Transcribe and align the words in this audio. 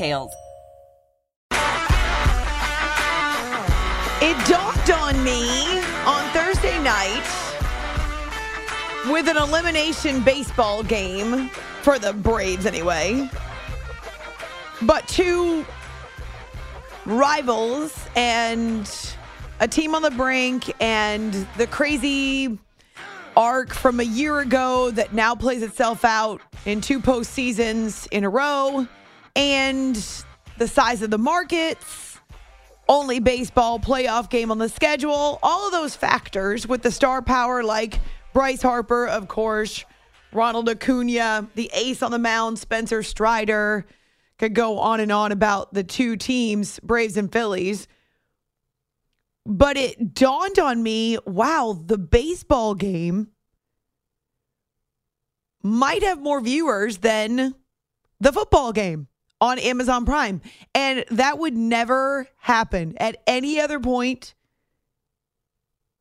details. 0.00 0.32
It 4.22 4.48
dawned 4.48 4.90
on 4.90 5.22
me 5.24 5.80
on 6.06 6.22
Thursday 6.30 6.82
night 6.82 7.22
with 9.10 9.28
an 9.28 9.36
elimination 9.36 10.22
baseball 10.22 10.82
game 10.82 11.48
for 11.82 11.98
the 11.98 12.12
Braves, 12.12 12.66
anyway. 12.66 13.28
But 14.82 15.06
two 15.08 15.66
rivals 17.04 18.06
and 18.16 18.90
a 19.60 19.68
team 19.68 19.94
on 19.94 20.02
the 20.02 20.10
brink 20.10 20.72
and 20.80 21.34
the 21.58 21.66
crazy 21.66 22.58
arc 23.36 23.74
from 23.74 24.00
a 24.00 24.04
year 24.04 24.40
ago 24.40 24.90
that 24.92 25.12
now 25.12 25.34
plays 25.34 25.62
itself 25.62 26.04
out 26.04 26.40
in 26.64 26.80
two 26.80 27.00
postseasons 27.00 28.08
in 28.10 28.24
a 28.24 28.30
row 28.30 28.86
and 29.40 29.96
the 30.58 30.68
size 30.68 31.00
of 31.00 31.10
the 31.10 31.18
markets, 31.18 32.18
only 32.88 33.20
baseball 33.20 33.78
playoff 33.78 34.28
game 34.28 34.50
on 34.50 34.58
the 34.58 34.68
schedule, 34.68 35.38
all 35.42 35.66
of 35.66 35.72
those 35.72 35.96
factors 35.96 36.66
with 36.66 36.82
the 36.82 36.90
star 36.90 37.22
power 37.22 37.62
like 37.62 37.98
Bryce 38.34 38.60
Harper, 38.60 39.06
of 39.06 39.28
course, 39.28 39.84
Ronald 40.32 40.68
Acuna, 40.68 41.48
the 41.54 41.70
ace 41.72 42.02
on 42.02 42.10
the 42.10 42.18
mound, 42.18 42.58
Spencer 42.58 43.02
Strider. 43.02 43.86
Could 44.38 44.54
go 44.54 44.78
on 44.78 45.00
and 45.00 45.12
on 45.12 45.32
about 45.32 45.74
the 45.74 45.84
two 45.84 46.16
teams, 46.16 46.78
Braves 46.80 47.16
and 47.16 47.32
Phillies. 47.32 47.88
But 49.46 49.76
it 49.76 50.14
dawned 50.14 50.58
on 50.58 50.82
me 50.82 51.18
wow, 51.26 51.78
the 51.84 51.98
baseball 51.98 52.74
game 52.74 53.28
might 55.62 56.02
have 56.02 56.20
more 56.20 56.40
viewers 56.40 56.98
than 56.98 57.54
the 58.20 58.32
football 58.32 58.72
game 58.72 59.08
on 59.40 59.58
Amazon 59.58 60.04
Prime. 60.04 60.40
And 60.74 61.04
that 61.10 61.38
would 61.38 61.56
never 61.56 62.28
happen 62.38 62.94
at 62.98 63.16
any 63.26 63.60
other 63.60 63.80
point 63.80 64.34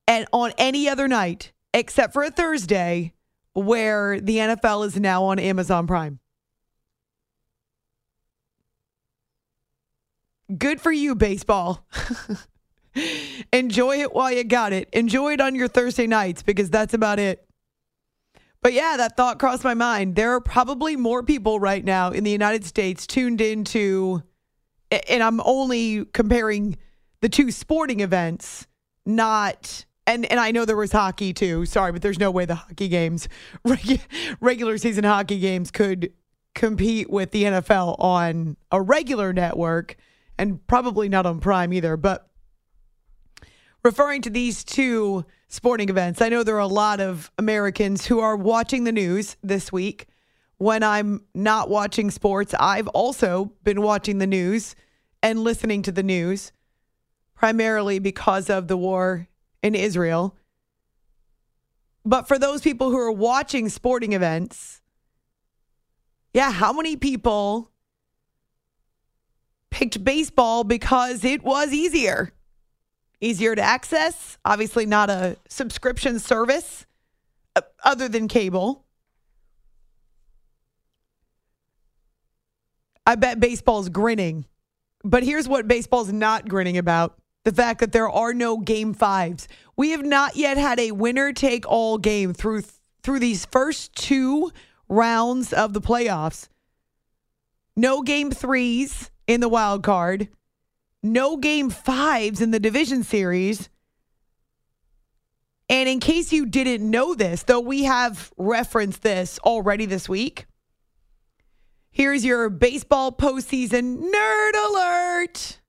and 0.08 0.26
on 0.34 0.54
any 0.58 0.90
other 0.90 1.08
night 1.08 1.52
except 1.74 2.14
for 2.14 2.24
a 2.24 2.32
Thursday 2.32 3.14
where 3.54 4.20
the 4.20 4.38
NFL 4.38 4.86
is 4.86 5.00
now 5.00 5.26
on 5.26 5.40
Amazon 5.40 5.88
Prime. 5.88 6.20
Good 10.58 10.82
for 10.82 10.92
you, 10.92 11.14
baseball. 11.14 11.86
Enjoy 13.54 14.00
it 14.00 14.14
while 14.14 14.32
you 14.32 14.44
got 14.44 14.74
it. 14.74 14.90
Enjoy 14.94 15.34
it 15.34 15.42
on 15.42 15.54
your 15.54 15.68
Thursday 15.68 16.08
nights 16.08 16.42
because 16.42 16.72
that's 16.72 16.96
about 16.96 17.20
it. 17.20 17.49
But 18.62 18.74
yeah, 18.74 18.96
that 18.98 19.16
thought 19.16 19.40
crossed 19.40 19.64
my 19.64 19.74
mind. 19.74 20.16
There 20.16 20.34
are 20.34 20.42
probably 20.42 20.96
more 20.96 21.24
people 21.24 21.60
right 21.60 21.84
now 21.84 22.12
in 22.12 22.24
the 22.24 22.32
United 22.32 22.66
States 22.66 23.08
tuned 23.08 23.40
into, 23.40 24.22
and 24.92 25.24
I'm 25.24 25.40
only 25.42 26.06
comparing 26.06 26.78
the 27.22 27.30
two 27.30 27.52
sporting 27.52 28.02
events, 28.02 28.68
not. 29.06 29.86
And, 30.06 30.26
and 30.26 30.40
I 30.40 30.52
know 30.52 30.66
there 30.66 30.76
was 30.76 30.92
hockey 30.92 31.34
too. 31.34 31.66
Sorry, 31.66 31.92
but 31.92 32.02
there's 32.02 32.20
no 32.20 32.32
way 32.32 32.46
the 32.46 32.56
hockey 32.56 32.88
games, 32.88 33.30
regular 34.42 34.78
season 34.78 35.04
hockey 35.04 35.40
games, 35.40 35.72
could 35.72 36.12
compete 36.56 37.10
with 37.10 37.32
the 37.32 37.44
NFL 37.44 37.96
on 38.00 38.58
a 38.72 38.82
regular 38.82 39.32
network 39.32 39.96
and 40.38 40.66
probably 40.68 41.10
not 41.10 41.26
on 41.26 41.40
Prime 41.40 41.72
either. 41.74 41.96
But 41.96 42.29
referring 43.84 44.22
to 44.24 44.30
these 44.30 44.64
two 44.64 45.26
sporting 45.48 45.90
events. 45.90 46.22
I 46.22 46.30
know 46.30 46.44
there 46.44 46.56
are 46.56 46.60
a 46.60 46.68
lot 46.68 47.00
of 47.00 47.32
Americans 47.38 48.06
who 48.06 48.20
are 48.20 48.36
watching 48.36 48.84
the 48.84 48.92
news 48.92 49.38
this 49.42 49.72
week. 49.72 50.08
When 50.58 50.84
I'm 50.84 51.24
not 51.34 51.70
watching 51.70 52.12
sports, 52.12 52.54
I've 52.60 52.90
also 52.90 53.54
been 53.64 53.82
watching 53.82 54.18
the 54.18 54.28
news 54.28 54.76
and 55.24 55.44
listening 55.44 55.82
to 55.84 55.92
the 55.92 56.04
news, 56.04 56.52
primarily 57.34 58.00
because 58.00 58.50
of 58.50 58.68
the 58.68 58.78
war 58.78 59.28
in 59.64 59.76
Israel. 59.76 60.36
But 62.06 62.28
for 62.28 62.38
those 62.38 62.62
people 62.62 62.90
who 62.90 62.98
are 62.98 63.12
watching 63.12 63.70
sporting 63.70 64.14
events, 64.14 64.82
yeah, 66.34 66.52
how 66.52 66.74
many 66.74 66.96
people 66.96 67.72
picked 69.70 70.04
baseball 70.04 70.64
because 70.64 71.24
it 71.24 71.44
was 71.44 71.72
easier? 71.72 72.34
Easier 73.22 73.56
to 73.56 73.62
access. 73.62 74.38
Obviously, 74.46 74.86
not 74.86 75.10
a 75.10 75.38
subscription 75.48 76.20
service 76.20 76.86
uh, 77.56 77.62
other 77.84 78.08
than 78.08 78.28
cable. 78.28 78.86
I 83.06 83.16
bet 83.16 83.40
baseball's 83.40 83.90
grinning. 83.90 84.46
But 85.04 85.24
here's 85.24 85.48
what 85.48 85.68
baseball's 85.68 86.12
not 86.12 86.48
grinning 86.48 86.78
about 86.78 87.18
the 87.46 87.52
fact 87.52 87.80
that 87.80 87.92
there 87.92 88.10
are 88.10 88.34
no 88.34 88.58
game 88.58 88.94
fives. 88.94 89.48
We 89.76 89.92
have 89.92 90.04
not 90.04 90.36
yet 90.36 90.58
had 90.58 90.80
a 90.80 90.92
winner 90.92 91.34
take 91.34 91.66
all 91.68 91.98
game 91.98 92.34
through 92.34 92.64
through 93.02 93.20
these 93.20 93.46
first 93.46 93.96
two 93.96 94.52
rounds 94.90 95.54
of 95.54 95.74
the 95.74 95.82
playoffs. 95.82 96.50
No 97.76 98.02
game 98.02 98.30
threes 98.30 99.10
in 99.26 99.40
the 99.40 99.50
wild 99.50 99.84
card 99.84 100.28
no 101.02 101.38
game 101.38 101.70
fives 101.70 102.42
in 102.42 102.52
the 102.52 102.60
division 102.60 103.04
series. 103.04 103.70
And 105.70 105.88
in 105.88 106.00
case 106.00 106.34
you 106.34 106.46
didn't 106.46 106.90
know 106.90 107.14
this, 107.14 107.44
though 107.44 107.60
we 107.60 107.84
have 107.84 108.32
referenced 108.38 109.04
this 109.04 109.38
already 109.40 109.86
this 109.86 110.10
week, 110.10 110.48
here's 111.92 112.26
your 112.26 112.50
baseball 112.50 113.12
postseason 113.12 114.12
nerd 114.12 114.70
alert. 114.70 115.60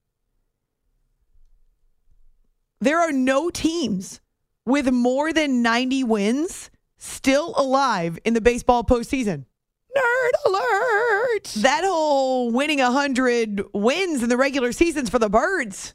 There 2.79 2.99
are 2.99 3.11
no 3.11 3.51
teams 3.51 4.21
with 4.65 4.91
more 4.91 5.31
than 5.31 5.61
90 5.61 6.03
wins 6.03 6.71
still 6.97 7.53
alive 7.55 8.17
in 8.25 8.33
the 8.33 8.41
baseball 8.41 8.83
postseason. 8.83 9.45
Nerd 9.95 10.47
alert! 10.47 11.00
That 11.57 11.83
whole 11.83 12.51
winning 12.51 12.79
100 12.79 13.63
wins 13.73 14.23
in 14.23 14.29
the 14.29 14.37
regular 14.37 14.71
seasons 14.71 15.09
for 15.09 15.19
the 15.19 15.29
Birds 15.29 15.93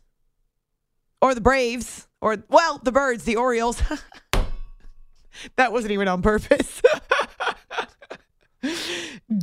or 1.20 1.34
the 1.34 1.40
Braves 1.40 2.06
or, 2.20 2.38
well, 2.48 2.80
the 2.82 2.92
Birds, 2.92 3.24
the 3.24 3.36
Orioles. 3.36 3.82
that 5.56 5.72
wasn't 5.72 5.92
even 5.92 6.08
on 6.08 6.22
purpose. 6.22 6.82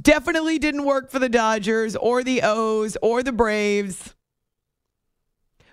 Definitely 0.02 0.60
didn't 0.60 0.86
work 0.86 1.12
for 1.12 1.20
the 1.20 1.30
Dodgers 1.30 1.96
or 1.96 2.24
the 2.24 2.42
O's 2.44 2.98
or 3.02 3.24
the 3.24 3.32
Braves. 3.32 4.16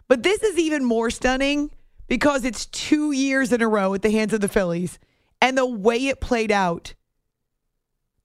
But 0.08 0.22
this 0.22 0.42
is 0.42 0.58
even 0.58 0.84
more 0.84 1.10
stunning 1.10 1.70
because 2.06 2.44
it's 2.44 2.66
two 2.66 3.12
years 3.12 3.52
in 3.52 3.62
a 3.62 3.68
row 3.68 3.94
at 3.94 4.02
the 4.02 4.10
hands 4.10 4.32
of 4.32 4.40
the 4.40 4.48
Phillies 4.48 4.98
and 5.40 5.56
the 5.56 5.66
way 5.66 6.08
it 6.08 6.20
played 6.20 6.50
out 6.50 6.94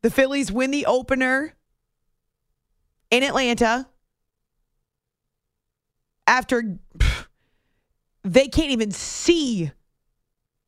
the 0.06 0.12
Phillies 0.12 0.52
win 0.52 0.70
the 0.70 0.86
opener 0.86 1.56
in 3.12 3.24
Atlanta 3.24 3.88
after 6.28 6.78
they 8.24 8.48
can't 8.48 8.72
even 8.72 8.92
see 8.92 9.72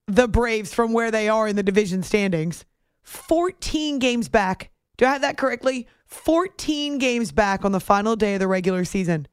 the 0.08 0.28
Braves 0.28 0.74
from 0.74 0.94
where 0.94 1.12
they 1.12 1.28
are 1.28 1.48
in 1.48 1.56
the 1.56 1.64
division 1.64 2.04
standings. 2.04 2.66
14 3.04 4.00
games 4.00 4.30
back. 4.30 4.72
Do 4.98 5.06
I 5.06 5.10
have 5.10 5.22
that 5.22 5.38
correctly? 5.38 5.88
14 6.06 6.98
games 6.98 7.32
back 7.32 7.66
on 7.66 7.72
the 7.72 7.80
final 7.80 8.16
day 8.16 8.36
of 8.36 8.40
the 8.40 8.48
regular 8.48 8.86
season. 8.86 9.28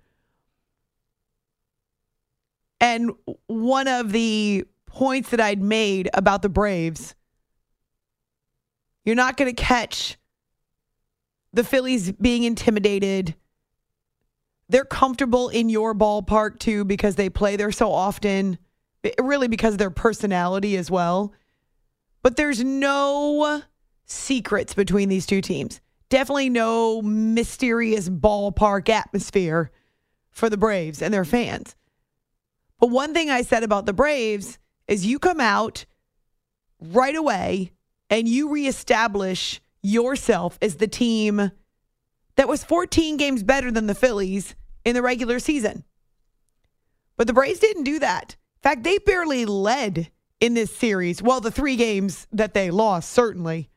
And 2.81 3.13
one 3.47 3.89
of 3.89 4.13
the 4.13 4.65
points 4.87 5.31
that 5.31 5.41
I'd 5.41 5.63
made 5.63 6.11
about 6.13 6.43
the 6.43 6.49
Braves, 6.49 7.15
you're 9.05 9.15
not 9.15 9.37
going 9.37 9.55
to 9.55 9.63
catch 9.63 10.19
the 11.55 11.65
Phillies 11.65 12.13
being 12.13 12.43
intimidated. 12.43 13.35
They're 14.69 14.85
comfortable 14.85 15.49
in 15.49 15.69
your 15.69 15.95
ballpark 15.95 16.59
too 16.59 16.85
because 16.85 17.15
they 17.17 17.31
play 17.31 17.57
there 17.57 17.73
so 17.73 17.93
often, 17.93 18.59
really 19.21 19.49
because 19.49 19.75
of 19.75 19.79
their 19.79 19.91
personality 19.91 20.77
as 20.77 20.91
well. 20.91 21.33
But 22.23 22.37
there's 22.37 22.65
no 22.65 23.63
secrets 24.05 24.75
between 24.75 25.09
these 25.09 25.27
two 25.27 25.41
teams. 25.41 25.81
Definitely 26.09 26.51
no 26.51 27.03
mysterious 27.03 28.09
ballpark 28.09 28.89
atmosphere 28.89 29.71
for 30.31 30.51
the 30.51 30.57
Braves 30.57 31.01
and 31.03 31.15
their 31.15 31.25
fans. 31.25 31.77
But 32.81 32.91
one 32.91 33.15
thing 33.15 33.31
I 33.31 33.43
said 33.43 33.63
about 33.63 33.87
the 33.87 33.93
Braves 33.93 34.59
is 34.89 35.07
you 35.07 35.19
come 35.19 35.41
out 35.41 35.87
right 36.81 37.15
away 37.15 37.73
and 38.11 38.29
you 38.29 38.51
reestablish 38.51 39.61
yourself 39.85 40.59
as 40.63 40.77
the 40.77 40.89
team 40.89 41.53
that 42.37 42.49
was 42.49 42.65
14 42.65 43.17
games 43.17 43.43
better 43.45 43.71
than 43.71 43.87
the 43.87 43.95
Phillies 43.95 44.57
in 44.85 44.95
the 44.95 45.03
regular 45.03 45.39
season. 45.39 45.85
But 47.17 47.29
the 47.29 47.33
Braves 47.33 47.61
didn't 47.61 47.85
do 47.85 48.01
that. 48.01 48.37
In 48.57 48.63
fact, 48.63 48.83
they 48.83 48.99
barely 48.99 49.45
led 49.45 50.11
in 50.41 50.55
this 50.55 50.75
series. 50.75 51.23
Well, 51.23 51.41
the 51.41 51.51
three 51.51 51.77
games 51.77 52.27
that 52.33 52.55
they 52.55 52.71
lost, 52.71 53.11
certainly. 53.11 53.71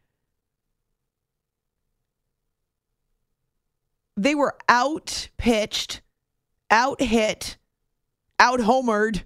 They 4.15 4.33
were 4.33 4.55
out 4.67 5.29
pitched, 5.37 6.01
out 6.71 7.01
hit, 7.01 7.57
out 8.39 8.59
homered, 8.59 9.23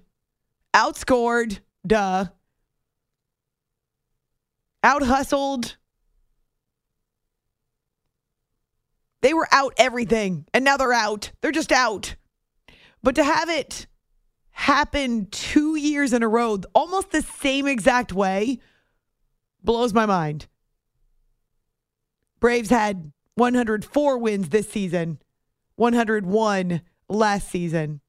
outscored, 0.74 1.60
duh, 1.86 2.26
out 4.82 5.02
hustled. 5.02 5.76
They 9.22 9.32
were 9.32 9.48
out 9.52 9.72
everything, 9.76 10.46
and 10.52 10.64
now 10.64 10.76
they're 10.76 10.92
out. 10.92 11.30
They're 11.40 11.52
just 11.52 11.72
out. 11.72 12.16
But 13.02 13.14
to 13.14 13.24
have 13.24 13.48
it 13.48 13.86
happen 14.50 15.26
two 15.30 15.76
years 15.76 16.12
in 16.12 16.22
a 16.22 16.28
row, 16.28 16.58
almost 16.74 17.10
the 17.10 17.22
same 17.22 17.66
exact 17.66 18.12
way, 18.12 18.58
blows 19.62 19.94
my 19.94 20.06
mind. 20.06 20.48
Braves 22.40 22.70
had 22.70 23.12
104 23.36 24.18
wins 24.18 24.48
this 24.48 24.68
season, 24.68 25.18
101 25.76 26.82
last 27.08 27.48
season. 27.48 28.00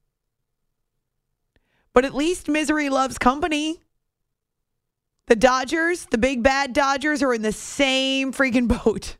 But 1.93 2.05
at 2.05 2.15
least 2.15 2.49
misery 2.49 2.89
loves 2.89 3.19
company. 3.19 3.79
The 5.27 5.35
Dodgers, 5.35 6.07
the 6.09 6.17
big 6.17 6.41
bad 6.41 6.73
Dodgers, 6.73 7.21
are 7.21 7.33
in 7.33 7.43
the 7.43 7.51
same 7.51 8.33
freaking 8.33 8.67
boat. 8.83 9.17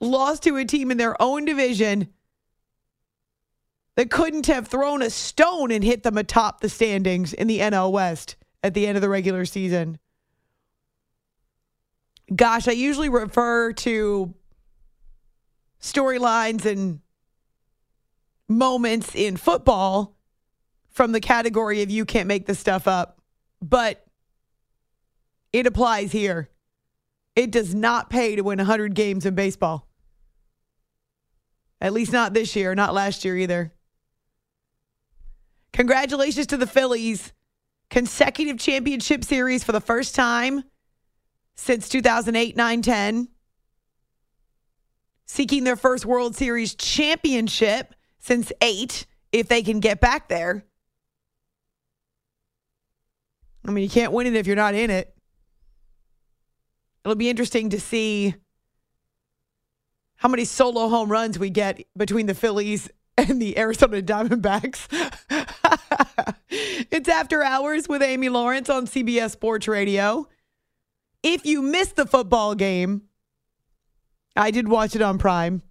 Lost 0.00 0.42
to 0.44 0.56
a 0.56 0.64
team 0.64 0.90
in 0.90 0.96
their 0.96 1.20
own 1.20 1.44
division 1.44 2.08
that 3.96 4.10
couldn't 4.10 4.46
have 4.46 4.68
thrown 4.68 5.02
a 5.02 5.10
stone 5.10 5.70
and 5.70 5.84
hit 5.84 6.02
them 6.02 6.16
atop 6.16 6.60
the 6.60 6.68
standings 6.68 7.32
in 7.32 7.46
the 7.46 7.58
NL 7.58 7.92
West 7.92 8.36
at 8.62 8.74
the 8.74 8.86
end 8.86 8.96
of 8.96 9.02
the 9.02 9.08
regular 9.08 9.44
season. 9.44 9.98
Gosh, 12.34 12.68
I 12.68 12.72
usually 12.72 13.08
refer 13.08 13.72
to 13.72 14.34
storylines 15.80 16.64
and 16.64 17.00
moments 18.48 19.14
in 19.14 19.36
football 19.36 20.16
from 20.90 21.12
the 21.12 21.20
category 21.20 21.82
of 21.82 21.90
you 21.90 22.04
can't 22.04 22.26
make 22.26 22.46
this 22.46 22.58
stuff 22.58 22.86
up, 22.86 23.20
but 23.62 24.04
it 25.52 25.66
applies 25.66 26.12
here. 26.12 26.48
It 27.40 27.50
does 27.50 27.74
not 27.74 28.10
pay 28.10 28.36
to 28.36 28.42
win 28.42 28.58
100 28.58 28.94
games 28.94 29.24
in 29.24 29.34
baseball. 29.34 29.88
At 31.80 31.94
least 31.94 32.12
not 32.12 32.34
this 32.34 32.54
year, 32.54 32.74
not 32.74 32.92
last 32.92 33.24
year 33.24 33.34
either. 33.34 33.72
Congratulations 35.72 36.48
to 36.48 36.58
the 36.58 36.66
Phillies. 36.66 37.32
Consecutive 37.88 38.58
championship 38.58 39.24
series 39.24 39.64
for 39.64 39.72
the 39.72 39.80
first 39.80 40.14
time 40.14 40.64
since 41.54 41.88
2008 41.88 42.58
9 42.58 42.82
10. 42.82 43.28
Seeking 45.24 45.64
their 45.64 45.76
first 45.76 46.04
World 46.04 46.36
Series 46.36 46.74
championship 46.74 47.94
since 48.18 48.52
eight, 48.60 49.06
if 49.32 49.48
they 49.48 49.62
can 49.62 49.80
get 49.80 49.98
back 49.98 50.28
there. 50.28 50.66
I 53.66 53.70
mean, 53.70 53.82
you 53.82 53.88
can't 53.88 54.12
win 54.12 54.26
it 54.26 54.36
if 54.36 54.46
you're 54.46 54.56
not 54.56 54.74
in 54.74 54.90
it. 54.90 55.16
It'll 57.10 57.18
be 57.18 57.28
interesting 57.28 57.70
to 57.70 57.80
see 57.80 58.36
how 60.14 60.28
many 60.28 60.44
solo 60.44 60.88
home 60.88 61.10
runs 61.10 61.40
we 61.40 61.50
get 61.50 61.82
between 61.96 62.26
the 62.26 62.36
Phillies 62.36 62.88
and 63.18 63.42
the 63.42 63.58
Arizona 63.58 64.00
Diamondbacks. 64.00 64.86
it's 66.48 67.08
After 67.08 67.42
Hours 67.42 67.88
with 67.88 68.00
Amy 68.00 68.28
Lawrence 68.28 68.70
on 68.70 68.86
CBS 68.86 69.32
Sports 69.32 69.66
Radio. 69.66 70.28
If 71.24 71.44
you 71.44 71.62
missed 71.62 71.96
the 71.96 72.06
football 72.06 72.54
game, 72.54 73.02
I 74.36 74.52
did 74.52 74.68
watch 74.68 74.94
it 74.94 75.02
on 75.02 75.18
Prime. 75.18 75.62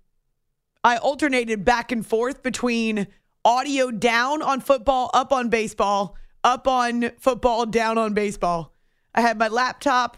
I 0.84 0.98
alternated 0.98 1.64
back 1.64 1.94
and 1.94 2.06
forth 2.06 2.44
between 2.44 3.08
audio 3.46 3.92
down 3.92 4.42
on 4.42 4.60
football, 4.60 5.10
up 5.14 5.32
on 5.32 5.48
baseball, 5.48 6.18
up 6.44 6.68
on 6.68 7.12
football, 7.18 7.66
down 7.66 7.98
on 7.98 8.14
baseball. 8.14 8.74
I 9.16 9.22
had 9.22 9.40
my 9.40 9.48
laptop 9.48 10.18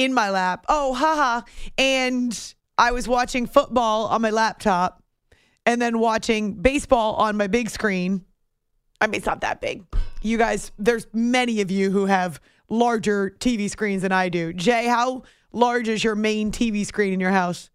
in 0.00 0.14
my 0.14 0.30
lap. 0.30 0.66
Oh, 0.68 0.94
haha. 0.94 1.42
And 1.78 2.54
I 2.78 2.92
was 2.92 3.06
watching 3.06 3.46
football 3.46 4.06
on 4.06 4.22
my 4.22 4.30
laptop 4.30 5.02
and 5.66 5.80
then 5.80 5.98
watching 5.98 6.54
baseball 6.54 7.14
on 7.16 7.36
my 7.36 7.46
big 7.46 7.70
screen. 7.70 8.24
I 9.00 9.06
mean, 9.06 9.16
it's 9.16 9.26
not 9.26 9.42
that 9.42 9.60
big. 9.60 9.84
You 10.22 10.38
guys, 10.38 10.72
there's 10.78 11.06
many 11.12 11.60
of 11.60 11.70
you 11.70 11.90
who 11.90 12.06
have 12.06 12.40
larger 12.68 13.30
TV 13.38 13.68
screens 13.70 14.02
than 14.02 14.12
I 14.12 14.28
do. 14.28 14.52
Jay, 14.52 14.86
how 14.86 15.22
large 15.52 15.88
is 15.88 16.04
your 16.04 16.14
main 16.14 16.52
TV 16.52 16.86
screen 16.86 17.12
in 17.12 17.20
your 17.20 17.30
house? 17.30 17.70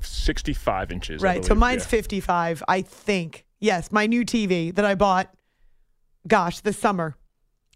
65 0.00 0.92
inches. 0.92 1.22
Right. 1.22 1.44
So 1.44 1.54
mine's 1.54 1.84
yeah. 1.84 1.88
55, 1.88 2.62
I 2.68 2.82
think. 2.82 3.46
Yes, 3.58 3.90
my 3.90 4.06
new 4.06 4.24
TV 4.24 4.74
that 4.74 4.84
I 4.84 4.94
bought, 4.94 5.34
gosh, 6.26 6.60
this 6.60 6.78
summer. 6.78 7.16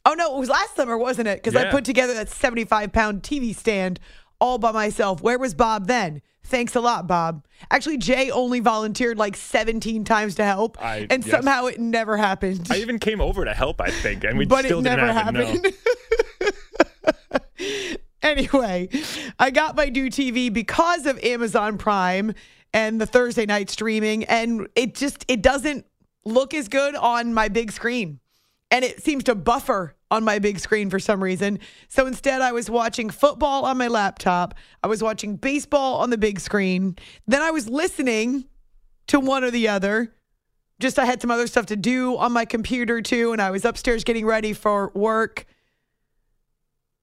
Oh, 0.06 0.14
no, 0.14 0.36
it 0.36 0.38
was 0.38 0.48
last 0.48 0.76
summer, 0.76 0.96
wasn't 0.96 1.28
it? 1.28 1.42
Because 1.42 1.54
yeah. 1.54 1.68
I 1.68 1.70
put 1.70 1.84
together 1.84 2.14
that 2.14 2.28
75 2.28 2.92
pound 2.92 3.22
TV 3.22 3.54
stand 3.54 4.00
all 4.40 4.58
by 4.58 4.72
myself. 4.72 5.22
Where 5.22 5.38
was 5.38 5.54
Bob 5.54 5.86
then? 5.86 6.22
Thanks 6.44 6.74
a 6.74 6.80
lot, 6.80 7.06
Bob. 7.06 7.46
Actually, 7.70 7.98
Jay 7.98 8.30
only 8.30 8.60
volunteered 8.60 9.18
like 9.18 9.36
17 9.36 10.04
times 10.04 10.36
to 10.36 10.44
help, 10.44 10.82
I, 10.82 11.06
and 11.10 11.24
yes. 11.24 11.30
somehow 11.30 11.66
it 11.66 11.78
never 11.78 12.16
happened. 12.16 12.66
I 12.70 12.78
even 12.78 12.98
came 12.98 13.20
over 13.20 13.44
to 13.44 13.52
help, 13.52 13.80
I 13.80 13.90
think, 13.90 14.24
and 14.24 14.38
we 14.38 14.46
but 14.46 14.64
still 14.64 14.78
it 14.80 14.82
never 14.82 15.02
didn't 15.02 15.16
happen. 15.16 15.46
happened. 15.46 15.74
No. 17.30 17.96
anyway, 18.22 18.88
I 19.38 19.50
got 19.50 19.76
my 19.76 19.86
new 19.86 20.06
TV 20.06 20.52
because 20.52 21.06
of 21.06 21.18
Amazon 21.22 21.76
Prime 21.78 22.34
and 22.72 23.00
the 23.00 23.06
Thursday 23.06 23.46
night 23.46 23.68
streaming, 23.70 24.24
and 24.24 24.66
it 24.74 24.94
just 24.94 25.24
it 25.28 25.42
doesn't 25.42 25.84
look 26.24 26.54
as 26.54 26.68
good 26.68 26.94
on 26.96 27.34
my 27.34 27.48
big 27.48 27.70
screen 27.72 28.19
and 28.70 28.84
it 28.84 29.02
seems 29.02 29.24
to 29.24 29.34
buffer 29.34 29.94
on 30.10 30.24
my 30.24 30.38
big 30.38 30.58
screen 30.58 30.90
for 30.90 30.98
some 30.98 31.22
reason. 31.22 31.58
So 31.88 32.06
instead, 32.06 32.40
I 32.40 32.52
was 32.52 32.68
watching 32.68 33.10
football 33.10 33.64
on 33.64 33.78
my 33.78 33.88
laptop. 33.88 34.54
I 34.82 34.86
was 34.86 35.02
watching 35.02 35.36
baseball 35.36 35.96
on 35.96 36.10
the 36.10 36.18
big 36.18 36.40
screen. 36.40 36.96
Then 37.26 37.42
I 37.42 37.50
was 37.50 37.68
listening 37.68 38.44
to 39.08 39.20
one 39.20 39.44
or 39.44 39.50
the 39.50 39.68
other. 39.68 40.14
Just 40.78 40.98
I 40.98 41.04
had 41.04 41.20
some 41.20 41.30
other 41.30 41.46
stuff 41.46 41.66
to 41.66 41.76
do 41.76 42.16
on 42.16 42.32
my 42.32 42.44
computer 42.44 43.02
too, 43.02 43.32
and 43.32 43.42
I 43.42 43.50
was 43.50 43.64
upstairs 43.64 44.02
getting 44.04 44.24
ready 44.24 44.52
for 44.52 44.90
work. 44.94 45.44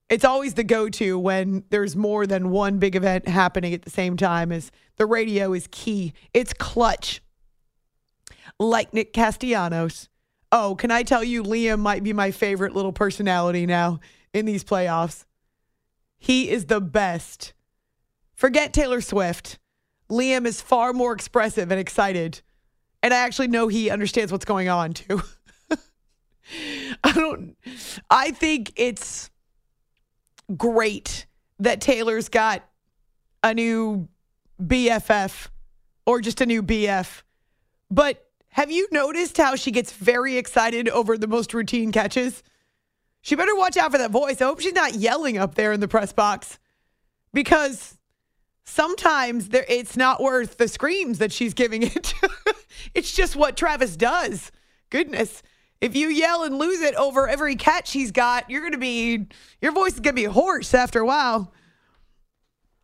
It's 0.10 0.26
always 0.26 0.54
the 0.54 0.64
go-to 0.64 1.20
when 1.20 1.66
there's 1.70 1.96
more 1.96 2.26
than 2.26 2.50
one 2.50 2.80
big 2.80 2.96
event 2.96 3.28
happening 3.28 3.74
at 3.74 3.82
the 3.82 3.90
same 3.90 4.16
time. 4.16 4.52
Is 4.52 4.72
the 4.96 5.06
radio 5.06 5.54
is 5.54 5.68
key. 5.70 6.14
It's 6.34 6.54
clutch. 6.54 7.22
Like 8.60 8.94
Nick 8.94 9.14
Castellanos 9.14 10.10
Oh, 10.52 10.76
can 10.76 10.92
I 10.92 11.04
tell 11.04 11.24
you, 11.24 11.44
Liam 11.44 11.80
might 11.80 12.04
be 12.04 12.14
my 12.14 12.32
favorite 12.32 12.74
little 12.74 12.94
personality 12.94 13.66
now 13.66 14.00
in 14.34 14.46
these 14.46 14.64
playoffs. 14.64 15.26
He 16.18 16.50
is 16.50 16.66
the 16.66 16.82
best. 16.82 17.54
Forget 18.34 18.74
Taylor 18.74 19.02
Swift. 19.02 19.60
Liam 20.10 20.46
is 20.46 20.62
far 20.62 20.94
more 20.94 21.14
expressive 21.14 21.72
and 21.72 21.80
excited. 21.80 22.42
And 23.04 23.14
I 23.14 23.18
actually 23.18 23.50
know 23.50 23.68
he 23.68 23.90
understands 23.90 24.32
what's 24.32 24.46
going 24.46 24.70
on 24.70 24.94
too. 24.94 25.22
I 27.04 27.12
don't, 27.12 27.56
I 28.10 28.32
think 28.32 28.72
it's 28.76 29.30
great 30.56 31.26
that 31.60 31.82
Taylor's 31.82 32.30
got 32.30 32.64
a 33.44 33.54
new 33.54 34.08
BFF 34.62 35.48
or 36.06 36.22
just 36.22 36.42
a 36.42 36.46
new 36.46 36.64
BF. 36.64 37.24
But 37.92 38.27
have 38.58 38.72
you 38.72 38.88
noticed 38.92 39.38
how 39.38 39.56
she 39.56 39.70
gets 39.70 39.92
very 39.92 40.36
excited 40.36 40.90
over 40.90 41.16
the 41.16 41.28
most 41.28 41.54
routine 41.54 41.92
catches? 41.92 42.42
She 43.22 43.36
better 43.36 43.56
watch 43.56 43.78
out 43.78 43.92
for 43.92 44.00
that 44.00 44.10
voice. 44.10 44.42
I 44.42 44.46
hope 44.46 44.62
she's 44.62 44.74
not 44.74 44.96
yelling 44.96 45.38
up 45.38 45.54
there 45.54 45.74
in 45.74 45.80
the 45.80 45.88
press 45.88 46.12
box 46.12 46.58
because 47.36 48.00
sometimes 48.64 49.50
there, 49.50 49.64
it's 49.70 49.96
not 49.96 50.24
worth 50.24 50.58
the 50.58 50.68
screams 50.68 51.20
that 51.20 51.32
she's 51.32 51.54
giving 51.54 51.84
it. 51.84 52.16
it's 52.96 53.14
just 53.14 53.36
what 53.36 53.58
Travis 53.58 53.96
does. 53.96 54.52
Goodness. 54.90 55.44
If 55.80 55.96
you 55.96 56.08
yell 56.08 56.42
and 56.42 56.58
lose 56.58 56.82
it 56.82 56.96
over 56.96 57.30
every 57.30 57.58
catch 57.58 57.92
he's 57.92 58.12
got, 58.12 58.50
you're 58.50 58.62
going 58.62 58.72
to 58.72 58.80
be, 58.80 59.28
your 59.62 59.72
voice 59.72 59.94
is 59.94 60.00
going 60.00 60.16
to 60.16 60.22
be 60.22 60.24
hoarse 60.24 60.74
after 60.74 61.00
a 61.00 61.06
while. 61.06 61.54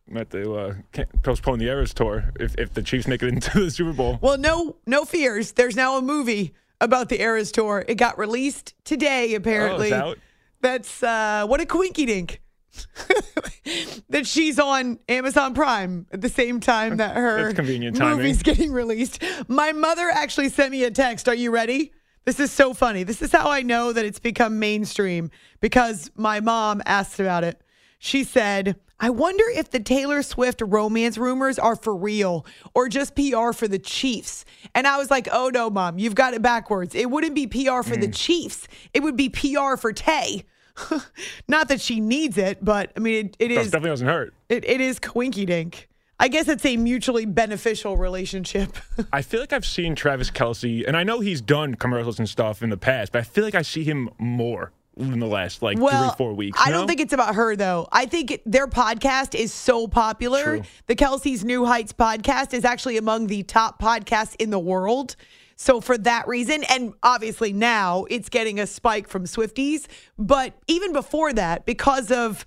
Might 0.08 0.30
to 0.30 0.56
uh, 0.56 0.74
postpone 1.22 1.58
the 1.58 1.66
Eras 1.66 1.94
tour 1.94 2.32
if, 2.38 2.54
if 2.56 2.74
the 2.74 2.82
Chiefs 2.82 3.06
make 3.06 3.22
it 3.22 3.28
into 3.30 3.58
the 3.58 3.70
Super 3.70 3.92
Bowl. 3.92 4.18
Well, 4.20 4.36
no, 4.36 4.76
no 4.86 5.04
fears. 5.04 5.52
There's 5.52 5.76
now 5.76 5.96
a 5.96 6.02
movie 6.02 6.54
about 6.80 7.08
the 7.08 7.20
Eras 7.22 7.50
tour. 7.50 7.84
It 7.88 7.94
got 7.94 8.18
released 8.18 8.74
today, 8.84 9.34
apparently. 9.34 9.92
Oh, 9.92 10.14
That's 10.60 11.02
uh, 11.02 11.46
what 11.46 11.60
a 11.60 11.66
quinky 11.66 12.04
dink. 12.06 12.42
that 14.10 14.26
she's 14.26 14.58
on 14.58 14.98
Amazon 15.08 15.54
Prime 15.54 16.06
at 16.12 16.20
the 16.20 16.28
same 16.28 16.60
time 16.60 16.96
that 16.96 17.16
her 17.16 17.52
movie's 17.92 18.42
getting 18.42 18.72
released. 18.72 19.22
My 19.48 19.72
mother 19.72 20.10
actually 20.10 20.48
sent 20.48 20.72
me 20.72 20.84
a 20.84 20.90
text. 20.90 21.28
Are 21.28 21.34
you 21.34 21.50
ready? 21.50 21.92
This 22.24 22.40
is 22.40 22.50
so 22.50 22.74
funny. 22.74 23.04
This 23.04 23.22
is 23.22 23.30
how 23.30 23.50
I 23.50 23.62
know 23.62 23.92
that 23.92 24.04
it's 24.04 24.18
become 24.18 24.58
mainstream 24.58 25.30
because 25.60 26.10
my 26.16 26.40
mom 26.40 26.82
asked 26.84 27.20
about 27.20 27.44
it. 27.44 27.60
She 27.98 28.24
said, 28.24 28.76
I 29.00 29.10
wonder 29.10 29.44
if 29.54 29.70
the 29.70 29.80
Taylor 29.80 30.22
Swift 30.22 30.62
romance 30.64 31.18
rumors 31.18 31.58
are 31.58 31.76
for 31.76 31.94
real 31.94 32.46
or 32.74 32.88
just 32.88 33.14
PR 33.14 33.52
for 33.52 33.66
the 33.66 33.78
Chiefs. 33.78 34.44
And 34.74 34.86
I 34.86 34.96
was 34.98 35.10
like, 35.10 35.28
oh 35.32 35.50
no, 35.52 35.68
mom, 35.68 35.98
you've 35.98 36.14
got 36.14 36.34
it 36.34 36.42
backwards. 36.42 36.94
It 36.94 37.10
wouldn't 37.10 37.34
be 37.34 37.46
PR 37.46 37.82
for 37.82 37.96
mm. 37.96 38.00
the 38.00 38.08
Chiefs, 38.08 38.68
it 38.92 39.02
would 39.02 39.16
be 39.16 39.28
PR 39.28 39.76
for 39.76 39.92
Tay. 39.92 40.44
Not 41.48 41.68
that 41.68 41.80
she 41.80 42.00
needs 42.00 42.36
it, 42.36 42.64
but 42.64 42.92
I 42.96 43.00
mean, 43.00 43.26
it, 43.26 43.36
it 43.38 43.50
is. 43.52 43.66
definitely 43.66 43.90
doesn't 43.90 44.08
hurt. 44.08 44.34
It, 44.48 44.64
it 44.64 44.80
is 44.80 44.98
quinky 44.98 45.46
dink. 45.46 45.88
I 46.18 46.28
guess 46.28 46.48
it's 46.48 46.64
a 46.64 46.76
mutually 46.76 47.26
beneficial 47.26 47.96
relationship. 47.96 48.76
I 49.12 49.22
feel 49.22 49.40
like 49.40 49.52
I've 49.52 49.66
seen 49.66 49.94
Travis 49.94 50.30
Kelce, 50.30 50.86
and 50.86 50.96
I 50.96 51.02
know 51.02 51.20
he's 51.20 51.40
done 51.40 51.74
commercials 51.74 52.18
and 52.18 52.28
stuff 52.28 52.62
in 52.62 52.70
the 52.70 52.76
past, 52.76 53.12
but 53.12 53.18
I 53.18 53.22
feel 53.22 53.44
like 53.44 53.54
I 53.54 53.62
see 53.62 53.84
him 53.84 54.10
more 54.18 54.72
in 54.96 55.18
the 55.18 55.26
last 55.26 55.62
like 55.62 55.78
well, 55.78 56.10
three, 56.10 56.16
four 56.16 56.34
weeks. 56.34 56.58
I 56.62 56.70
know? 56.70 56.78
don't 56.78 56.88
think 56.88 57.00
it's 57.00 57.12
about 57.12 57.34
her 57.34 57.56
though. 57.56 57.88
I 57.92 58.06
think 58.06 58.40
their 58.46 58.66
podcast 58.66 59.34
is 59.34 59.52
so 59.52 59.88
popular. 59.88 60.42
True. 60.42 60.62
The 60.86 60.96
Kelce's 60.96 61.44
New 61.44 61.64
Heights 61.64 61.92
podcast 61.92 62.54
is 62.54 62.64
actually 62.64 62.96
among 62.96 63.26
the 63.26 63.42
top 63.42 63.80
podcasts 63.80 64.36
in 64.38 64.50
the 64.50 64.58
world. 64.58 65.16
So 65.56 65.80
for 65.80 65.96
that 65.98 66.26
reason, 66.26 66.64
and 66.64 66.94
obviously 67.02 67.52
now 67.52 68.06
it's 68.10 68.28
getting 68.28 68.58
a 68.58 68.66
spike 68.66 69.08
from 69.08 69.24
Swifties, 69.24 69.86
but 70.18 70.54
even 70.66 70.92
before 70.92 71.32
that, 71.32 71.64
because 71.64 72.10
of 72.10 72.44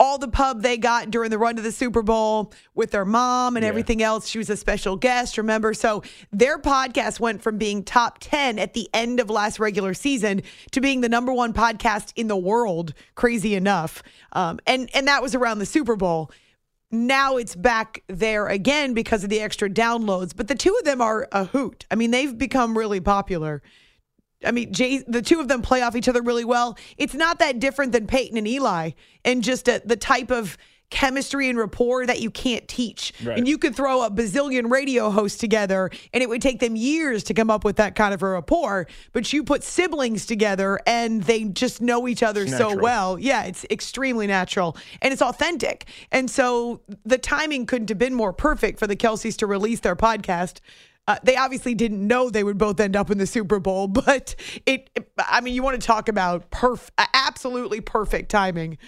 all 0.00 0.18
the 0.18 0.28
pub 0.28 0.62
they 0.62 0.76
got 0.76 1.10
during 1.10 1.30
the 1.30 1.38
run 1.38 1.56
to 1.56 1.62
the 1.62 1.72
Super 1.72 2.02
Bowl 2.02 2.52
with 2.74 2.92
their 2.92 3.04
mom 3.04 3.56
and 3.56 3.64
yeah. 3.64 3.68
everything 3.68 4.02
else. 4.02 4.28
She 4.28 4.38
was 4.38 4.48
a 4.48 4.56
special 4.56 4.96
guest, 4.96 5.38
remember? 5.38 5.74
So 5.74 6.02
their 6.32 6.58
podcast 6.58 7.18
went 7.18 7.42
from 7.42 7.58
being 7.58 7.82
top 7.82 8.18
10 8.20 8.58
at 8.58 8.74
the 8.74 8.88
end 8.94 9.18
of 9.18 9.28
last 9.28 9.58
regular 9.58 9.94
season 9.94 10.42
to 10.70 10.80
being 10.80 11.00
the 11.00 11.08
number 11.08 11.32
one 11.32 11.52
podcast 11.52 12.12
in 12.14 12.28
the 12.28 12.36
world, 12.36 12.94
crazy 13.16 13.54
enough. 13.54 14.02
Um, 14.32 14.60
and, 14.66 14.88
and 14.94 15.08
that 15.08 15.22
was 15.22 15.34
around 15.34 15.58
the 15.58 15.66
Super 15.66 15.96
Bowl. 15.96 16.30
Now 16.90 17.36
it's 17.36 17.54
back 17.54 18.02
there 18.06 18.46
again 18.46 18.94
because 18.94 19.22
of 19.22 19.30
the 19.30 19.40
extra 19.40 19.68
downloads, 19.68 20.34
but 20.34 20.48
the 20.48 20.54
two 20.54 20.74
of 20.78 20.84
them 20.84 21.02
are 21.02 21.28
a 21.32 21.44
hoot. 21.44 21.84
I 21.90 21.96
mean, 21.96 22.12
they've 22.12 22.36
become 22.36 22.78
really 22.78 23.00
popular. 23.00 23.62
I 24.44 24.52
mean, 24.52 24.72
Jay, 24.72 25.02
the 25.06 25.22
two 25.22 25.40
of 25.40 25.48
them 25.48 25.62
play 25.62 25.82
off 25.82 25.96
each 25.96 26.08
other 26.08 26.22
really 26.22 26.44
well. 26.44 26.78
It's 26.96 27.14
not 27.14 27.40
that 27.40 27.58
different 27.58 27.92
than 27.92 28.06
Peyton 28.06 28.38
and 28.38 28.46
Eli, 28.46 28.90
and 29.24 29.42
just 29.42 29.68
a, 29.68 29.82
the 29.84 29.96
type 29.96 30.30
of 30.30 30.56
chemistry 30.90 31.48
and 31.48 31.58
rapport 31.58 32.06
that 32.06 32.20
you 32.20 32.30
can't 32.30 32.66
teach. 32.66 33.12
Right. 33.22 33.36
And 33.36 33.46
you 33.46 33.58
could 33.58 33.76
throw 33.76 34.02
a 34.02 34.10
bazillion 34.10 34.70
radio 34.70 35.10
hosts 35.10 35.38
together, 35.38 35.90
and 36.12 36.22
it 36.22 36.28
would 36.28 36.40
take 36.40 36.60
them 36.60 36.76
years 36.76 37.24
to 37.24 37.34
come 37.34 37.50
up 37.50 37.64
with 37.64 37.76
that 37.76 37.94
kind 37.94 38.14
of 38.14 38.22
a 38.22 38.28
rapport. 38.28 38.86
But 39.12 39.30
you 39.32 39.44
put 39.44 39.62
siblings 39.62 40.24
together, 40.24 40.80
and 40.86 41.22
they 41.22 41.44
just 41.44 41.82
know 41.82 42.08
each 42.08 42.22
other 42.22 42.46
so 42.46 42.76
well. 42.76 43.18
Yeah, 43.18 43.44
it's 43.44 43.66
extremely 43.70 44.26
natural 44.26 44.76
and 45.02 45.12
it's 45.12 45.22
authentic. 45.22 45.86
And 46.10 46.30
so 46.30 46.80
the 47.04 47.18
timing 47.18 47.66
couldn't 47.66 47.88
have 47.88 47.98
been 47.98 48.14
more 48.14 48.32
perfect 48.32 48.78
for 48.78 48.86
the 48.86 48.96
Kelces 48.96 49.36
to 49.38 49.46
release 49.46 49.80
their 49.80 49.96
podcast 49.96 50.60
uh, 51.08 51.16
they 51.22 51.36
obviously 51.36 51.74
didn't 51.74 52.06
know 52.06 52.28
they 52.28 52.44
would 52.44 52.58
both 52.58 52.78
end 52.78 52.94
up 52.94 53.10
in 53.10 53.16
the 53.16 53.26
Super 53.26 53.58
Bowl, 53.58 53.88
but 53.88 54.36
it, 54.66 54.90
it 54.94 55.10
I 55.18 55.40
mean, 55.40 55.54
you 55.54 55.62
want 55.62 55.80
to 55.80 55.84
talk 55.84 56.08
about 56.08 56.50
perf- 56.50 56.90
absolutely 57.14 57.80
perfect 57.80 58.30
timing. 58.30 58.78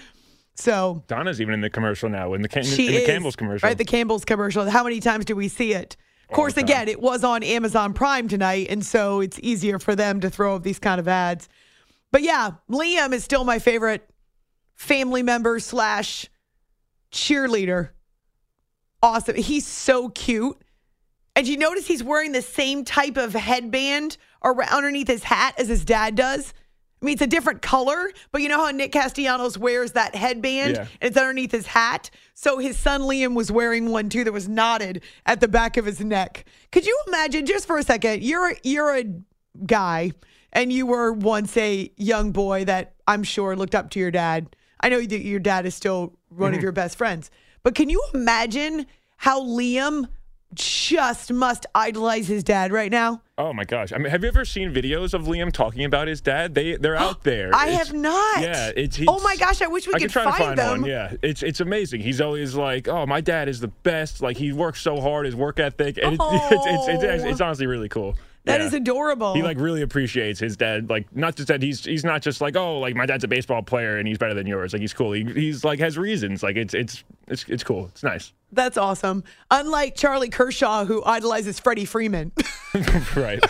So 0.54 1.02
Donna's 1.08 1.40
even 1.40 1.54
in 1.54 1.62
the 1.62 1.70
commercial 1.70 2.10
now, 2.10 2.34
in 2.34 2.42
the, 2.42 2.48
Cam- 2.48 2.64
in 2.64 2.70
the 2.76 3.06
Campbell's 3.06 3.36
commercial. 3.36 3.66
Right, 3.66 3.78
the 3.78 3.86
Campbell's 3.86 4.26
commercial. 4.26 4.68
How 4.68 4.84
many 4.84 5.00
times 5.00 5.24
do 5.24 5.34
we 5.34 5.48
see 5.48 5.72
it? 5.72 5.96
Of 6.28 6.34
course, 6.36 6.56
again, 6.56 6.86
it 6.86 7.00
was 7.00 7.24
on 7.24 7.42
Amazon 7.42 7.92
Prime 7.92 8.28
tonight, 8.28 8.68
and 8.70 8.86
so 8.86 9.20
it's 9.20 9.40
easier 9.42 9.80
for 9.80 9.96
them 9.96 10.20
to 10.20 10.30
throw 10.30 10.54
up 10.54 10.62
these 10.62 10.78
kind 10.78 11.00
of 11.00 11.08
ads. 11.08 11.48
But 12.12 12.22
yeah, 12.22 12.52
Liam 12.70 13.12
is 13.12 13.24
still 13.24 13.42
my 13.42 13.58
favorite 13.58 14.08
family 14.74 15.24
member 15.24 15.58
slash 15.58 16.26
cheerleader. 17.10 17.90
Awesome. 19.02 19.34
He's 19.36 19.66
so 19.66 20.10
cute. 20.10 20.62
And 21.40 21.48
you 21.48 21.56
notice 21.56 21.86
he's 21.86 22.04
wearing 22.04 22.32
the 22.32 22.42
same 22.42 22.84
type 22.84 23.16
of 23.16 23.32
headband 23.32 24.18
around 24.44 24.68
underneath 24.68 25.08
his 25.08 25.22
hat 25.22 25.54
as 25.56 25.68
his 25.68 25.86
dad 25.86 26.14
does? 26.14 26.52
I 27.00 27.06
mean, 27.06 27.14
it's 27.14 27.22
a 27.22 27.26
different 27.26 27.62
color, 27.62 28.10
but 28.30 28.42
you 28.42 28.50
know 28.50 28.62
how 28.62 28.70
Nick 28.72 28.92
Castellanos 28.92 29.56
wears 29.56 29.92
that 29.92 30.14
headband 30.14 30.74
yeah. 30.74 30.80
and 30.82 31.08
it's 31.08 31.16
underneath 31.16 31.50
his 31.50 31.66
hat? 31.66 32.10
So 32.34 32.58
his 32.58 32.78
son 32.78 33.00
Liam 33.00 33.34
was 33.34 33.50
wearing 33.50 33.88
one 33.88 34.10
too 34.10 34.22
that 34.24 34.34
was 34.34 34.50
knotted 34.50 35.02
at 35.24 35.40
the 35.40 35.48
back 35.48 35.78
of 35.78 35.86
his 35.86 35.98
neck. 36.00 36.44
Could 36.72 36.84
you 36.84 36.94
imagine 37.06 37.46
just 37.46 37.66
for 37.66 37.78
a 37.78 37.82
second, 37.82 38.22
you're 38.22 38.52
you're 38.62 38.98
a 38.98 39.04
guy 39.64 40.12
and 40.52 40.70
you 40.70 40.84
were 40.84 41.10
once 41.10 41.56
a 41.56 41.90
young 41.96 42.32
boy 42.32 42.66
that 42.66 42.96
I'm 43.08 43.22
sure 43.22 43.56
looked 43.56 43.74
up 43.74 43.88
to 43.92 43.98
your 43.98 44.10
dad. 44.10 44.54
I 44.80 44.90
know 44.90 45.00
that 45.00 45.24
your 45.24 45.40
dad 45.40 45.64
is 45.64 45.74
still 45.74 46.18
one 46.28 46.50
mm-hmm. 46.50 46.58
of 46.58 46.62
your 46.62 46.72
best 46.72 46.98
friends. 46.98 47.30
But 47.62 47.74
can 47.74 47.88
you 47.88 48.04
imagine 48.12 48.84
how 49.16 49.40
Liam 49.40 50.06
just 50.54 51.32
must 51.32 51.66
idolize 51.74 52.26
his 52.26 52.42
dad 52.42 52.72
right 52.72 52.90
now. 52.90 53.22
Oh 53.38 53.52
my 53.52 53.64
gosh! 53.64 53.92
I 53.92 53.98
mean, 53.98 54.10
have 54.10 54.22
you 54.22 54.28
ever 54.28 54.44
seen 54.44 54.72
videos 54.72 55.14
of 55.14 55.22
Liam 55.22 55.52
talking 55.52 55.84
about 55.84 56.08
his 56.08 56.20
dad? 56.20 56.54
They 56.54 56.76
they're 56.76 56.96
out 57.08 57.22
there. 57.22 57.50
I 57.54 57.68
it's, 57.68 57.78
have 57.78 57.92
not. 57.94 58.42
Yeah, 58.42 58.72
it's, 58.76 58.98
oh 58.98 59.02
it's, 59.02 59.08
Oh 59.08 59.20
my 59.20 59.36
gosh! 59.36 59.62
I 59.62 59.66
wish 59.68 59.86
we 59.86 59.94
I 59.94 59.98
could, 59.98 60.10
try 60.10 60.24
find, 60.24 60.36
to 60.36 60.44
find 60.44 60.58
them. 60.58 60.80
one. 60.82 60.90
Yeah, 60.90 61.14
it's 61.22 61.42
it's 61.42 61.60
amazing. 61.60 62.00
He's 62.00 62.20
always 62.20 62.54
like, 62.54 62.88
"Oh, 62.88 63.06
my 63.06 63.20
dad 63.20 63.48
is 63.48 63.60
the 63.60 63.68
best. 63.68 64.20
Like 64.22 64.36
he 64.36 64.52
works 64.52 64.80
so 64.80 65.00
hard, 65.00 65.26
his 65.26 65.36
work 65.36 65.60
ethic, 65.60 65.98
and 66.02 66.16
oh. 66.20 66.48
it's, 66.50 66.88
it's, 66.88 67.04
it's, 67.04 67.24
it's 67.24 67.40
oh. 67.40 67.46
honestly 67.46 67.66
really 67.66 67.88
cool." 67.88 68.16
That 68.44 68.60
yeah. 68.60 68.66
is 68.66 68.74
adorable. 68.74 69.34
He 69.34 69.42
like 69.42 69.58
really 69.60 69.82
appreciates 69.82 70.40
his 70.40 70.56
dad. 70.56 70.88
Like 70.88 71.14
not 71.14 71.36
just 71.36 71.48
that 71.48 71.62
he's 71.62 71.84
he's 71.84 72.04
not 72.04 72.22
just 72.22 72.40
like 72.40 72.56
oh 72.56 72.78
like 72.78 72.94
my 72.94 73.04
dad's 73.04 73.24
a 73.24 73.28
baseball 73.28 73.62
player 73.62 73.98
and 73.98 74.08
he's 74.08 74.18
better 74.18 74.34
than 74.34 74.46
yours. 74.46 74.72
Like 74.72 74.80
he's 74.80 74.94
cool. 74.94 75.12
He, 75.12 75.24
he's 75.24 75.62
like 75.62 75.78
has 75.78 75.98
reasons. 75.98 76.42
Like 76.42 76.56
it's 76.56 76.72
it's 76.72 77.04
it's 77.28 77.44
it's 77.48 77.62
cool. 77.62 77.86
It's 77.86 78.02
nice. 78.02 78.32
That's 78.52 78.76
awesome. 78.76 79.24
Unlike 79.50 79.94
Charley 79.94 80.28
Kershaw, 80.28 80.84
who 80.84 81.04
idolizes 81.04 81.60
Freddie 81.60 81.84
Freeman. 81.84 82.32
right. 83.16 83.44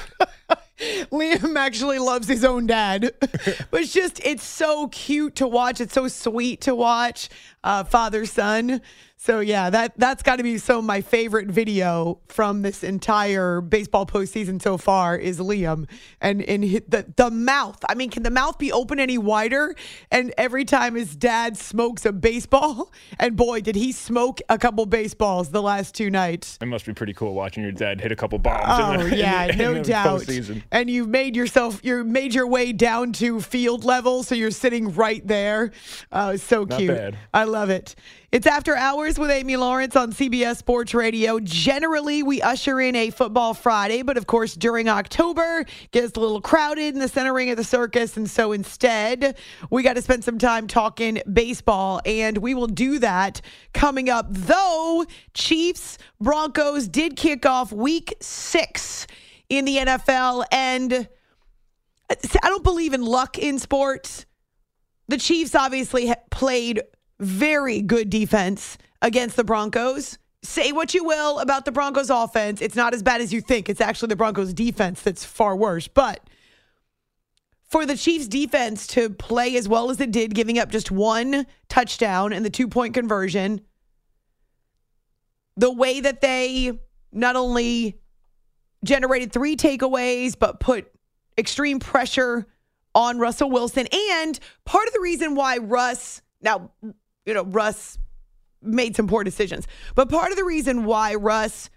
Liam 1.13 1.57
actually 1.57 1.99
loves 1.99 2.27
his 2.27 2.45
own 2.45 2.67
dad. 2.67 3.13
but 3.21 3.81
it's 3.83 3.93
just, 3.93 4.21
it's 4.25 4.43
so 4.43 4.89
cute 4.89 5.37
to 5.37 5.47
watch. 5.47 5.81
It's 5.81 5.93
so 5.93 6.09
sweet 6.09 6.63
to 6.63 6.75
watch. 6.75 7.29
Uh, 7.63 7.85
father 7.85 8.25
son. 8.25 8.81
So 9.23 9.41
yeah, 9.41 9.69
that 9.69 9.93
that's 9.99 10.23
got 10.23 10.37
to 10.37 10.43
be 10.43 10.57
so 10.57 10.81
my 10.81 11.03
favorite 11.03 11.49
video 11.49 12.21
from 12.29 12.63
this 12.63 12.83
entire 12.83 13.61
baseball 13.61 14.07
postseason 14.07 14.63
so 14.63 14.79
far 14.79 15.15
is 15.15 15.39
Liam 15.39 15.87
and 16.23 16.41
in 16.41 16.63
the 16.89 17.05
the 17.17 17.31
mouth. 17.31 17.79
I 17.87 17.97
mean, 17.97 18.09
can 18.09 18.23
the 18.23 18.31
mouth 18.31 18.57
be 18.57 18.73
open 18.73 18.99
any 18.99 19.19
wider? 19.19 19.75
And 20.11 20.33
every 20.39 20.65
time 20.65 20.95
his 20.95 21.15
dad 21.15 21.59
smokes 21.59 22.07
a 22.07 22.13
baseball, 22.13 22.95
and 23.19 23.37
boy, 23.37 23.61
did 23.61 23.77
he 23.77 23.93
smoke 23.93 24.41
a 24.49 24.57
couple 24.57 24.87
baseballs 24.87 25.51
the 25.51 25.61
last 25.61 25.95
two 25.95 26.09
nights. 26.09 26.57
It 26.59 26.67
must 26.67 26.87
be 26.87 26.95
pretty 26.95 27.13
cool 27.13 27.35
watching 27.35 27.63
your 27.63 27.73
dad 27.73 28.01
hit 28.01 28.13
a 28.13 28.17
couple 28.17 28.39
bombs. 28.39 28.65
Oh 28.69 28.93
in 28.93 29.11
the, 29.11 29.17
yeah, 29.19 29.45
in 29.45 29.59
the, 29.59 29.65
no 29.65 29.83
doubt. 29.83 30.23
Postseason. 30.23 30.63
And 30.73 30.89
you've 30.89 31.09
made 31.09 31.37
yourself 31.37 31.81
you 31.85 32.05
made 32.05 32.33
your 32.33 32.47
way 32.47 32.73
down 32.73 33.13
to 33.13 33.43
field 33.43 33.85
level, 33.85 34.23
so 34.23 34.35
you're 34.35 34.51
sitting 34.51 34.95
right 34.95 35.27
there. 35.27 35.73
Uh, 36.11 36.39
so 36.39 36.65
Not 36.65 36.79
cute. 36.79 36.97
Bad. 36.97 37.19
I 37.35 37.45
love 37.45 37.69
it. 37.69 37.95
It's 38.33 38.47
after 38.47 38.77
hours 38.77 39.19
with 39.19 39.29
Amy 39.29 39.57
Lawrence 39.57 39.97
on 39.97 40.13
CBS 40.13 40.59
Sports 40.59 40.95
Radio. 40.95 41.41
Generally, 41.41 42.23
we 42.23 42.41
usher 42.41 42.81
in 42.81 42.95
a 42.95 43.11
football 43.11 43.55
Friday, 43.55 44.03
but 44.03 44.17
of 44.17 44.29
course, 44.29 44.55
during 44.55 44.89
October, 44.89 45.65
gets 45.91 46.17
a 46.17 46.21
little 46.21 46.41
crowded 46.41 46.95
in 46.95 47.01
the 47.01 47.09
center 47.09 47.35
ring 47.35 47.51
of 47.51 47.57
the 47.57 47.65
circus. 47.65 48.17
And 48.17 48.31
so 48.31 48.53
instead, 48.53 49.37
we 49.69 49.83
got 49.83 49.95
to 49.95 50.03
spend 50.03 50.23
some 50.23 50.39
time 50.39 50.69
talking 50.69 51.21
baseball. 51.33 52.01
And 52.07 52.39
we 52.39 52.55
will 52.55 52.69
do 52.69 53.01
that 53.01 53.41
coming 53.75 54.09
up. 54.09 54.29
Though 54.31 55.07
Chiefs 55.35 55.99
Broncos 56.21 56.87
did 56.87 57.17
kick 57.17 57.45
off 57.45 57.73
week 57.73 58.15
six 58.21 59.09
in 59.49 59.65
the 59.65 59.79
NFL. 59.79 60.45
And 60.53 60.93
uh, 62.09 62.15
I 62.45 62.49
don't 62.49 62.63
believe 62.63 62.95
in 62.95 63.05
luck 63.05 63.39
in 63.39 63.59
sports. 63.59 64.25
The 65.09 65.19
Chiefs 65.19 65.57
obviously 65.57 66.15
played 66.31 66.83
very 67.21 67.83
good 67.83 68.11
defense 68.11 68.79
against 69.03 69.37
the 69.37 69.45
Broncos. 69.45 70.19
Say 70.43 70.73
what 70.73 70.95
you 70.95 71.05
will 71.05 71.39
about 71.39 71.65
the 71.65 71.73
Broncos 71.73 72.11
offense. 72.11 72.61
It's 72.63 72.77
not 72.77 72.95
as 72.95 73.03
bad 73.03 73.21
as 73.21 73.33
you 73.33 73.41
think. 73.41 73.69
It's 73.69 73.81
actually 73.81 74.09
the 74.09 74.17
Broncos 74.17 74.55
defense 74.55 75.03
that's 75.03 75.25
far 75.25 75.55
worse. 75.55 75.87
But 75.87 76.29
for 77.67 77.87
the 77.87 77.97
Chiefs 77.97 78.27
defense 78.27 78.87
to 78.89 79.11
play 79.11 79.57
as 79.57 79.69
well 79.69 79.91
as 79.91 80.01
it 80.01 80.11
did, 80.11 80.35
giving 80.35 80.59
up 80.59 80.71
just 80.71 80.91
one 80.91 81.47
touchdown 81.69 82.33
and 82.33 82.45
the 82.45 82.51
two 82.51 82.69
point 82.69 82.95
conversion, 82.95 83.61
the 85.57 85.71
way 85.71 86.01
that 86.01 86.21
they 86.21 86.73
not 87.13 87.37
only 87.37 88.01
generated 88.85 89.31
three 89.33 89.57
takeaways, 89.57 90.39
but 90.39 90.59
put 90.59 90.91
extreme 91.37 91.79
pressure 91.81 92.47
on 92.95 93.19
Russell 93.19 93.51
Wilson. 93.51 93.87
And 94.13 94.39
part 94.65 94.87
of 94.87 94.95
the 94.95 95.01
reason 95.01 95.35
why 95.35 95.59
Russ, 95.59 96.23
now 96.41 96.71
you 97.27 97.35
know, 97.35 97.45
Russ 97.45 97.99
made 98.63 98.97
some 98.97 99.09
poor 99.09 99.25
decisions. 99.25 99.67
But 99.95 100.09
part 100.09 100.31
of 100.31 100.37
the 100.37 100.45
reason 100.45 100.85
why 100.85 101.15
Russ 101.15 101.71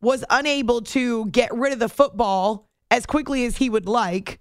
was 0.00 0.24
unable 0.30 0.80
to 0.80 1.26
get 1.26 1.52
rid 1.54 1.72
of 1.72 1.78
the 1.78 1.88
football 1.88 2.68
as 2.90 3.06
quickly 3.06 3.44
as 3.44 3.58
he 3.58 3.70
would 3.70 3.86
like 3.86 4.40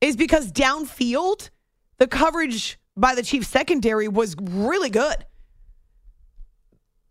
is 0.00 0.16
because 0.16 0.50
downfield, 0.52 1.50
the 1.98 2.06
coverage 2.06 2.78
by 2.96 3.14
the 3.14 3.22
Chiefs 3.22 3.48
secondary 3.48 4.08
was 4.08 4.34
really 4.40 4.90
good. 4.90 5.24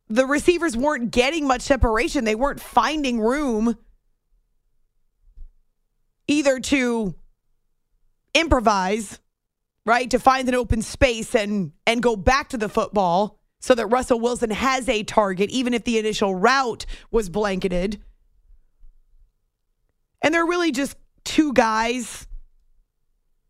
The 0.07 0.25
receivers 0.25 0.77
weren't 0.77 1.11
getting 1.11 1.47
much 1.47 1.61
separation. 1.61 2.25
They 2.25 2.35
weren't 2.35 2.59
finding 2.59 3.19
room 3.19 3.75
either 6.27 6.59
to 6.59 7.15
improvise 8.33 9.19
right? 9.85 10.09
To 10.11 10.19
find 10.19 10.47
an 10.47 10.55
open 10.55 10.81
space 10.81 11.35
and 11.35 11.71
and 11.85 12.01
go 12.01 12.15
back 12.15 12.49
to 12.49 12.57
the 12.57 12.69
football 12.69 13.39
so 13.59 13.73
that 13.75 13.87
Russell 13.87 14.19
Wilson 14.19 14.51
has 14.51 14.87
a 14.89 15.03
target, 15.03 15.49
even 15.49 15.73
if 15.73 15.83
the 15.83 15.97
initial 15.97 16.35
route 16.35 16.85
was 17.11 17.29
blanketed. 17.29 18.01
And 20.21 20.33
they're 20.33 20.45
really 20.45 20.71
just 20.71 20.97
two 21.23 21.53
guys 21.53 22.27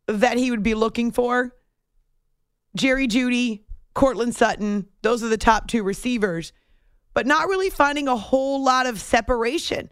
that 0.07 0.37
he 0.37 0.51
would 0.51 0.63
be 0.63 0.73
looking 0.73 1.11
for. 1.11 1.53
Jerry 2.75 3.07
Jeudy, 3.07 3.63
Courtland 3.93 4.35
Sutton, 4.35 4.87
those 5.01 5.23
are 5.23 5.29
the 5.29 5.37
top 5.37 5.67
two 5.67 5.83
receivers, 5.83 6.51
but 7.13 7.25
not 7.25 7.47
really 7.47 7.69
finding 7.69 8.07
a 8.07 8.15
whole 8.17 8.63
lot 8.63 8.85
of 8.85 8.99
separation 8.99 9.91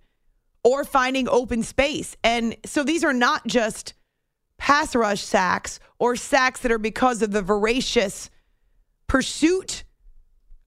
or 0.63 0.83
finding 0.83 1.27
open 1.29 1.63
space. 1.63 2.15
And 2.23 2.55
so 2.65 2.83
these 2.83 3.03
are 3.03 3.13
not 3.13 3.45
just 3.47 3.93
pass 4.63 4.96
rush 4.96 5.22
sacks 5.22 5.82
or 6.00 6.15
sacks 6.15 6.62
that 6.62 6.72
are 6.72 6.77
because 6.77 7.22
of 7.22 7.32
the 7.32 7.41
voracious 7.41 8.29
pursuit 9.08 9.84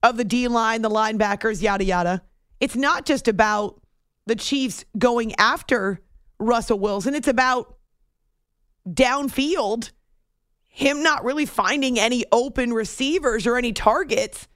of 0.02 0.18
the 0.18 0.24
D 0.24 0.48
line, 0.48 0.82
the 0.82 0.90
linebackers, 0.90 1.62
yada, 1.62 1.82
yada. 1.82 2.22
It's 2.60 2.76
not 2.76 3.06
just 3.06 3.26
about 3.26 3.80
the 4.26 4.36
Chiefs 4.36 4.84
going 4.98 5.34
after 5.36 6.02
Russell 6.38 6.78
Wilson, 6.78 7.14
it's 7.14 7.26
about 7.26 7.78
downfield, 8.86 9.92
him 10.68 11.02
not 11.02 11.24
really 11.24 11.46
finding 11.46 11.98
any 11.98 12.22
open 12.30 12.74
receivers 12.74 13.46
or 13.46 13.56
any 13.56 13.72
targets. 13.72 14.46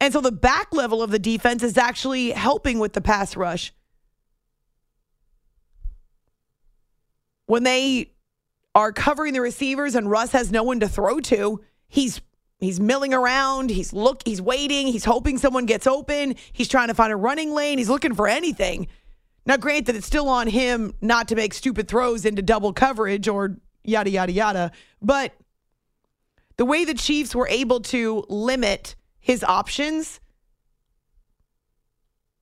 And 0.00 0.12
so 0.12 0.20
the 0.20 0.30
back 0.30 0.72
level 0.72 1.02
of 1.02 1.10
the 1.10 1.18
defense 1.18 1.64
is 1.64 1.76
actually 1.76 2.30
helping 2.30 2.78
with 2.78 2.92
the 2.92 3.00
pass 3.00 3.36
rush. 3.36 3.72
When 7.46 7.62
they 7.62 8.12
are 8.74 8.92
covering 8.92 9.32
the 9.32 9.40
receivers 9.40 9.94
and 9.94 10.10
Russ 10.10 10.32
has 10.32 10.52
no 10.52 10.62
one 10.62 10.80
to 10.80 10.88
throw 10.88 11.20
to, 11.20 11.60
he's 11.88 12.20
he's 12.58 12.78
milling 12.78 13.14
around, 13.14 13.70
he's 13.70 13.92
look 13.92 14.22
he's 14.24 14.42
waiting, 14.42 14.86
he's 14.88 15.04
hoping 15.04 15.38
someone 15.38 15.66
gets 15.66 15.86
open, 15.86 16.34
he's 16.52 16.68
trying 16.68 16.88
to 16.88 16.94
find 16.94 17.12
a 17.12 17.16
running 17.16 17.52
lane, 17.52 17.78
he's 17.78 17.88
looking 17.88 18.14
for 18.14 18.28
anything. 18.28 18.88
Now 19.46 19.56
granted 19.56 19.86
that 19.86 19.96
it's 19.96 20.06
still 20.06 20.28
on 20.28 20.48
him 20.48 20.92
not 21.00 21.28
to 21.28 21.36
make 21.36 21.54
stupid 21.54 21.88
throws 21.88 22.24
into 22.24 22.42
double 22.42 22.72
coverage 22.72 23.28
or 23.28 23.56
yada 23.84 24.10
yada 24.10 24.32
yada, 24.32 24.72
but 25.00 25.32
the 26.56 26.64
way 26.64 26.84
the 26.84 26.94
Chiefs 26.94 27.34
were 27.34 27.48
able 27.48 27.80
to 27.80 28.24
limit 28.28 28.96
his 29.20 29.44
options 29.44 30.20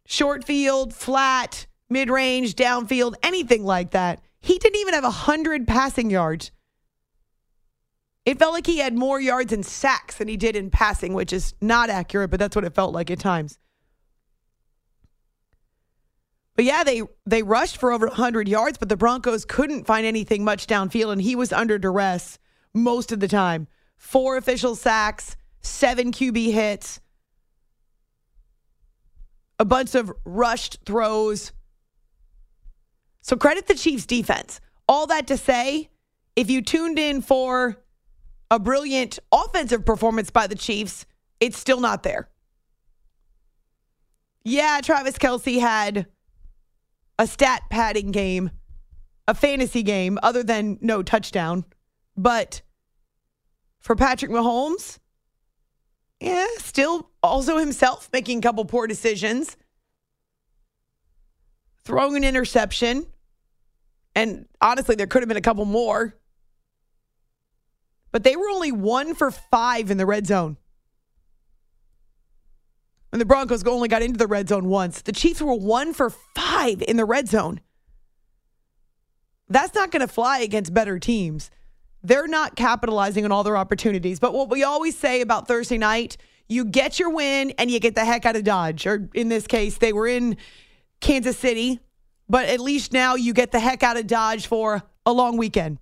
short 0.06 0.44
field, 0.44 0.94
flat, 0.94 1.66
mid-range, 1.88 2.54
downfield, 2.54 3.14
anything 3.22 3.64
like 3.64 3.92
that 3.92 4.20
he 4.44 4.58
didn't 4.58 4.78
even 4.78 4.92
have 4.92 5.04
100 5.04 5.66
passing 5.66 6.10
yards. 6.10 6.52
It 8.26 8.38
felt 8.38 8.52
like 8.52 8.66
he 8.66 8.76
had 8.76 8.94
more 8.94 9.18
yards 9.18 9.54
in 9.54 9.62
sacks 9.62 10.16
than 10.16 10.28
he 10.28 10.36
did 10.36 10.54
in 10.54 10.70
passing, 10.70 11.14
which 11.14 11.32
is 11.32 11.54
not 11.62 11.88
accurate, 11.88 12.30
but 12.30 12.38
that's 12.38 12.54
what 12.54 12.66
it 12.66 12.74
felt 12.74 12.92
like 12.92 13.10
at 13.10 13.18
times. 13.18 13.58
But 16.56 16.66
yeah, 16.66 16.84
they 16.84 17.02
they 17.24 17.42
rushed 17.42 17.78
for 17.78 17.90
over 17.90 18.06
100 18.06 18.46
yards, 18.46 18.76
but 18.76 18.90
the 18.90 18.98
Broncos 18.98 19.46
couldn't 19.46 19.86
find 19.86 20.04
anything 20.04 20.44
much 20.44 20.66
downfield, 20.66 21.12
and 21.12 21.22
he 21.22 21.34
was 21.34 21.50
under 21.50 21.78
duress 21.78 22.38
most 22.74 23.12
of 23.12 23.20
the 23.20 23.28
time. 23.28 23.66
Four 23.96 24.36
official 24.36 24.76
sacks, 24.76 25.36
seven 25.62 26.12
QB 26.12 26.52
hits, 26.52 27.00
a 29.58 29.64
bunch 29.64 29.94
of 29.94 30.12
rushed 30.26 30.80
throws. 30.84 31.52
So 33.24 33.36
credit 33.38 33.66
the 33.66 33.74
Chiefs 33.74 34.04
defense. 34.04 34.60
All 34.86 35.06
that 35.06 35.26
to 35.28 35.38
say, 35.38 35.88
if 36.36 36.50
you 36.50 36.60
tuned 36.60 36.98
in 36.98 37.22
for 37.22 37.82
a 38.50 38.58
brilliant 38.58 39.18
offensive 39.32 39.86
performance 39.86 40.30
by 40.30 40.46
the 40.46 40.54
Chiefs, 40.54 41.06
it's 41.40 41.56
still 41.56 41.80
not 41.80 42.02
there. 42.02 42.28
Yeah, 44.44 44.78
Travis 44.82 45.16
Kelce 45.16 45.58
had 45.58 46.06
a 47.18 47.26
stat 47.26 47.62
padding 47.70 48.10
game, 48.10 48.50
a 49.26 49.32
fantasy 49.32 49.82
game, 49.82 50.18
other 50.22 50.42
than 50.42 50.76
no 50.82 51.02
touchdown. 51.02 51.64
But 52.18 52.60
for 53.78 53.96
Patrick 53.96 54.32
Mahomes, 54.32 54.98
yeah, 56.20 56.46
still 56.58 57.08
also 57.22 57.56
himself 57.56 58.10
making 58.12 58.40
a 58.40 58.42
couple 58.42 58.66
poor 58.66 58.86
decisions, 58.86 59.56
throwing 61.84 62.16
an 62.16 62.24
interception. 62.24 63.06
And 64.14 64.46
honestly, 64.60 64.94
there 64.94 65.06
could 65.06 65.22
have 65.22 65.28
been 65.28 65.36
a 65.36 65.42
couple 65.42 65.64
more. 65.64 66.14
But 68.12 68.22
they 68.22 68.36
were 68.36 68.48
only 68.48 68.70
one 68.70 69.14
for 69.14 69.30
five 69.30 69.90
in 69.90 69.98
the 69.98 70.06
red 70.06 70.26
zone. 70.26 70.56
And 73.12 73.20
the 73.20 73.24
Broncos 73.24 73.64
only 73.64 73.88
got 73.88 74.02
into 74.02 74.18
the 74.18 74.26
red 74.26 74.48
zone 74.48 74.68
once. 74.68 75.02
The 75.02 75.12
Chiefs 75.12 75.40
were 75.40 75.54
one 75.54 75.92
for 75.92 76.10
five 76.10 76.82
in 76.82 76.96
the 76.96 77.04
red 77.04 77.28
zone. 77.28 77.60
That's 79.48 79.74
not 79.74 79.90
going 79.90 80.00
to 80.00 80.12
fly 80.12 80.40
against 80.40 80.74
better 80.74 80.98
teams. 80.98 81.50
They're 82.02 82.26
not 82.26 82.56
capitalizing 82.56 83.24
on 83.24 83.32
all 83.32 83.44
their 83.44 83.56
opportunities. 83.56 84.18
But 84.20 84.34
what 84.34 84.50
we 84.50 84.62
always 84.62 84.96
say 84.96 85.20
about 85.20 85.48
Thursday 85.48 85.78
night, 85.78 86.16
you 86.48 86.64
get 86.64 86.98
your 86.98 87.10
win 87.10 87.52
and 87.58 87.70
you 87.70 87.80
get 87.80 87.94
the 87.94 88.04
heck 88.04 88.26
out 88.26 88.36
of 88.36 88.44
Dodge. 88.44 88.86
Or 88.86 89.08
in 89.14 89.28
this 89.28 89.46
case, 89.46 89.78
they 89.78 89.92
were 89.92 90.06
in 90.06 90.36
Kansas 91.00 91.38
City 91.38 91.80
but 92.28 92.48
at 92.48 92.60
least 92.60 92.92
now 92.92 93.14
you 93.14 93.32
get 93.32 93.52
the 93.52 93.60
heck 93.60 93.82
out 93.82 93.96
of 93.96 94.06
Dodge 94.06 94.46
for 94.46 94.82
a 95.04 95.12
long 95.12 95.36
weekend. 95.36 95.78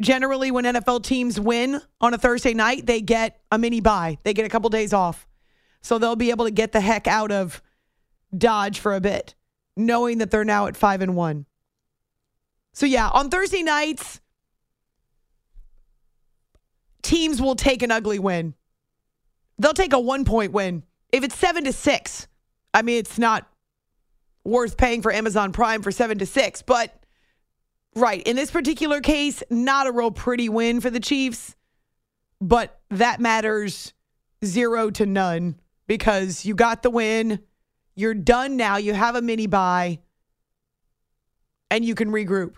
Generally, 0.00 0.50
when 0.50 0.64
NFL 0.64 1.02
teams 1.04 1.40
win 1.40 1.80
on 2.00 2.12
a 2.12 2.18
Thursday 2.18 2.52
night, 2.52 2.84
they 2.86 3.00
get 3.00 3.40
a 3.50 3.58
mini 3.58 3.80
bye, 3.80 4.18
They 4.24 4.34
get 4.34 4.44
a 4.44 4.48
couple 4.48 4.68
days 4.68 4.92
off. 4.92 5.26
So 5.80 5.98
they'll 5.98 6.16
be 6.16 6.30
able 6.30 6.44
to 6.44 6.50
get 6.50 6.72
the 6.72 6.80
heck 6.80 7.06
out 7.06 7.32
of 7.32 7.62
Dodge 8.36 8.78
for 8.78 8.94
a 8.94 9.00
bit, 9.00 9.34
knowing 9.76 10.18
that 10.18 10.30
they're 10.30 10.44
now 10.44 10.66
at 10.66 10.76
five 10.76 11.00
and 11.00 11.16
one. 11.16 11.46
So, 12.74 12.84
yeah, 12.84 13.08
on 13.08 13.30
Thursday 13.30 13.62
nights, 13.62 14.20
teams 17.02 17.40
will 17.40 17.56
take 17.56 17.82
an 17.82 17.90
ugly 17.90 18.18
win. 18.18 18.54
They'll 19.58 19.72
take 19.72 19.94
a 19.94 20.00
one 20.00 20.26
point 20.26 20.52
win. 20.52 20.82
If 21.10 21.24
it's 21.24 21.36
seven 21.36 21.64
to 21.64 21.72
six, 21.72 22.28
I 22.74 22.82
mean, 22.82 22.98
it's 22.98 23.18
not 23.18 23.48
worth 24.46 24.76
paying 24.76 25.02
for 25.02 25.12
Amazon 25.12 25.52
Prime 25.52 25.82
for 25.82 25.90
seven 25.92 26.18
to 26.18 26.26
six. 26.26 26.62
But 26.62 26.94
right, 27.94 28.22
in 28.26 28.36
this 28.36 28.50
particular 28.50 29.00
case, 29.00 29.42
not 29.50 29.86
a 29.86 29.92
real 29.92 30.10
pretty 30.10 30.48
win 30.48 30.80
for 30.80 30.90
the 30.90 31.00
Chiefs. 31.00 31.54
but 32.40 32.80
that 32.90 33.20
matters 33.20 33.92
zero 34.44 34.90
to 34.90 35.06
none 35.06 35.58
because 35.86 36.44
you 36.44 36.54
got 36.54 36.82
the 36.82 36.90
win. 36.90 37.40
You're 37.94 38.14
done 38.14 38.56
now. 38.56 38.76
You 38.76 38.92
have 38.94 39.16
a 39.16 39.22
mini 39.22 39.46
bye 39.46 40.00
and 41.70 41.84
you 41.84 41.94
can 41.94 42.10
regroup. 42.10 42.54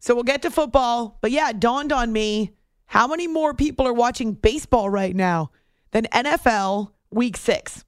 So 0.00 0.14
we'll 0.14 0.24
get 0.24 0.42
to 0.42 0.50
football. 0.50 1.18
But 1.20 1.30
yeah, 1.30 1.50
it 1.50 1.60
dawned 1.60 1.92
on 1.92 2.12
me 2.12 2.52
how 2.86 3.06
many 3.06 3.28
more 3.28 3.54
people 3.54 3.86
are 3.86 3.92
watching 3.92 4.32
baseball 4.32 4.90
right 4.90 5.14
now 5.14 5.50
than 5.92 6.04
NFL 6.12 6.90
week 7.10 7.36
six. 7.36 7.84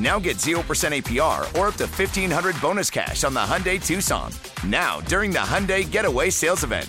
Now 0.00 0.18
get 0.18 0.38
0% 0.38 0.54
APR 0.62 1.40
or 1.58 1.68
up 1.68 1.74
to 1.74 1.86
1500 1.86 2.60
bonus 2.60 2.90
cash 2.90 3.22
on 3.22 3.34
the 3.34 3.40
Hyundai 3.40 3.84
Tucson. 3.84 4.32
Now, 4.66 5.00
during 5.02 5.30
the 5.30 5.38
Hyundai 5.38 5.88
Getaway 5.88 6.30
Sales 6.30 6.64
Event. 6.64 6.88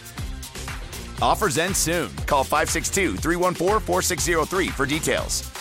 Offers 1.22 1.58
end 1.58 1.76
soon. 1.76 2.16
Call 2.26 2.44
562 2.44 3.18
314 3.18 3.80
4603 3.80 4.68
for 4.70 4.86
details. 4.86 5.52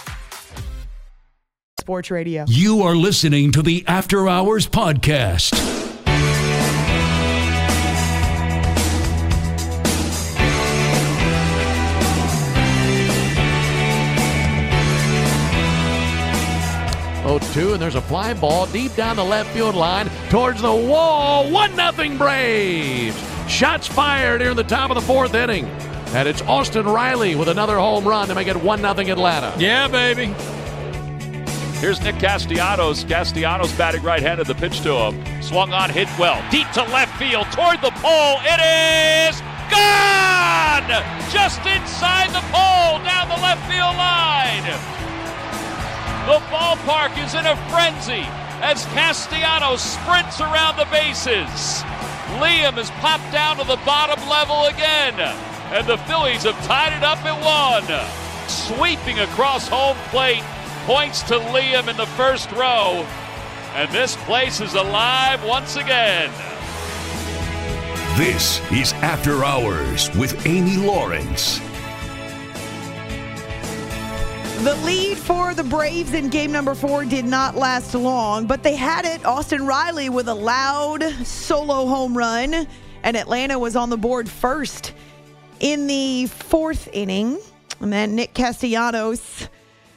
Sports 1.81 2.11
Radio. 2.11 2.45
You 2.47 2.83
are 2.83 2.95
listening 2.95 3.53
to 3.53 3.63
the 3.63 3.85
After 3.87 4.29
Hours 4.29 4.67
Podcast. 4.69 5.90
Oh, 17.33 17.39
two, 17.39 17.75
and 17.75 17.81
there's 17.81 17.95
a 17.95 18.01
fly 18.01 18.35
ball 18.35 18.67
deep 18.67 18.93
down 18.97 19.15
the 19.15 19.25
left 19.25 19.51
field 19.51 19.77
line 19.77 20.11
towards 20.31 20.63
the 20.63 20.75
wall. 20.75 21.49
One 21.49 21.77
nothing 21.77 22.19
Braves. 22.19 23.17
Shots 23.49 23.87
fired 23.87 24.41
here 24.41 24.51
in 24.51 24.57
the 24.57 24.65
top 24.65 24.91
of 24.91 24.97
the 24.97 25.01
fourth 25.01 25.33
inning. 25.33 25.67
And 26.13 26.27
it's 26.27 26.43
Austin 26.43 26.87
Riley 26.87 27.37
with 27.37 27.47
another 27.47 27.79
home 27.79 28.05
run 28.05 28.27
to 28.27 28.35
make 28.35 28.49
it 28.49 28.57
1 28.57 28.81
0 28.81 28.91
Atlanta. 28.91 29.55
Yeah, 29.61 29.87
baby. 29.87 30.35
Here's 31.79 32.03
Nick 32.03 32.17
Castellanos. 32.17 33.05
Castellanos 33.05 33.73
batting 33.79 34.03
right 34.03 34.21
handed. 34.21 34.49
The 34.49 34.57
pitch 34.57 34.81
to 34.81 34.93
him. 34.93 35.41
Swung 35.41 35.73
on, 35.73 35.89
hit 35.89 36.09
well. 36.19 36.43
Deep 36.51 36.69
to 36.73 36.83
left 36.83 37.17
field, 37.17 37.47
toward 37.53 37.81
the 37.81 37.93
pole. 38.03 38.39
It 38.43 38.59
is 39.31 39.41
gone! 39.71 40.91
Just 41.31 41.65
inside 41.65 42.31
the 42.31 42.43
pole, 42.51 42.99
down 43.05 43.29
the 43.29 43.41
left 43.41 43.71
field 43.71 43.95
line. 43.95 45.00
The 46.31 46.39
ballpark 46.47 47.19
is 47.19 47.35
in 47.35 47.45
a 47.45 47.57
frenzy 47.71 48.23
as 48.63 48.87
Castellanos 48.95 49.83
sprints 49.83 50.41
around 50.41 50.77
the 50.77 50.85
bases. 50.85 51.83
Liam 52.39 52.75
has 52.75 52.89
popped 53.03 53.33
down 53.33 53.57
to 53.57 53.65
the 53.65 53.81
bottom 53.85 54.29
level 54.29 54.67
again, 54.67 55.19
and 55.75 55.85
the 55.89 55.99
Phillies 56.07 56.45
have 56.45 56.55
tied 56.65 56.93
it 56.97 57.03
up 57.03 57.19
at 57.25 57.35
one. 57.43 57.83
Sweeping 58.49 59.19
across 59.19 59.67
home 59.67 59.97
plate, 60.11 60.45
points 60.87 61.25
to 61.25 61.35
Liam 61.51 61.89
in 61.89 61.97
the 61.97 62.07
first 62.07 62.53
row, 62.53 63.05
and 63.75 63.91
this 63.91 64.15
place 64.19 64.61
is 64.61 64.75
alive 64.75 65.45
once 65.45 65.75
again. 65.75 66.31
This 68.17 68.61
is 68.71 68.93
After 69.03 69.45
Hours 69.45 70.15
with 70.15 70.47
Amy 70.47 70.77
Lawrence. 70.77 71.61
The 74.63 74.75
lead 74.85 75.17
for 75.17 75.55
the 75.55 75.65
Braves 75.65 76.13
in 76.13 76.29
game 76.29 76.53
number 76.53 76.75
four 76.75 77.07
did 77.07 77.25
not 77.25 77.57
last 77.57 77.95
long, 77.95 78.47
but 78.47 78.63
they 78.63 78.77
had 78.77 79.07
it. 79.07 79.25
Austin 79.25 79.67
Riley 79.67 80.11
with 80.11 80.29
a 80.29 80.35
loud 80.35 81.03
solo 81.25 81.87
home 81.87 82.15
run, 82.15 82.67
and 83.03 83.17
Atlanta 83.17 83.59
was 83.59 83.75
on 83.75 83.89
the 83.89 83.97
board 83.97 84.29
first 84.29 84.93
in 85.61 85.87
the 85.87 86.27
fourth 86.27 86.91
inning. 86.93 87.39
And 87.81 87.91
then 87.91 88.15
Nick 88.15 88.35
Castellanos 88.35 89.49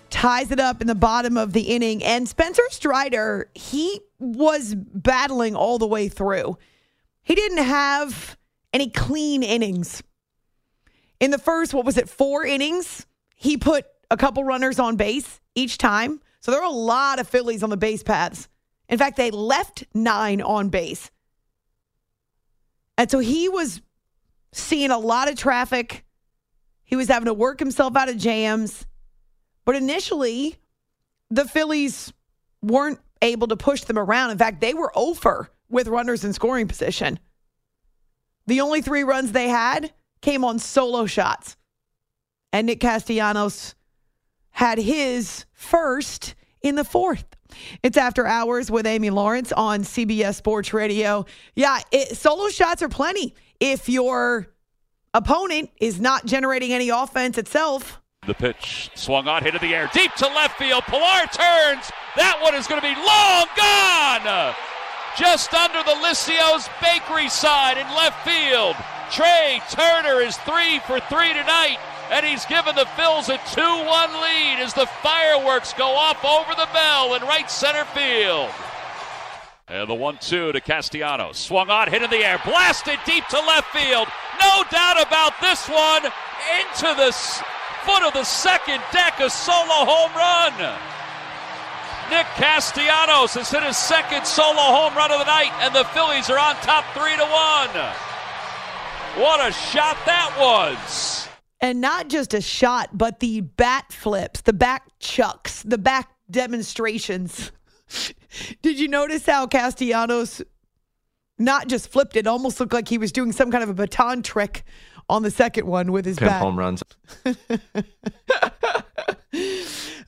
ties 0.09 0.49
it 0.49 0.61
up 0.61 0.79
in 0.79 0.87
the 0.87 0.95
bottom 0.95 1.35
of 1.35 1.51
the 1.51 1.63
inning. 1.63 2.01
And 2.01 2.25
Spencer 2.25 2.63
Strider, 2.69 3.49
he 3.53 3.99
was 4.17 4.75
battling 4.75 5.57
all 5.57 5.77
the 5.77 5.87
way 5.87 6.07
through. 6.07 6.57
He 7.21 7.35
didn't 7.35 7.65
have 7.65 8.37
any 8.71 8.89
clean 8.89 9.43
innings. 9.43 10.03
In 11.19 11.31
the 11.31 11.37
first, 11.37 11.73
what 11.73 11.83
was 11.83 11.97
it, 11.97 12.07
four 12.07 12.45
innings? 12.45 13.05
He 13.35 13.57
put 13.57 13.87
a 14.11 14.17
couple 14.17 14.43
runners 14.43 14.79
on 14.79 14.95
base 14.95 15.39
each 15.55 15.77
time. 15.77 16.21
So 16.39 16.51
there 16.51 16.61
are 16.61 16.69
a 16.69 16.75
lot 16.75 17.19
of 17.19 17.27
Phillies 17.27 17.63
on 17.63 17.69
the 17.69 17.77
base 17.77 18.03
paths. 18.03 18.49
In 18.89 18.97
fact, 18.97 19.17
they 19.17 19.31
left 19.31 19.85
nine 19.93 20.41
on 20.41 20.69
base. 20.69 21.09
And 22.97 23.09
so 23.09 23.19
he 23.19 23.49
was 23.49 23.81
seeing 24.51 24.91
a 24.91 24.97
lot 24.97 25.29
of 25.29 25.35
traffic. 25.35 26.05
He 26.83 26.95
was 26.95 27.07
having 27.07 27.25
to 27.25 27.33
work 27.33 27.59
himself 27.59 27.95
out 27.95 28.09
of 28.09 28.17
jams. 28.17 28.85
But 29.65 29.75
initially, 29.75 30.57
the 31.29 31.45
Phillies 31.45 32.13
weren't 32.61 32.99
able 33.21 33.47
to 33.47 33.57
push 33.57 33.81
them 33.81 33.97
around. 33.97 34.31
In 34.31 34.37
fact, 34.37 34.61
they 34.61 34.73
were 34.73 34.91
over 34.95 35.49
with 35.69 35.87
runners 35.87 36.23
in 36.23 36.33
scoring 36.33 36.67
position. 36.67 37.19
The 38.47 38.61
only 38.61 38.81
three 38.81 39.03
runs 39.03 39.31
they 39.31 39.47
had 39.47 39.93
came 40.21 40.43
on 40.43 40.59
solo 40.59 41.05
shots. 41.05 41.55
And 42.51 42.67
Nick 42.67 42.81
Castellanos 42.81 43.73
had 44.53 44.77
his 44.77 45.45
first 45.51 46.35
in 46.61 46.75
the 46.75 46.83
fourth. 46.83 47.25
It's 47.83 47.97
after 47.97 48.25
hours 48.25 48.71
with 48.71 48.87
Amy 48.87 49.09
Lawrence 49.09 49.51
on 49.51 49.81
CBS 49.81 50.35
Sports 50.35 50.73
Radio. 50.73 51.25
Yeah, 51.55 51.79
it, 51.91 52.15
solo 52.17 52.49
shots 52.49 52.81
are 52.81 52.89
plenty. 52.89 53.35
If 53.59 53.89
your 53.89 54.47
opponent 55.13 55.69
is 55.79 55.99
not 55.99 56.25
generating 56.25 56.71
any 56.73 56.89
offense 56.89 57.37
itself, 57.37 57.99
The 58.25 58.33
pitch 58.33 58.89
swung 58.95 59.27
on, 59.27 59.43
hit 59.43 59.53
in 59.53 59.61
the 59.61 59.75
air, 59.75 59.89
deep 59.93 60.13
to 60.15 60.25
left 60.27 60.57
field. 60.57 60.83
Pillar 60.85 61.27
turns. 61.31 61.91
That 62.15 62.39
one 62.41 62.55
is 62.55 62.65
going 62.67 62.79
to 62.81 62.87
be 62.87 62.95
long 62.95 63.45
gone. 63.57 64.55
Just 65.17 65.53
under 65.53 65.83
the 65.83 65.95
Lycios 66.01 66.67
Bakery 66.81 67.29
side 67.29 67.77
in 67.77 67.85
left 67.95 68.25
field. 68.25 68.75
Trea 69.11 69.61
Turner 69.69 70.21
is 70.21 70.37
three 70.37 70.79
for 70.87 70.99
three 71.01 71.33
tonight, 71.33 71.77
and 72.13 72.23
he's 72.23 72.45
given 72.45 72.75
the 72.75 72.85
Phils 72.93 73.27
a 73.27 73.41
2 73.55 73.61
1 73.61 74.21
lead 74.21 74.61
as 74.61 74.75
the 74.75 74.85
fireworks 75.01 75.73
go 75.73 75.95
off 75.95 76.23
over 76.23 76.53
the 76.53 76.69
bell 76.71 77.15
in 77.15 77.23
right 77.23 77.49
center 77.49 77.85
field. 77.85 78.51
And 79.67 79.89
the 79.89 79.95
1 79.95 80.19
2 80.21 80.51
to 80.51 80.61
Castellanos. 80.61 81.37
Swung 81.37 81.71
on, 81.71 81.89
hit 81.89 82.03
in 82.03 82.11
the 82.11 82.23
air, 82.23 82.39
blasted 82.45 82.99
deep 83.07 83.25
to 83.29 83.39
left 83.39 83.73
field. 83.73 84.07
No 84.39 84.63
doubt 84.69 85.01
about 85.01 85.33
this 85.41 85.67
one. 85.67 86.05
Into 86.61 86.93
the 87.01 87.11
foot 87.81 88.03
of 88.03 88.13
the 88.13 88.23
second 88.23 88.81
deck, 88.91 89.19
a 89.19 89.29
solo 89.29 89.81
home 89.81 90.13
run. 90.13 90.53
Nick 92.11 92.27
Castellanos 92.35 93.33
has 93.33 93.49
hit 93.49 93.63
his 93.63 93.77
second 93.77 94.27
solo 94.27 94.53
home 94.53 94.93
run 94.93 95.11
of 95.11 95.17
the 95.17 95.25
night, 95.25 95.51
and 95.61 95.73
the 95.73 95.85
Phillies 95.85 96.29
are 96.29 96.37
on 96.37 96.53
top 96.57 96.85
3 96.93 97.15
to 97.15 97.25
1. 97.25 99.23
What 99.23 99.49
a 99.49 99.51
shot 99.51 99.97
that 100.05 100.35
was. 100.37 101.22
And 101.63 101.79
not 101.79 102.09
just 102.09 102.33
a 102.33 102.41
shot, 102.41 102.89
but 102.95 103.21
the 103.21 103.39
bat 103.39 103.91
flips, 103.91 104.41
the 104.41 104.51
back 104.51 104.83
chucks, 104.99 105.63
the 105.63 105.77
back 105.77 106.11
demonstrations. 106.29 107.53
Did 108.61 108.79
you 108.79 108.89
notice 108.89 109.25
how 109.25 109.47
Castellanos 109.47 110.41
not 111.39 111.69
just 111.69 111.87
flipped 111.89 112.17
it, 112.17 112.27
almost 112.27 112.59
looked 112.59 112.73
like 112.73 112.89
he 112.89 112.97
was 112.97 113.13
doing 113.13 113.31
some 113.31 113.49
kind 113.49 113.63
of 113.63 113.69
a 113.69 113.73
baton 113.73 114.21
trick 114.21 114.65
on 115.09 115.23
the 115.23 115.31
second 115.31 115.65
one 115.65 115.93
with 115.93 116.05
his 116.05 116.19
Pimp 116.19 116.31
bat. 116.31 116.41
home 116.41 116.59
runs. 116.59 116.83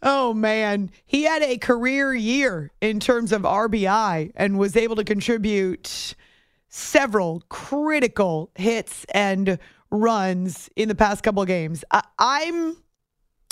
Oh 0.08 0.36
man, 0.36 0.91
he 1.08 1.24
had 1.24 1.41
a 1.41 1.58
career 1.58 2.13
year 2.13 2.72
in 2.80 3.00
terms 3.00 3.32
of 3.32 3.41
RBI 3.41 4.34
and 4.36 4.60
was 4.60 4.76
able 4.76 4.96
to 4.98 5.04
contribute 5.04 6.13
several 6.70 7.41
critical 7.50 8.52
hits 8.54 9.06
and 9.06 9.58
runs 9.91 10.69
in 10.76 10.88
the 10.88 10.95
past 10.95 11.24
couple 11.24 11.41
of 11.41 11.48
games. 11.48 11.84
I, 11.91 12.04
I'm, 12.17 12.78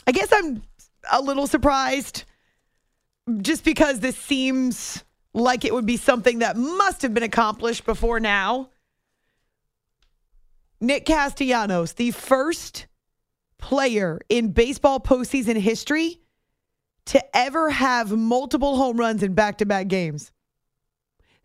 I 0.08 0.12
guess 0.12 0.30
I'm 0.32 0.64
a 1.12 1.22
little 1.22 1.48
surprised, 1.48 2.24
just 3.42 3.64
because 3.64 4.00
this 4.00 4.18
seems 4.18 5.04
like 5.34 5.66
it 5.66 5.74
would 5.74 5.86
be 5.86 5.98
something 5.98 6.40
that 6.40 6.58
must 6.58 7.02
have 7.02 7.14
been 7.14 7.24
accomplished 7.24 7.86
before 7.86 8.20
now. 8.20 8.70
Nick 10.80 11.06
Castellanos, 11.06 11.94
the 11.94 12.12
first 12.12 12.88
player 13.58 14.20
in 14.28 14.52
baseball 14.52 15.00
postseason 15.00 15.56
history 15.56 16.20
to 17.06 17.24
ever 17.36 17.70
have 17.70 18.12
multiple 18.12 18.76
home 18.76 18.98
runs 18.98 19.24
in 19.24 19.34
back 19.34 19.58
to 19.60 19.66
back 19.66 19.88
games. 19.88 20.32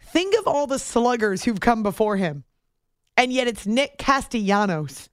Think 0.00 0.36
of 0.38 0.48
all 0.48 0.66
the 0.66 0.78
sluggers 0.78 1.44
who've 1.44 1.60
come 1.60 1.82
before 1.82 2.16
him, 2.16 2.44
and 3.18 3.32
yet 3.32 3.48
it's 3.48 3.66
Nick 3.66 3.98
Castellanos. 3.98 5.10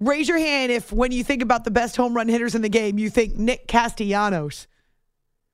Raise 0.00 0.28
your 0.28 0.38
hand 0.38 0.72
if, 0.72 0.90
when 0.90 1.12
you 1.12 1.22
think 1.22 1.42
about 1.42 1.64
the 1.64 1.70
best 1.70 1.94
home 1.94 2.14
run 2.14 2.26
hitters 2.26 2.54
in 2.54 2.62
the 2.62 2.70
game, 2.70 2.98
you 2.98 3.10
think 3.10 3.36
Nick 3.36 3.68
Castellanos. 3.68 4.66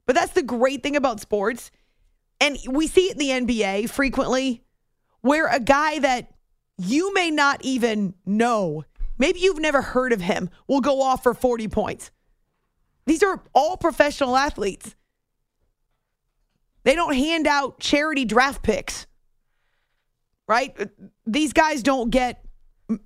But 0.06 0.14
that's 0.14 0.32
the 0.32 0.42
great 0.42 0.84
thing 0.84 0.94
about 0.94 1.18
sports. 1.18 1.72
And 2.40 2.56
we 2.70 2.86
see 2.86 3.06
it 3.06 3.20
in 3.20 3.46
the 3.46 3.54
NBA 3.54 3.90
frequently 3.90 4.62
where 5.20 5.48
a 5.48 5.58
guy 5.58 5.98
that 5.98 6.30
you 6.78 7.12
may 7.12 7.30
not 7.30 7.64
even 7.64 8.14
know, 8.24 8.84
maybe 9.18 9.40
you've 9.40 9.58
never 9.58 9.82
heard 9.82 10.12
of 10.12 10.20
him, 10.20 10.48
will 10.68 10.80
go 10.80 11.02
off 11.02 11.24
for 11.24 11.34
40 11.34 11.66
points. 11.68 12.12
These 13.06 13.22
are 13.24 13.42
all 13.52 13.76
professional 13.76 14.36
athletes. 14.36 14.94
They 16.84 16.94
don't 16.94 17.14
hand 17.14 17.46
out 17.48 17.80
charity 17.80 18.24
draft 18.26 18.62
picks, 18.62 19.06
right? 20.46 20.76
These 21.26 21.52
guys 21.52 21.82
don't 21.82 22.10
get, 22.10 22.44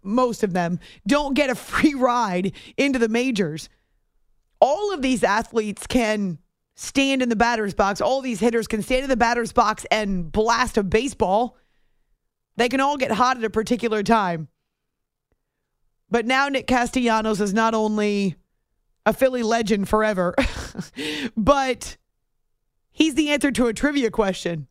most 0.03 0.43
of 0.43 0.53
them, 0.53 0.81
don't 1.07 1.35
get 1.35 1.51
a 1.51 1.55
free 1.55 1.95
ride 1.97 2.53
into 2.77 2.99
the 2.99 3.09
majors. 3.09 3.69
All 4.61 4.93
of 4.93 5.03
these 5.03 5.23
athletes 5.23 5.87
can 5.87 6.39
stand 6.75 7.23
in 7.23 7.29
the 7.29 7.37
batter's 7.37 7.75
box. 7.75 8.01
All 8.01 8.21
these 8.21 8.41
hitters 8.41 8.67
can 8.67 8.83
stand 8.83 9.05
in 9.05 9.09
the 9.09 9.17
batter's 9.17 9.53
box 9.53 9.85
and 9.91 10.31
blast 10.31 10.77
a 10.79 10.83
baseball. 10.83 11.57
They 12.57 12.69
can 12.69 12.81
all 12.81 12.97
get 12.97 13.13
hot 13.13 13.37
at 13.37 13.45
a 13.45 13.51
particular 13.51 14.03
time. 14.03 14.49
But 16.11 16.27
now 16.27 16.49
Nick 16.49 16.67
Castellanos 16.67 17.41
is 17.41 17.53
not 17.53 17.75
only 17.75 18.37
a 19.05 19.13
Philly 19.13 19.43
legend 19.43 19.89
forever, 19.89 20.35
but 21.37 21.97
he's 22.91 23.15
the 23.15 23.31
answer 23.31 23.51
to 23.53 23.67
a 23.67 23.75
trivia 23.75 24.11
question 24.11 24.69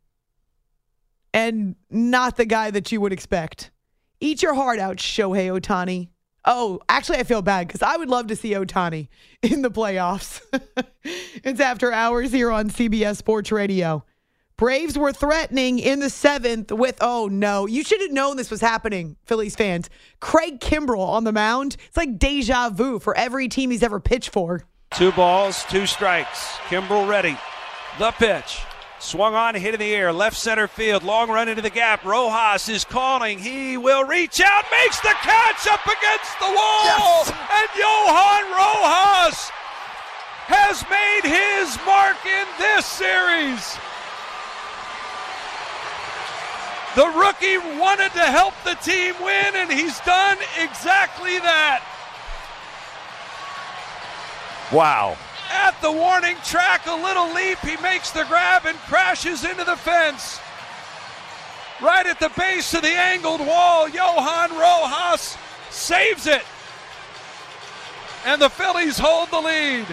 and 1.33 1.75
not 1.89 2.37
the 2.37 2.45
guy 2.45 2.71
that 2.71 2.91
you 2.91 3.01
would 3.01 3.13
expect. 3.13 3.71
Eat 4.19 4.41
your 4.41 4.53
heart 4.53 4.79
out, 4.79 4.97
Shohei 4.97 5.49
Ohtani. 5.49 6.09
Oh, 6.45 6.79
actually, 6.87 7.17
I 7.17 7.23
feel 7.23 7.41
bad 7.41 7.67
because 7.67 7.81
I 7.81 7.97
would 7.97 8.09
love 8.09 8.27
to 8.27 8.35
see 8.35 8.51
Ohtani 8.51 9.09
in 9.43 9.61
the 9.61 9.71
playoffs. 9.71 10.41
it's 11.43 11.59
after 11.59 11.91
hours 11.91 12.31
here 12.31 12.51
on 12.51 12.69
CBS 12.69 13.17
Sports 13.17 13.51
Radio. 13.51 14.03
Braves 14.55 14.97
were 14.97 15.13
threatening 15.13 15.77
in 15.77 15.99
the 15.99 16.09
seventh 16.09 16.71
with, 16.71 16.97
oh 16.99 17.27
no, 17.31 17.67
you 17.67 17.83
should 17.83 18.01
have 18.01 18.11
known 18.11 18.37
this 18.37 18.49
was 18.49 18.59
happening, 18.59 19.15
Phillies 19.25 19.55
fans. 19.55 19.87
Craig 20.19 20.59
Kimbrel 20.59 21.07
on 21.07 21.25
the 21.25 21.31
mound. 21.31 21.77
It's 21.87 21.97
like 21.97 22.17
deja 22.17 22.71
vu 22.71 22.97
for 22.97 23.15
every 23.15 23.49
team 23.49 23.69
he's 23.69 23.83
ever 23.83 23.99
pitched 23.99 24.31
for. 24.31 24.63
Two 24.95 25.11
balls, 25.11 25.63
two 25.69 25.85
strikes. 25.85 26.57
Kimbrel 26.69 27.07
ready. 27.07 27.37
The 27.99 28.11
pitch. 28.13 28.61
Swung 28.99 29.35
on, 29.35 29.53
hit 29.53 29.75
in 29.75 29.79
the 29.79 29.93
air, 29.93 30.11
left 30.11 30.35
center 30.35 30.67
field, 30.67 31.03
long 31.03 31.29
run 31.29 31.47
into 31.47 31.61
the 31.61 31.69
gap. 31.69 32.03
Rojas 32.03 32.67
is 32.67 32.83
calling. 32.83 33.37
He 33.37 33.77
will 33.77 34.03
reach 34.03 34.41
out, 34.41 34.65
makes 34.71 34.99
the 35.01 35.13
catch 35.21 35.67
up 35.67 35.85
against 35.85 36.39
the 36.39 36.49
wall. 36.49 37.23
And 37.29 37.69
Johan 37.77 38.43
Rojas 38.57 39.51
has 40.49 40.83
made 40.89 41.29
his 41.29 41.77
mark 41.85 42.17
in 42.25 42.47
this 42.57 42.85
series. 42.85 43.77
The 46.95 47.05
rookie 47.19 47.59
wanted 47.79 48.11
to 48.13 48.25
help 48.25 48.55
the 48.63 48.73
team 48.75 49.13
win, 49.21 49.55
and 49.55 49.71
he's 49.71 49.99
done 49.99 50.37
exactly 50.59 51.37
that. 51.39 51.83
Wow. 54.71 55.15
At 55.49 55.79
the 55.81 55.91
warning 55.91 56.37
track, 56.43 56.85
a 56.87 56.95
little 56.95 57.33
leap. 57.33 57.59
He 57.59 57.77
makes 57.77 58.11
the 58.11 58.25
grab 58.25 58.65
and 58.65 58.77
crashes 58.79 59.43
into 59.43 59.63
the 59.63 59.75
fence. 59.75 60.39
Right 61.81 62.05
at 62.05 62.19
the 62.19 62.31
base 62.37 62.73
of 62.73 62.81
the 62.81 62.87
angled 62.87 63.41
wall, 63.41 63.87
Johan 63.87 64.51
Rojas 64.57 65.37
saves 65.69 66.25
it. 66.25 66.41
And 68.25 68.41
the 68.41 68.49
Phillies 68.49 68.97
hold 68.97 69.29
the 69.29 69.39
lead. 69.39 69.85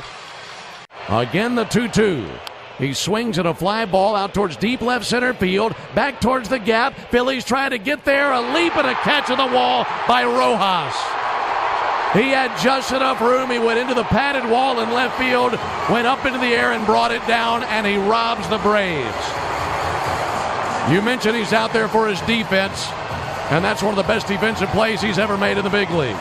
Again, 1.08 1.54
the 1.54 1.64
2 1.64 1.88
2. 1.88 2.26
He 2.78 2.92
swings 2.92 3.38
at 3.38 3.46
a 3.46 3.54
fly 3.54 3.84
ball 3.84 4.16
out 4.16 4.34
towards 4.34 4.56
deep 4.56 4.80
left 4.80 5.04
center 5.04 5.32
field, 5.32 5.76
back 5.94 6.20
towards 6.20 6.48
the 6.48 6.58
gap. 6.58 6.98
Phillies 7.10 7.44
trying 7.44 7.70
to 7.70 7.78
get 7.78 8.04
there. 8.04 8.32
A 8.32 8.40
leap 8.40 8.76
and 8.76 8.88
a 8.88 8.94
catch 8.94 9.30
of 9.30 9.36
the 9.36 9.46
wall 9.46 9.86
by 10.08 10.24
Rojas. 10.24 11.23
He 12.14 12.30
had 12.30 12.56
just 12.62 12.92
enough 12.92 13.20
room. 13.20 13.50
He 13.50 13.58
went 13.58 13.80
into 13.80 13.92
the 13.92 14.04
padded 14.04 14.48
wall 14.48 14.78
in 14.78 14.92
left 14.92 15.18
field, 15.18 15.52
went 15.90 16.06
up 16.06 16.24
into 16.24 16.38
the 16.38 16.46
air 16.46 16.72
and 16.72 16.86
brought 16.86 17.10
it 17.10 17.26
down, 17.26 17.64
and 17.64 17.84
he 17.84 17.96
robs 17.96 18.48
the 18.48 18.58
Braves. 18.58 19.10
You 20.92 21.02
mentioned 21.02 21.36
he's 21.36 21.52
out 21.52 21.72
there 21.72 21.88
for 21.88 22.06
his 22.06 22.20
defense, 22.20 22.86
and 23.50 23.64
that's 23.64 23.82
one 23.82 23.90
of 23.90 23.96
the 23.96 24.06
best 24.06 24.28
defensive 24.28 24.68
plays 24.68 25.00
he's 25.00 25.18
ever 25.18 25.36
made 25.36 25.58
in 25.58 25.64
the 25.64 25.70
big 25.70 25.90
leagues. 25.90 26.18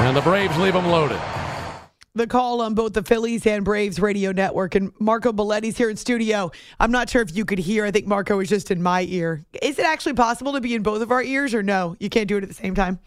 And 0.00 0.14
the 0.14 0.20
Braves 0.20 0.58
leave 0.58 0.74
him 0.74 0.88
loaded. 0.88 1.20
The 2.14 2.26
call 2.26 2.60
on 2.60 2.74
both 2.74 2.92
the 2.92 3.02
Phillies 3.02 3.46
and 3.46 3.64
Braves 3.64 3.98
radio 3.98 4.32
network. 4.32 4.74
And 4.74 4.92
Marco 4.98 5.32
Belletti's 5.32 5.78
here 5.78 5.88
in 5.88 5.96
studio. 5.96 6.50
I'm 6.80 6.90
not 6.90 7.08
sure 7.08 7.22
if 7.22 7.34
you 7.34 7.46
could 7.46 7.58
hear. 7.58 7.86
I 7.86 7.90
think 7.90 8.06
Marco 8.06 8.36
was 8.36 8.48
just 8.48 8.70
in 8.70 8.82
my 8.82 9.02
ear. 9.02 9.44
Is 9.62 9.78
it 9.78 9.86
actually 9.86 10.14
possible 10.14 10.52
to 10.52 10.60
be 10.60 10.74
in 10.74 10.82
both 10.82 11.00
of 11.00 11.10
our 11.10 11.22
ears, 11.22 11.54
or 11.54 11.62
no? 11.62 11.96
You 11.98 12.10
can't 12.10 12.28
do 12.28 12.36
it 12.36 12.42
at 12.42 12.48
the 12.48 12.54
same 12.54 12.74
time? 12.74 13.00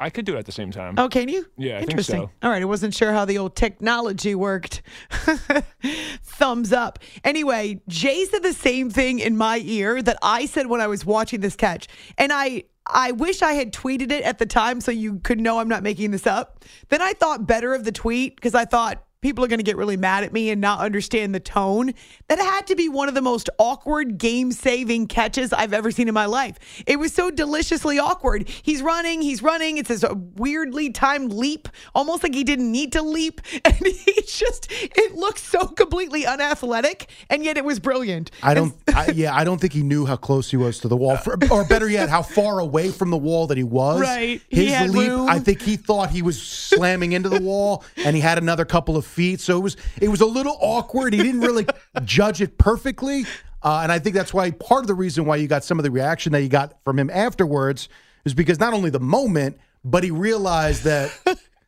I 0.00 0.08
could 0.08 0.24
do 0.24 0.34
it 0.34 0.38
at 0.38 0.46
the 0.46 0.52
same 0.52 0.70
time. 0.70 0.94
Oh, 0.96 1.08
can 1.08 1.28
you? 1.28 1.46
Yeah, 1.58 1.76
I 1.76 1.78
think 1.80 1.90
Interesting. 1.90 2.22
so. 2.22 2.30
All 2.42 2.50
right, 2.50 2.62
I 2.62 2.64
wasn't 2.64 2.94
sure 2.94 3.12
how 3.12 3.26
the 3.26 3.36
old 3.36 3.54
technology 3.54 4.34
worked. 4.34 4.80
Thumbs 6.22 6.72
up. 6.72 6.98
Anyway, 7.22 7.82
Jay 7.86 8.24
said 8.24 8.42
the 8.42 8.54
same 8.54 8.88
thing 8.88 9.18
in 9.18 9.36
my 9.36 9.60
ear 9.62 10.00
that 10.02 10.16
I 10.22 10.46
said 10.46 10.66
when 10.68 10.80
I 10.80 10.86
was 10.86 11.04
watching 11.04 11.40
this 11.40 11.54
catch, 11.54 11.86
and 12.16 12.32
I 12.32 12.64
I 12.86 13.12
wish 13.12 13.42
I 13.42 13.52
had 13.52 13.72
tweeted 13.72 14.10
it 14.10 14.24
at 14.24 14.38
the 14.38 14.46
time 14.46 14.80
so 14.80 14.90
you 14.90 15.20
could 15.20 15.38
know 15.38 15.58
I'm 15.58 15.68
not 15.68 15.82
making 15.82 16.10
this 16.10 16.26
up. 16.26 16.64
Then 16.88 17.02
I 17.02 17.12
thought 17.12 17.46
better 17.46 17.74
of 17.74 17.84
the 17.84 17.92
tweet 17.92 18.36
because 18.36 18.54
I 18.54 18.64
thought 18.64 19.04
people 19.20 19.44
are 19.44 19.48
going 19.48 19.58
to 19.58 19.64
get 19.64 19.76
really 19.76 19.96
mad 19.96 20.24
at 20.24 20.32
me 20.32 20.50
and 20.50 20.60
not 20.60 20.80
understand 20.80 21.34
the 21.34 21.40
tone. 21.40 21.92
That 22.28 22.38
had 22.38 22.66
to 22.68 22.76
be 22.76 22.88
one 22.88 23.08
of 23.08 23.14
the 23.14 23.22
most 23.22 23.50
awkward 23.58 24.18
game 24.18 24.52
saving 24.52 25.08
catches 25.08 25.52
I've 25.52 25.72
ever 25.72 25.90
seen 25.90 26.08
in 26.08 26.14
my 26.14 26.26
life. 26.26 26.56
It 26.86 26.98
was 26.98 27.12
so 27.12 27.30
deliciously 27.30 27.98
awkward. 27.98 28.48
He's 28.48 28.82
running, 28.82 29.20
he's 29.20 29.42
running. 29.42 29.78
It's 29.78 29.88
this 29.88 30.04
weirdly 30.36 30.90
timed 30.90 31.32
leap, 31.32 31.68
almost 31.94 32.22
like 32.22 32.34
he 32.34 32.44
didn't 32.44 32.70
need 32.70 32.92
to 32.92 33.02
leap. 33.02 33.40
And 33.62 33.86
he 33.86 34.22
just, 34.26 34.68
it 34.70 35.14
looks 35.14 35.42
so 35.42 35.66
completely 35.66 36.26
unathletic, 36.26 37.08
and 37.28 37.44
yet 37.44 37.56
it 37.56 37.64
was 37.64 37.78
brilliant. 37.78 38.30
I 38.42 38.54
don't, 38.54 38.74
I, 38.88 39.10
yeah, 39.10 39.34
I 39.34 39.44
don't 39.44 39.60
think 39.60 39.74
he 39.74 39.82
knew 39.82 40.06
how 40.06 40.16
close 40.16 40.50
he 40.50 40.56
was 40.56 40.80
to 40.80 40.88
the 40.88 40.96
wall, 40.96 41.16
for, 41.16 41.38
or 41.50 41.64
better 41.64 41.88
yet, 41.88 42.08
how 42.08 42.22
far 42.22 42.58
away 42.58 42.90
from 42.90 43.10
the 43.10 43.16
wall 43.18 43.46
that 43.48 43.58
he 43.58 43.64
was. 43.64 44.00
Right. 44.00 44.40
His 44.48 44.92
leap, 44.92 45.10
room. 45.10 45.28
I 45.28 45.38
think 45.38 45.62
he 45.62 45.76
thought 45.76 46.10
he 46.10 46.22
was 46.22 46.40
slamming 46.40 47.12
into 47.12 47.28
the 47.28 47.40
wall, 47.40 47.84
and 48.04 48.16
he 48.16 48.22
had 48.22 48.38
another 48.38 48.64
couple 48.64 48.96
of 48.96 49.04
feet, 49.10 49.40
so 49.40 49.58
it 49.58 49.60
was 49.60 49.76
it 50.00 50.08
was 50.08 50.20
a 50.20 50.26
little 50.26 50.56
awkward. 50.60 51.12
He 51.12 51.22
didn't 51.22 51.42
really 51.42 51.66
judge 52.04 52.40
it 52.40 52.56
perfectly, 52.58 53.26
uh, 53.62 53.80
and 53.82 53.92
I 53.92 53.98
think 53.98 54.16
that's 54.16 54.32
why 54.32 54.50
part 54.50 54.82
of 54.82 54.86
the 54.86 54.94
reason 54.94 55.24
why 55.24 55.36
you 55.36 55.48
got 55.48 55.64
some 55.64 55.78
of 55.78 55.82
the 55.82 55.90
reaction 55.90 56.32
that 56.32 56.42
you 56.42 56.48
got 56.48 56.82
from 56.84 56.98
him 56.98 57.10
afterwards 57.10 57.88
is 58.24 58.34
because 58.34 58.58
not 58.58 58.72
only 58.72 58.90
the 58.90 59.00
moment, 59.00 59.58
but 59.84 60.04
he 60.04 60.10
realized 60.10 60.84
that 60.84 61.10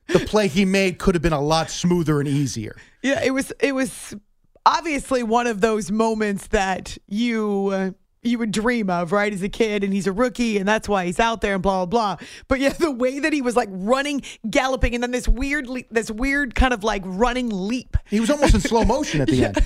the 0.09 0.18
play 0.26 0.48
he 0.48 0.64
made 0.64 0.98
could 0.98 1.14
have 1.14 1.22
been 1.22 1.33
a 1.33 1.40
lot 1.40 1.70
smoother 1.70 2.20
and 2.20 2.28
easier. 2.28 2.76
Yeah, 3.02 3.22
it 3.22 3.31
was 3.31 3.52
it 3.61 3.74
was 3.74 4.14
obviously 4.64 5.22
one 5.22 5.46
of 5.46 5.61
those 5.61 5.90
moments 5.90 6.48
that 6.48 6.96
you 7.09 7.70
uh, 7.72 7.90
you 8.23 8.39
would 8.39 8.53
dream 8.53 8.89
of, 8.89 9.11
right, 9.11 9.33
as 9.33 9.43
a 9.43 9.49
kid, 9.49 9.83
and 9.83 9.93
he's 9.93 10.07
a 10.07 10.13
rookie, 10.13 10.57
and 10.57 10.67
that's 10.67 10.89
why 10.89 11.07
he's 11.07 11.19
out 11.19 11.41
there, 11.41 11.55
and 11.55 11.63
blah 11.63 11.85
blah 11.85 12.17
blah. 12.17 12.27
But 12.49 12.61
yeah, 12.61 12.69
the 12.79 12.91
way 12.91 13.19
that 13.19 13.33
he 13.33 13.43
was 13.43 13.57
like 13.57 13.69
running, 13.73 14.23
galloping, 14.49 14.95
and 14.95 15.03
then 15.03 15.11
this 15.11 15.27
weird, 15.27 15.67
le- 15.67 15.83
this 15.91 16.11
weird 16.11 16.55
kind 16.55 16.73
of 16.73 16.85
like 16.85 17.03
running 17.05 17.49
leap. 17.51 17.97
He 18.09 18.21
was 18.21 18.31
almost 18.31 18.55
in 18.55 18.61
slow 18.73 18.85
motion 18.85 19.21
at 19.21 19.29
the 19.29 19.47
end. 19.47 19.59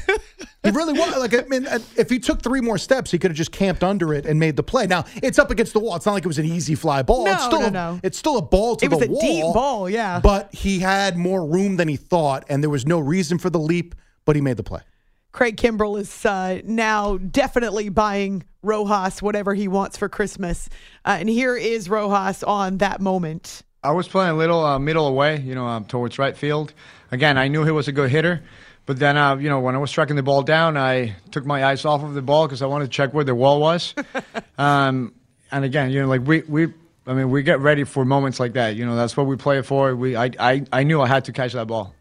He 0.63 0.71
really 0.71 0.95
was. 0.95 1.17
Like, 1.17 1.35
I 1.35 1.47
mean, 1.49 1.67
uh, 1.67 1.79
if 1.97 2.09
he 2.09 2.19
took 2.19 2.43
three 2.43 2.61
more 2.61 2.79
steps, 2.79 3.11
he 3.11 3.19
could 3.19 3.31
have 3.31 3.37
just 3.37 3.53
camped 3.53 3.85
under 3.85 4.15
it 4.15 4.27
and 4.27 4.41
made 4.41 4.57
the 4.57 4.63
play. 4.63 4.87
Now 4.87 5.05
it's 5.23 5.39
up 5.39 5.51
against 5.51 5.75
the 5.75 5.81
wall. 5.81 5.97
It's 5.97 6.07
not 6.07 6.13
like 6.13 6.25
it 6.25 6.29
was 6.29 6.39
an 6.39 6.47
easy 6.47 6.75
fly 6.75 7.03
ball. 7.03 7.27
No, 7.27 7.33
it's 7.35 7.45
still 7.45 7.61
no, 7.61 7.67
a, 7.67 7.71
no. 7.71 8.01
It's 8.03 8.19
still 8.19 8.39
a 8.39 8.43
ball 8.43 8.77
to 8.77 8.87
It 8.87 8.89
the 8.89 8.97
wall. 8.97 9.03
It 9.05 9.11
was 9.11 9.19
a 9.19 9.27
deep 9.27 9.55
ball, 9.55 9.91
yeah. 9.91 10.21
But 10.21 10.55
he 10.55 10.79
had 10.81 11.17
more 11.17 11.47
room 11.47 11.77
than 11.77 11.89
he 11.89 11.97
thought, 11.97 12.45
and 12.49 12.63
there 12.63 12.71
was 12.71 12.87
no 12.87 12.99
reason 12.99 13.39
for 13.39 13.51
the 13.51 13.61
leap. 13.61 13.95
But 14.25 14.35
he 14.35 14.43
made 14.43 14.57
the 14.57 14.65
play. 14.65 14.81
Craig 15.37 15.59
Kimbrel 15.59 16.01
is 16.01 16.25
uh, 16.25 16.63
now 16.65 17.19
definitely 17.19 17.91
buying 17.91 18.43
Rojas 18.63 19.21
whatever 19.21 19.53
he 19.53 19.69
wants 19.69 19.99
for 19.99 20.09
Christmas, 20.09 20.71
uh, 21.05 21.19
and 21.21 21.29
here 21.29 21.55
is 21.55 21.91
Rojas 21.91 22.43
on 22.43 22.79
that 22.79 23.03
moment. 23.03 23.63
I 23.83 23.91
was 23.91 24.09
playing 24.09 24.31
a 24.31 24.35
little 24.35 24.65
uh, 24.65 24.79
middle 24.79 25.07
away, 25.07 25.39
you 25.41 25.55
know, 25.55 25.67
um, 25.67 25.85
towards 25.85 26.19
right 26.19 26.35
field. 26.35 26.73
Again, 27.13 27.37
I 27.37 27.49
knew 27.49 27.65
he 27.65 27.71
was 27.71 27.87
a 27.87 27.93
good 27.93 28.11
hitter, 28.11 28.43
but 28.87 28.99
then, 28.99 29.19
uh, 29.19 29.37
you 29.37 29.51
know, 29.51 29.61
when 29.61 29.75
I 29.75 29.79
was 29.79 29.91
striking 29.91 30.17
the 30.17 30.23
ball 30.23 30.41
down, 30.41 30.79
I 30.79 31.15
took 31.33 31.45
my 31.45 31.67
eyes 31.67 31.85
off 31.85 32.03
of 32.03 32.15
the 32.15 32.23
ball 32.23 32.47
because 32.47 32.63
I 32.63 32.67
wanted 32.67 32.87
to 32.87 32.91
check 32.91 33.13
where 33.13 33.23
the 33.23 33.35
wall 33.35 33.61
was. 33.61 33.95
um, 34.59 35.13
and 35.53 35.67
again, 35.67 35.91
you 35.91 36.01
know, 36.01 36.09
like 36.09 36.23
we 36.27 36.45
we. 36.49 36.73
I 37.07 37.13
mean, 37.13 37.29
we 37.31 37.43
get 37.43 37.61
ready 37.61 37.85
for 37.85 38.07
moments 38.07 38.41
like 38.41 38.55
that. 38.55 38.75
You 38.75 38.87
know, 38.87 38.97
that's 38.97 39.19
what 39.19 39.27
we 39.27 39.37
play 39.37 39.59
it 39.59 39.67
for. 39.67 39.95
We, 39.95 40.17
I, 40.17 40.31
I, 40.41 40.65
I 40.73 40.83
knew 40.83 41.01
I 41.03 41.07
had 41.07 41.27
to 41.27 41.33
catch 41.33 41.53
that 41.53 41.67
ball. 41.67 41.95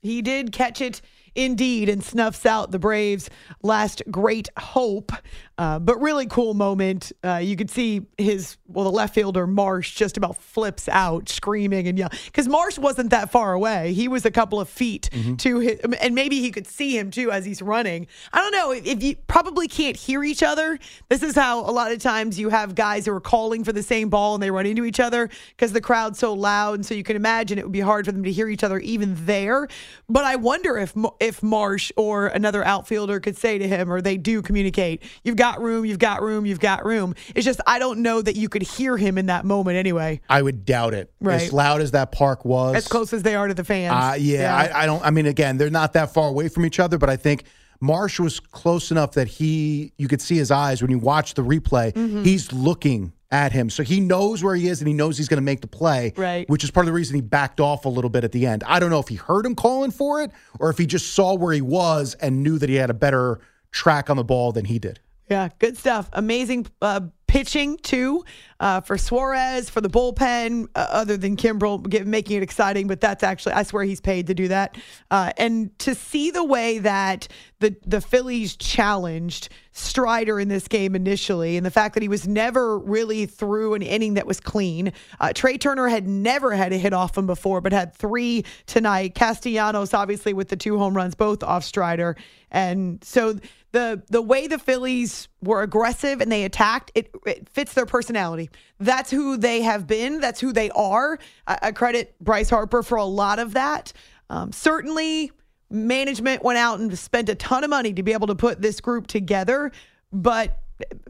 He 0.00 0.20
did 0.20 0.50
catch 0.50 0.80
it 0.80 1.00
indeed 1.38 1.88
and 1.88 2.02
snuffs 2.02 2.44
out 2.44 2.72
the 2.72 2.78
Braves' 2.78 3.30
last 3.62 4.02
great 4.10 4.48
hope. 4.58 5.12
Uh, 5.58 5.80
but 5.80 6.00
really 6.00 6.26
cool 6.26 6.54
moment. 6.54 7.10
Uh, 7.24 7.38
you 7.38 7.56
could 7.56 7.68
see 7.68 8.06
his, 8.16 8.56
well, 8.68 8.84
the 8.84 8.92
left 8.92 9.12
fielder, 9.12 9.44
Marsh, 9.44 9.96
just 9.96 10.16
about 10.16 10.36
flips 10.36 10.88
out 10.88 11.28
screaming 11.28 11.88
and 11.88 11.98
yelling. 11.98 12.16
Because 12.26 12.46
Marsh 12.46 12.78
wasn't 12.78 13.10
that 13.10 13.32
far 13.32 13.54
away. 13.54 13.92
He 13.92 14.06
was 14.06 14.24
a 14.24 14.30
couple 14.30 14.60
of 14.60 14.68
feet 14.68 15.10
to 15.38 15.58
his, 15.58 15.80
and 16.00 16.14
maybe 16.14 16.40
he 16.40 16.52
could 16.52 16.68
see 16.68 16.96
him 16.96 17.10
too 17.10 17.32
as 17.32 17.44
he's 17.44 17.60
running. 17.60 18.06
I 18.32 18.38
don't 18.38 18.52
know. 18.52 18.70
If, 18.70 18.86
if 18.86 19.02
you 19.02 19.16
probably 19.26 19.66
can't 19.66 19.96
hear 19.96 20.22
each 20.22 20.44
other, 20.44 20.78
this 21.08 21.24
is 21.24 21.34
how 21.34 21.60
a 21.60 21.72
lot 21.72 21.90
of 21.90 21.98
times 21.98 22.38
you 22.38 22.50
have 22.50 22.76
guys 22.76 23.06
who 23.06 23.12
are 23.12 23.20
calling 23.20 23.64
for 23.64 23.72
the 23.72 23.82
same 23.82 24.10
ball 24.10 24.34
and 24.34 24.42
they 24.42 24.52
run 24.52 24.64
into 24.64 24.84
each 24.84 25.00
other 25.00 25.28
because 25.50 25.72
the 25.72 25.80
crowd's 25.80 26.20
so 26.20 26.34
loud. 26.34 26.74
And 26.74 26.86
so 26.86 26.94
you 26.94 27.02
can 27.02 27.16
imagine 27.16 27.58
it 27.58 27.64
would 27.64 27.72
be 27.72 27.80
hard 27.80 28.04
for 28.06 28.12
them 28.12 28.22
to 28.22 28.30
hear 28.30 28.48
each 28.48 28.62
other 28.62 28.78
even 28.78 29.16
there. 29.26 29.66
But 30.08 30.24
I 30.24 30.36
wonder 30.36 30.78
if 30.78 30.94
if 31.18 31.42
Marsh 31.42 31.90
or 31.96 32.28
another 32.28 32.64
outfielder 32.64 33.18
could 33.18 33.36
say 33.36 33.58
to 33.58 33.66
him, 33.66 33.90
or 33.90 34.00
they 34.00 34.16
do 34.16 34.40
communicate, 34.40 35.02
"You've 35.24 35.34
got 35.36 35.47
room, 35.60 35.84
you've 35.84 35.98
got 35.98 36.22
room, 36.22 36.46
you've 36.46 36.60
got 36.60 36.84
room." 36.84 37.14
It's 37.34 37.44
just 37.44 37.60
I 37.66 37.78
don't 37.78 38.00
know 38.00 38.20
that 38.20 38.36
you 38.36 38.48
could 38.48 38.62
hear 38.62 38.96
him 38.96 39.18
in 39.18 39.26
that 39.26 39.44
moment 39.44 39.76
anyway, 39.76 40.20
I 40.28 40.42
would 40.42 40.64
doubt 40.64 40.94
it. 40.94 41.10
Right. 41.20 41.42
As 41.42 41.52
loud 41.52 41.80
as 41.80 41.92
that 41.92 42.12
park 42.12 42.44
was, 42.44 42.76
as 42.76 42.88
close 42.88 43.12
as 43.12 43.22
they 43.22 43.34
are 43.34 43.48
to 43.48 43.54
the 43.54 43.64
fans. 43.64 43.94
Uh, 43.94 44.16
yeah, 44.18 44.54
I, 44.54 44.82
I 44.82 44.86
don't. 44.86 45.04
I 45.04 45.10
mean, 45.10 45.26
again, 45.26 45.56
they're 45.56 45.70
not 45.70 45.94
that 45.94 46.12
far 46.12 46.28
away 46.28 46.48
from 46.48 46.66
each 46.66 46.78
other, 46.78 46.98
but 46.98 47.08
I 47.08 47.16
think 47.16 47.44
Marsh 47.80 48.18
was 48.18 48.40
close 48.40 48.90
enough 48.90 49.12
that 49.12 49.28
he, 49.28 49.92
you 49.98 50.08
could 50.08 50.20
see 50.20 50.36
his 50.36 50.50
eyes 50.50 50.82
when 50.82 50.90
you 50.90 50.98
watch 50.98 51.34
the 51.34 51.42
replay. 51.42 51.92
Mm-hmm. 51.92 52.24
He's 52.24 52.52
looking 52.52 53.12
at 53.30 53.52
him, 53.52 53.70
so 53.70 53.82
he 53.82 54.00
knows 54.00 54.42
where 54.42 54.54
he 54.54 54.68
is 54.68 54.80
and 54.80 54.88
he 54.88 54.94
knows 54.94 55.18
he's 55.18 55.28
going 55.28 55.38
to 55.38 55.44
make 55.44 55.60
the 55.60 55.68
play. 55.68 56.12
Right. 56.16 56.48
Which 56.48 56.64
is 56.64 56.70
part 56.70 56.84
of 56.84 56.86
the 56.86 56.94
reason 56.94 57.14
he 57.14 57.20
backed 57.20 57.60
off 57.60 57.84
a 57.84 57.88
little 57.88 58.10
bit 58.10 58.24
at 58.24 58.32
the 58.32 58.46
end. 58.46 58.64
I 58.66 58.80
don't 58.80 58.90
know 58.90 58.98
if 58.98 59.08
he 59.08 59.16
heard 59.16 59.46
him 59.46 59.54
calling 59.54 59.90
for 59.90 60.22
it 60.22 60.32
or 60.58 60.70
if 60.70 60.78
he 60.78 60.86
just 60.86 61.12
saw 61.14 61.34
where 61.34 61.52
he 61.52 61.60
was 61.60 62.14
and 62.14 62.42
knew 62.42 62.58
that 62.58 62.68
he 62.68 62.76
had 62.76 62.90
a 62.90 62.94
better 62.94 63.38
track 63.70 64.08
on 64.10 64.16
the 64.16 64.24
ball 64.24 64.50
than 64.52 64.64
he 64.64 64.78
did. 64.78 64.98
Yeah, 65.30 65.48
good 65.58 65.76
stuff. 65.76 66.08
Amazing 66.12 66.66
uh, 66.80 67.00
pitching 67.26 67.76
too 67.76 68.24
uh, 68.58 68.80
for 68.80 68.96
Suarez 68.96 69.68
for 69.70 69.80
the 69.80 69.90
bullpen. 69.90 70.66
Uh, 70.74 70.86
other 70.90 71.16
than 71.16 71.36
Kimbrel 71.36 72.04
making 72.04 72.38
it 72.38 72.42
exciting, 72.42 72.88
but 72.88 73.00
that's 73.00 73.22
actually 73.22 73.52
I 73.52 73.62
swear 73.62 73.84
he's 73.84 74.00
paid 74.00 74.26
to 74.28 74.34
do 74.34 74.48
that. 74.48 74.76
Uh, 75.10 75.32
and 75.36 75.78
to 75.80 75.94
see 75.94 76.30
the 76.30 76.42
way 76.42 76.78
that 76.78 77.28
the 77.60 77.76
the 77.86 78.00
Phillies 78.00 78.56
challenged 78.56 79.50
Strider 79.72 80.40
in 80.40 80.48
this 80.48 80.66
game 80.66 80.96
initially, 80.96 81.56
and 81.56 81.64
the 81.64 81.70
fact 81.70 81.94
that 81.94 82.02
he 82.02 82.08
was 82.08 82.26
never 82.26 82.78
really 82.78 83.26
through 83.26 83.74
an 83.74 83.82
inning 83.82 84.14
that 84.14 84.26
was 84.26 84.40
clean. 84.40 84.92
Uh, 85.20 85.32
Trea 85.32 85.58
Turner 85.58 85.88
had 85.88 86.08
never 86.08 86.54
had 86.54 86.72
a 86.72 86.78
hit 86.78 86.92
off 86.94 87.16
him 87.16 87.26
before, 87.26 87.60
but 87.60 87.72
had 87.72 87.94
three 87.94 88.44
tonight. 88.66 89.14
Castellanos 89.14 89.92
obviously 89.92 90.32
with 90.32 90.48
the 90.48 90.56
two 90.56 90.78
home 90.78 90.96
runs, 90.96 91.14
both 91.14 91.42
off 91.44 91.62
Strider, 91.62 92.16
and 92.50 93.04
so 93.04 93.38
the 93.72 94.02
the 94.08 94.22
way 94.22 94.46
the 94.46 94.58
Phillies 94.58 95.28
were 95.42 95.62
aggressive 95.62 96.20
and 96.20 96.32
they 96.32 96.44
attacked 96.44 96.90
it, 96.94 97.10
it 97.26 97.48
fits 97.48 97.74
their 97.74 97.86
personality. 97.86 98.50
That's 98.78 99.10
who 99.10 99.36
they 99.36 99.62
have 99.62 99.86
been. 99.86 100.20
That's 100.20 100.40
who 100.40 100.52
they 100.52 100.70
are. 100.70 101.18
I, 101.46 101.58
I 101.62 101.72
credit 101.72 102.14
Bryce 102.20 102.50
Harper 102.50 102.82
for 102.82 102.96
a 102.96 103.04
lot 103.04 103.38
of 103.38 103.54
that. 103.54 103.92
Um, 104.30 104.52
certainly, 104.52 105.32
management 105.70 106.42
went 106.42 106.58
out 106.58 106.80
and 106.80 106.96
spent 106.98 107.28
a 107.28 107.34
ton 107.34 107.64
of 107.64 107.70
money 107.70 107.92
to 107.92 108.02
be 108.02 108.12
able 108.12 108.28
to 108.28 108.34
put 108.34 108.62
this 108.62 108.80
group 108.80 109.06
together, 109.06 109.70
but 110.12 110.60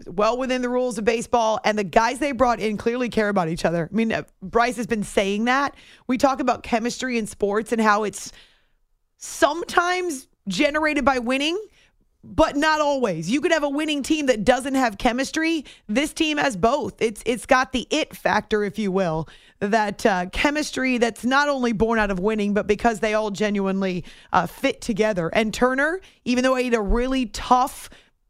well 0.06 0.38
within 0.38 0.62
the 0.62 0.68
rules 0.68 0.98
of 0.98 1.04
baseball. 1.04 1.60
And 1.64 1.78
the 1.78 1.84
guys 1.84 2.18
they 2.18 2.32
brought 2.32 2.58
in 2.58 2.76
clearly 2.76 3.08
care 3.08 3.28
about 3.28 3.48
each 3.48 3.64
other. 3.64 3.88
I 3.92 3.94
mean, 3.94 4.12
uh, 4.12 4.22
Bryce 4.42 4.76
has 4.76 4.86
been 4.86 5.02
saying 5.02 5.44
that. 5.44 5.74
We 6.06 6.18
talk 6.18 6.40
about 6.40 6.62
chemistry 6.62 7.18
in 7.18 7.26
sports 7.26 7.70
and 7.70 7.80
how 7.80 8.04
it's 8.04 8.32
sometimes 9.18 10.28
generated 10.48 11.04
by 11.04 11.18
winning 11.18 11.58
but 12.24 12.56
not 12.56 12.80
always. 12.80 13.30
You 13.30 13.40
could 13.40 13.52
have 13.52 13.62
a 13.62 13.68
winning 13.68 14.02
team 14.02 14.26
that 14.26 14.44
doesn't 14.44 14.74
have 14.74 14.98
chemistry. 14.98 15.64
This 15.88 16.12
team 16.12 16.36
has 16.38 16.56
both. 16.56 17.00
It's 17.00 17.22
it's 17.24 17.46
got 17.46 17.72
the 17.72 17.86
it 17.90 18.16
factor, 18.16 18.64
if 18.64 18.78
you 18.78 18.90
will, 18.90 19.28
that 19.60 20.04
uh, 20.04 20.26
chemistry 20.32 20.98
that's 20.98 21.24
not 21.24 21.48
only 21.48 21.72
born 21.72 21.98
out 21.98 22.10
of 22.10 22.18
winning, 22.18 22.54
but 22.54 22.66
because 22.66 23.00
they 23.00 23.14
all 23.14 23.30
genuinely 23.30 24.04
uh, 24.32 24.46
fit 24.46 24.80
together. 24.80 25.28
And 25.32 25.54
Turner, 25.54 26.00
even 26.24 26.42
though 26.42 26.56
he 26.56 26.64
had 26.64 26.74
a 26.74 26.80
really 26.80 27.26
tough 27.26 27.88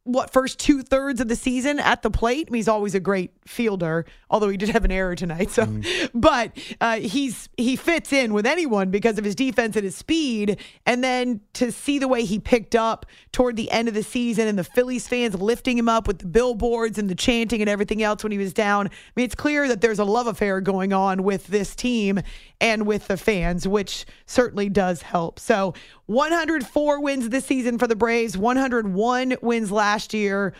what 0.09 0.33
first 0.33 0.59
two 0.59 0.83
thirds 0.83 1.21
of 1.21 1.29
the 1.29 1.37
season 1.37 1.79
at 1.79 2.01
the 2.01 2.11
plate. 2.11 2.47
I 2.49 2.51
mean, 2.51 2.59
he's 2.59 2.69
always 2.69 2.95
a 2.95 3.01
great 3.01 3.31
fielder, 3.47 4.07
although 4.31 4.49
he 4.49 4.57
did 4.57 4.71
have 4.71 4.85
an 4.85 4.91
error 4.91 5.15
tonight. 5.15 5.51
So, 5.51 5.69
but 6.15 6.57
uh, 6.81 6.97
he's 6.97 7.49
he 7.57 7.77
fits 7.77 8.13
in 8.13 8.33
with 8.33 8.47
anyone 8.47 8.91
because 8.91 9.19
of 9.19 9.25
his 9.25 9.35
defense 9.35 9.77
and 9.77 9.85
his 9.85 9.97
speed. 9.97 10.59
And 10.87 11.05
then 11.05 11.41
to 11.55 11.71
see 11.71 11.99
the 11.99 12.09
way 12.09 12.25
he 12.25 12.39
picked 12.39 12.75
up 12.75 13.05
toward 13.33 13.57
the 13.57 13.71
end 13.71 13.89
of 13.89 13.95
the 13.95 14.03
season 14.03 14.49
and 14.49 14.59
the 14.59 14.65
Phillies 14.65 15.07
fans 15.07 15.35
lifting 15.35 15.77
him 15.77 15.89
up 15.89 16.07
with 16.07 16.21
the 16.21 16.27
billboards 16.27 16.99
and 16.99 17.11
the 17.11 17.15
chanting 17.15 17.61
and 17.61 17.69
everything 17.69 18.03
else 18.03 18.23
when 18.23 18.33
he 18.33 18.39
was 18.39 18.55
down. 18.55 18.87
I 18.87 18.91
mean, 19.15 19.27
it's 19.27 19.35
clear 19.35 19.69
that 19.69 19.83
there's 19.83 19.99
a 19.99 20.05
love 20.05 20.27
affair 20.27 20.61
going 20.61 20.93
on 20.93 21.23
with 21.23 21.49
this 21.49 21.75
team 21.75 22.21
and 22.61 22.87
with 22.87 23.09
the 23.09 23.17
fans, 23.17 23.69
which 23.69 24.07
certainly 24.27 24.69
does 24.69 25.03
help. 25.03 25.39
So, 25.39 25.75
104 26.07 27.01
wins 27.03 27.29
this 27.29 27.45
season 27.45 27.77
for 27.77 27.87
the 27.87 27.95
Braves, 27.95 28.39
101 28.39 29.37
wins 29.43 29.71
last 29.71 29.98
year. 30.15 30.55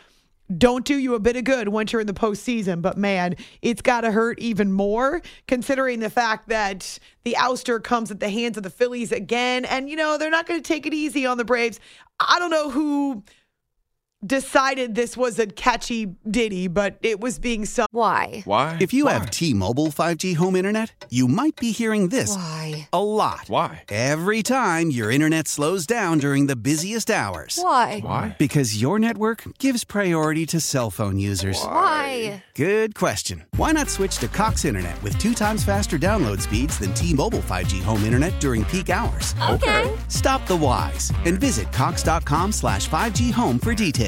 Don't 0.57 0.87
do 0.87 0.97
you 0.97 1.15
a 1.15 1.21
bit 1.21 1.37
of 1.37 1.45
good 1.45 1.69
once 1.69 1.93
you're 1.93 2.01
in 2.01 2.07
the 2.07 2.15
postseason, 2.15 2.81
but 2.81 2.97
man, 2.97 3.37
it's 3.61 3.83
got 3.83 4.01
to 4.01 4.11
hurt 4.11 4.39
even 4.39 4.73
more 4.73 5.21
considering 5.47 6.01
the 6.01 6.09
fact 6.09 6.49
that 6.49 6.99
the 7.25 7.37
ouster 7.39 7.83
comes 7.83 8.11
at 8.11 8.19
the 8.19 8.31
hands 8.31 8.57
of 8.57 8.63
the 8.63 8.71
Phillies 8.71 9.13
again. 9.13 9.67
And, 9.67 9.91
you 9.91 9.97
know, 9.97 10.17
they're 10.17 10.31
not 10.31 10.47
going 10.47 10.59
to 10.59 10.67
take 10.67 10.87
it 10.87 10.95
easy 10.95 11.27
on 11.27 11.37
the 11.37 11.45
Braves. 11.45 11.81
I 12.19 12.39
don't 12.39 12.51
know 12.51 12.71
who 12.71 13.25
decided 14.27 14.95
this 14.97 15.17
was 15.17 15.39
a 15.39 15.47
catchy 15.47 16.07
ditty, 16.29 16.67
but 16.67 16.99
it 17.03 17.21
was 17.21 17.39
being 17.39 17.65
sung. 17.65 17.87
Why? 17.93 18.43
Why? 18.45 18.77
If 18.81 18.93
you 18.93 19.07
have 19.07 19.31
T-Mobile 19.31 19.89
5G 19.89 20.35
home 20.37 20.57
internet, 20.57 21.07
you 21.09 21.29
might 21.29 21.55
be 21.57 21.71
hearing 21.71 22.09
this 22.09 22.35
Why? 22.35 22.89
a 22.93 23.03
lot. 23.03 23.45
Why? 23.47 23.85
Every 23.89 24.43
time 24.43 24.91
your 24.91 25.11
internet 25.13 25.47
slows 25.47 25.87
down 25.87 26.19
during 26.19 26.47
the 26.49 26.57
busiest 26.57 27.11
hours. 27.11 27.59
Why? 27.63 28.01
Why? 28.01 28.37
Because 28.39 28.81
your 28.81 28.99
network 28.99 29.45
gives 29.59 29.85
priority 29.85 30.47
to 30.47 30.61
cell 30.61 30.91
phone 30.91 31.19
users. 31.19 31.63
Why? 31.63 32.43
Good 32.55 32.97
question. 32.97 33.45
Why 33.57 33.71
not 33.73 33.89
switch 33.89 34.19
to 34.19 34.29
Cox 34.29 34.65
Internet 34.65 35.01
with 35.05 35.17
two 35.19 35.33
times 35.35 35.63
faster 35.65 35.99
download 35.99 36.41
speeds 36.41 36.79
than 36.79 36.93
T-Mobile 36.95 37.41
5G 37.41 37.83
home 37.83 38.03
internet 38.03 38.41
during 38.41 38.65
peak 38.65 38.91
hours? 38.91 39.35
Okay. 39.49 39.97
Stop 40.09 40.45
the 40.49 40.57
whys 40.57 41.13
and 41.25 41.39
visit 41.39 41.73
cox.com 41.73 42.51
slash 42.53 42.89
5G 42.89 43.33
home 43.33 43.61
for 43.61 43.75
details. 43.75 44.08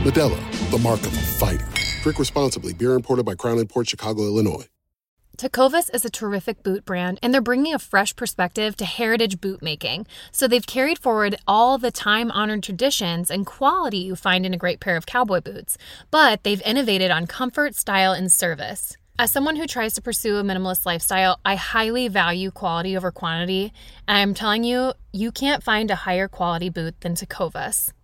Modelo, 0.00 0.70
the 0.70 0.78
mark 0.78 1.00
of 1.00 1.12
a 1.12 1.20
fighter. 1.20 1.68
Drink 2.02 2.18
responsibly. 2.18 2.72
Beer 2.72 2.94
imported 2.94 3.26
by 3.26 3.34
Crown 3.34 3.66
Port 3.66 3.86
Chicago, 3.86 4.22
Illinois. 4.22 4.64
Tecovas 5.36 5.94
is 5.94 6.06
a 6.06 6.10
terrific 6.10 6.62
boot 6.62 6.86
brand, 6.86 7.18
and 7.22 7.34
they're 7.34 7.42
bringing 7.42 7.74
a 7.74 7.78
fresh 7.78 8.16
perspective 8.16 8.76
to 8.76 8.86
heritage 8.86 9.42
boot 9.42 9.60
making. 9.60 10.06
So 10.32 10.48
they've 10.48 10.66
carried 10.66 10.98
forward 10.98 11.36
all 11.46 11.76
the 11.76 11.90
time 11.90 12.30
honored 12.30 12.62
traditions 12.62 13.30
and 13.30 13.44
quality 13.44 13.98
you 13.98 14.16
find 14.16 14.46
in 14.46 14.54
a 14.54 14.58
great 14.58 14.80
pair 14.80 14.96
of 14.96 15.04
cowboy 15.04 15.42
boots, 15.42 15.76
but 16.10 16.44
they've 16.44 16.62
innovated 16.62 17.10
on 17.10 17.26
comfort, 17.26 17.74
style, 17.74 18.12
and 18.12 18.32
service. 18.32 18.96
As 19.18 19.30
someone 19.30 19.56
who 19.56 19.66
tries 19.66 19.92
to 19.94 20.02
pursue 20.02 20.36
a 20.36 20.42
minimalist 20.42 20.86
lifestyle, 20.86 21.38
I 21.44 21.56
highly 21.56 22.08
value 22.08 22.50
quality 22.50 22.96
over 22.96 23.10
quantity, 23.10 23.72
and 24.08 24.16
I'm 24.16 24.32
telling 24.32 24.64
you, 24.64 24.94
you 25.12 25.30
can't 25.30 25.62
find 25.62 25.90
a 25.90 25.94
higher 25.94 26.26
quality 26.26 26.70
boot 26.70 27.00
than 27.02 27.14
Tecovas. 27.14 27.92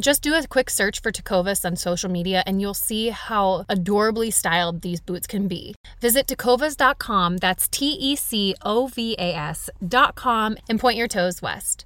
Just 0.00 0.22
do 0.22 0.34
a 0.34 0.46
quick 0.46 0.70
search 0.70 1.02
for 1.02 1.12
Tecovas 1.12 1.66
on 1.66 1.76
social 1.76 2.10
media 2.10 2.42
and 2.46 2.58
you'll 2.58 2.72
see 2.72 3.10
how 3.10 3.66
adorably 3.68 4.30
styled 4.30 4.80
these 4.80 4.98
boots 4.98 5.26
can 5.26 5.46
be. 5.46 5.74
Visit 6.00 6.26
tecovas.com, 6.26 7.36
that's 7.36 7.68
T 7.68 7.90
E 8.00 8.16
C 8.16 8.54
O 8.62 8.86
V 8.86 9.14
A 9.18 9.34
S.com, 9.34 10.56
and 10.70 10.80
point 10.80 10.96
your 10.96 11.06
toes 11.06 11.42
west. 11.42 11.84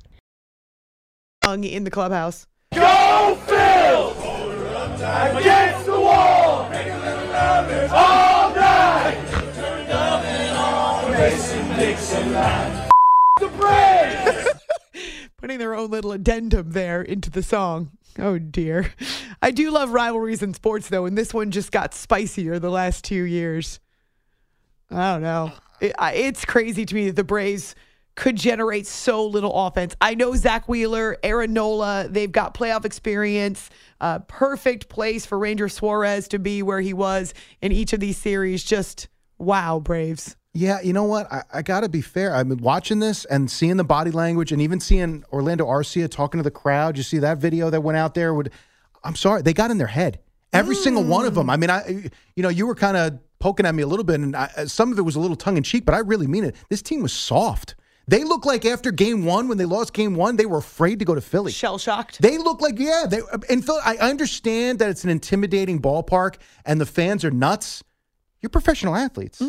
Sung 1.45 1.65
in 1.65 1.83
the 1.83 1.91
clubhouse. 1.91 2.47
Go 2.73 3.37
Phil! 3.47 4.11
Against 5.37 5.87
the 5.87 6.01
wall! 6.01 6.71
All 7.91 8.55
night! 8.55 9.19
Mason 11.11 11.69
Dixon 11.79 12.33
line. 12.33 12.89
The 13.41 13.49
Braves! 13.49 14.49
Putting 15.39 15.59
their 15.59 15.75
own 15.75 15.91
little 15.91 16.13
addendum 16.13 16.71
there 16.71 17.03
into 17.03 17.29
the 17.31 17.43
song. 17.43 17.91
Oh 18.19 18.39
dear. 18.39 18.93
I 19.43 19.51
do 19.51 19.71
love 19.71 19.91
rivalries 19.91 20.43
in 20.43 20.55
sports 20.55 20.89
though, 20.89 21.07
and 21.07 21.19
this 21.19 21.35
one 21.35 21.51
just 21.51 21.73
got 21.73 21.95
spicier 21.95 22.59
the 22.59 22.71
last 22.71 23.05
two 23.05 23.25
years. 23.25 23.81
I 24.91 25.13
don't 25.15 25.23
know. 25.23 25.53
It, 25.81 25.95
I- 25.99 26.13
it's 26.15 26.45
crazy 26.45 26.85
to 26.87 26.95
me 26.95 27.07
that 27.07 27.17
the 27.17 27.25
Braves 27.25 27.75
could 28.17 28.37
generate 28.37 28.87
so 28.87 29.27
little 29.27 29.53
offense. 29.67 29.97
I 30.01 30.15
know 30.15 30.37
Zack 30.37 30.69
Wheeler, 30.69 31.17
Aaron 31.25 31.53
Nola, 31.53 32.07
they've 32.09 32.31
got 32.31 32.55
playoff 32.55 32.85
experience. 32.85 33.71
Uh, 34.01 34.21
perfect 34.21 34.89
place 34.89 35.27
for 35.27 35.37
Ranger 35.37 35.69
Suarez 35.69 36.29
to 36.29 36.39
be 36.39 36.63
where 36.63 36.81
he 36.81 36.93
was 36.93 37.35
in 37.61 37.73
each 37.73 37.93
of 37.93 37.99
these 37.99 38.17
series. 38.17 38.63
Just 38.63 39.09
wow, 39.39 39.81
Braves. 39.81 40.37
Yeah, 40.57 40.81
you 40.81 40.93
know 40.93 41.05
what? 41.05 41.31
I, 41.33 41.43
I 41.53 41.63
got 41.63 41.81
to 41.81 41.89
be 41.89 42.01
fair. 42.01 42.33
I've 42.33 42.49
been 42.49 42.59
watching 42.59 43.01
this 43.01 43.25
and 43.25 43.51
seeing 43.51 43.77
the 43.77 43.85
body 43.85 44.13
language, 44.13 44.53
and 44.53 44.63
even 44.63 44.79
seeing 44.79 45.25
Orlando 45.33 45.67
Arcia 45.67 46.09
talking 46.09 46.39
to 46.39 46.45
the 46.45 46.51
crowd. 46.51 46.97
You 46.97 47.03
see 47.03 47.19
that 47.19 47.39
video 47.39 47.71
that 47.71 47.81
went 47.81 47.99
out 47.99 48.15
there? 48.15 48.33
Would 48.33 48.53
I'm 49.03 49.17
sorry, 49.17 49.43
they 49.43 49.53
got 49.53 49.73
in 49.73 49.79
their 49.79 49.89
head. 49.89 50.21
Every 50.53 50.77
single 50.77 51.03
one 51.03 51.27
of 51.27 51.33
mm. 51.33 51.37
them. 51.37 51.51
I 51.51 51.57
mean, 51.57 51.71
I 51.71 52.09
you 52.37 52.43
know 52.45 52.49
you 52.49 52.67
were 52.67 52.77
kind 52.77 52.97
of 52.97 53.19
poking 53.41 53.67
at 53.67 53.75
me 53.75 53.83
a 53.83 53.87
little 53.87 54.05
bit, 54.05 54.21
and 54.21 54.37
I, 54.37 54.67
some 54.67 54.93
of 54.93 54.99
it 54.99 55.03
was 55.03 55.17
a 55.17 55.21
little 55.21 55.37
tongue 55.37 55.57
in 55.57 55.65
cheek, 55.65 55.85
but 55.85 55.95
I 55.95 55.99
really 55.99 56.29
mean 56.29 56.45
it. 56.45 56.55
This 56.71 56.83
team 56.83 57.03
was 57.03 57.13
soft. 57.13 57.75
They 58.07 58.23
look 58.23 58.45
like 58.45 58.65
after 58.65 58.93
game 58.93 59.25
one, 59.25 59.49
when 59.49 59.59
they 59.59 59.65
lost 59.65 59.93
game 59.93 60.15
one, 60.15 60.37
they 60.37 60.47
were 60.47 60.59
afraid 60.59 60.99
to 60.99 61.05
go 61.05 61.15
to 61.15 61.21
Philly. 61.21 61.53
Shell 61.53 61.79
shocked. 61.79 62.21
They 62.21 62.39
look 62.39 62.61
like 62.61 62.79
yeah. 62.79 63.07
They 63.09 63.21
in 63.49 63.63
Philly. 63.63 63.81
I 63.85 63.97
understand 63.97 64.79
that 64.79 64.91
it's 64.91 65.05
an 65.05 65.11
intimidating 65.11 65.81
ballpark 65.81 66.37
and 66.65 66.81
the 66.81 66.87
fans 66.87 67.25
are 67.25 67.31
nuts. 67.31 67.83
You're 68.45 68.51
professional 68.51 68.95
athletes. 68.95 69.41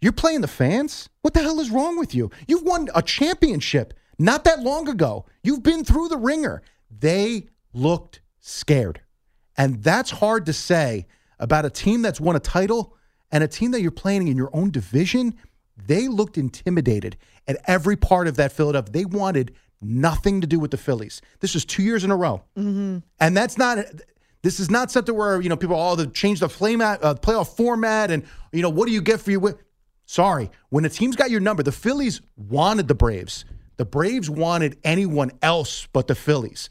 You're 0.00 0.12
playing 0.12 0.40
the 0.40 0.48
fans. 0.48 1.10
What 1.20 1.34
the 1.34 1.42
hell 1.42 1.60
is 1.60 1.68
wrong 1.70 1.98
with 1.98 2.14
you? 2.14 2.30
You've 2.46 2.62
won 2.62 2.88
a 2.94 3.02
championship 3.02 3.92
not 4.18 4.44
that 4.44 4.60
long 4.60 4.88
ago. 4.88 5.26
You've 5.42 5.62
been 5.62 5.84
through 5.84 6.08
the 6.08 6.16
ringer. 6.16 6.62
They 6.90 7.48
looked 7.74 8.22
scared. 8.40 9.02
And 9.58 9.82
that's 9.82 10.10
hard 10.10 10.46
to 10.46 10.54
say 10.54 11.06
about 11.38 11.66
a 11.66 11.70
team 11.70 12.00
that's 12.00 12.22
won 12.22 12.36
a 12.36 12.40
title 12.40 12.96
and 13.30 13.44
a 13.44 13.48
team 13.48 13.72
that 13.72 13.82
you're 13.82 13.90
playing 13.90 14.26
in 14.28 14.38
your 14.38 14.48
own 14.54 14.70
division. 14.70 15.34
They 15.76 16.08
looked 16.08 16.38
intimidated 16.38 17.18
at 17.46 17.58
every 17.66 17.96
part 17.96 18.28
of 18.28 18.36
that 18.36 18.52
Philadelphia. 18.52 18.90
They 18.90 19.04
wanted 19.04 19.54
nothing 19.82 20.40
to 20.40 20.46
do 20.46 20.58
with 20.58 20.70
the 20.70 20.78
Phillies. 20.78 21.20
This 21.40 21.52
was 21.52 21.66
two 21.66 21.82
years 21.82 22.02
in 22.02 22.10
a 22.10 22.16
row. 22.16 22.44
Mm-hmm. 22.56 23.00
And 23.20 23.36
that's 23.36 23.58
not 23.58 23.76
this 24.42 24.60
is 24.60 24.70
not 24.70 24.90
something 24.90 25.14
where 25.14 25.40
you 25.40 25.48
know 25.48 25.56
people 25.56 25.76
all 25.76 25.92
oh, 25.92 25.96
the 25.96 26.06
change 26.06 26.40
the 26.40 26.48
flame 26.48 26.80
uh, 26.80 26.96
playoff 27.14 27.56
format 27.56 28.10
and 28.10 28.24
you 28.52 28.62
know 28.62 28.70
what 28.70 28.86
do 28.86 28.92
you 28.92 29.02
get 29.02 29.20
for 29.20 29.30
your 29.30 29.40
win? 29.40 29.56
Sorry, 30.06 30.50
when 30.70 30.84
a 30.84 30.88
team's 30.88 31.16
got 31.16 31.30
your 31.30 31.40
number, 31.40 31.62
the 31.62 31.72
Phillies 31.72 32.22
wanted 32.36 32.88
the 32.88 32.94
Braves. 32.94 33.44
The 33.76 33.84
Braves 33.84 34.30
wanted 34.30 34.78
anyone 34.82 35.32
else 35.42 35.86
but 35.92 36.06
the 36.06 36.14
Phillies. 36.14 36.70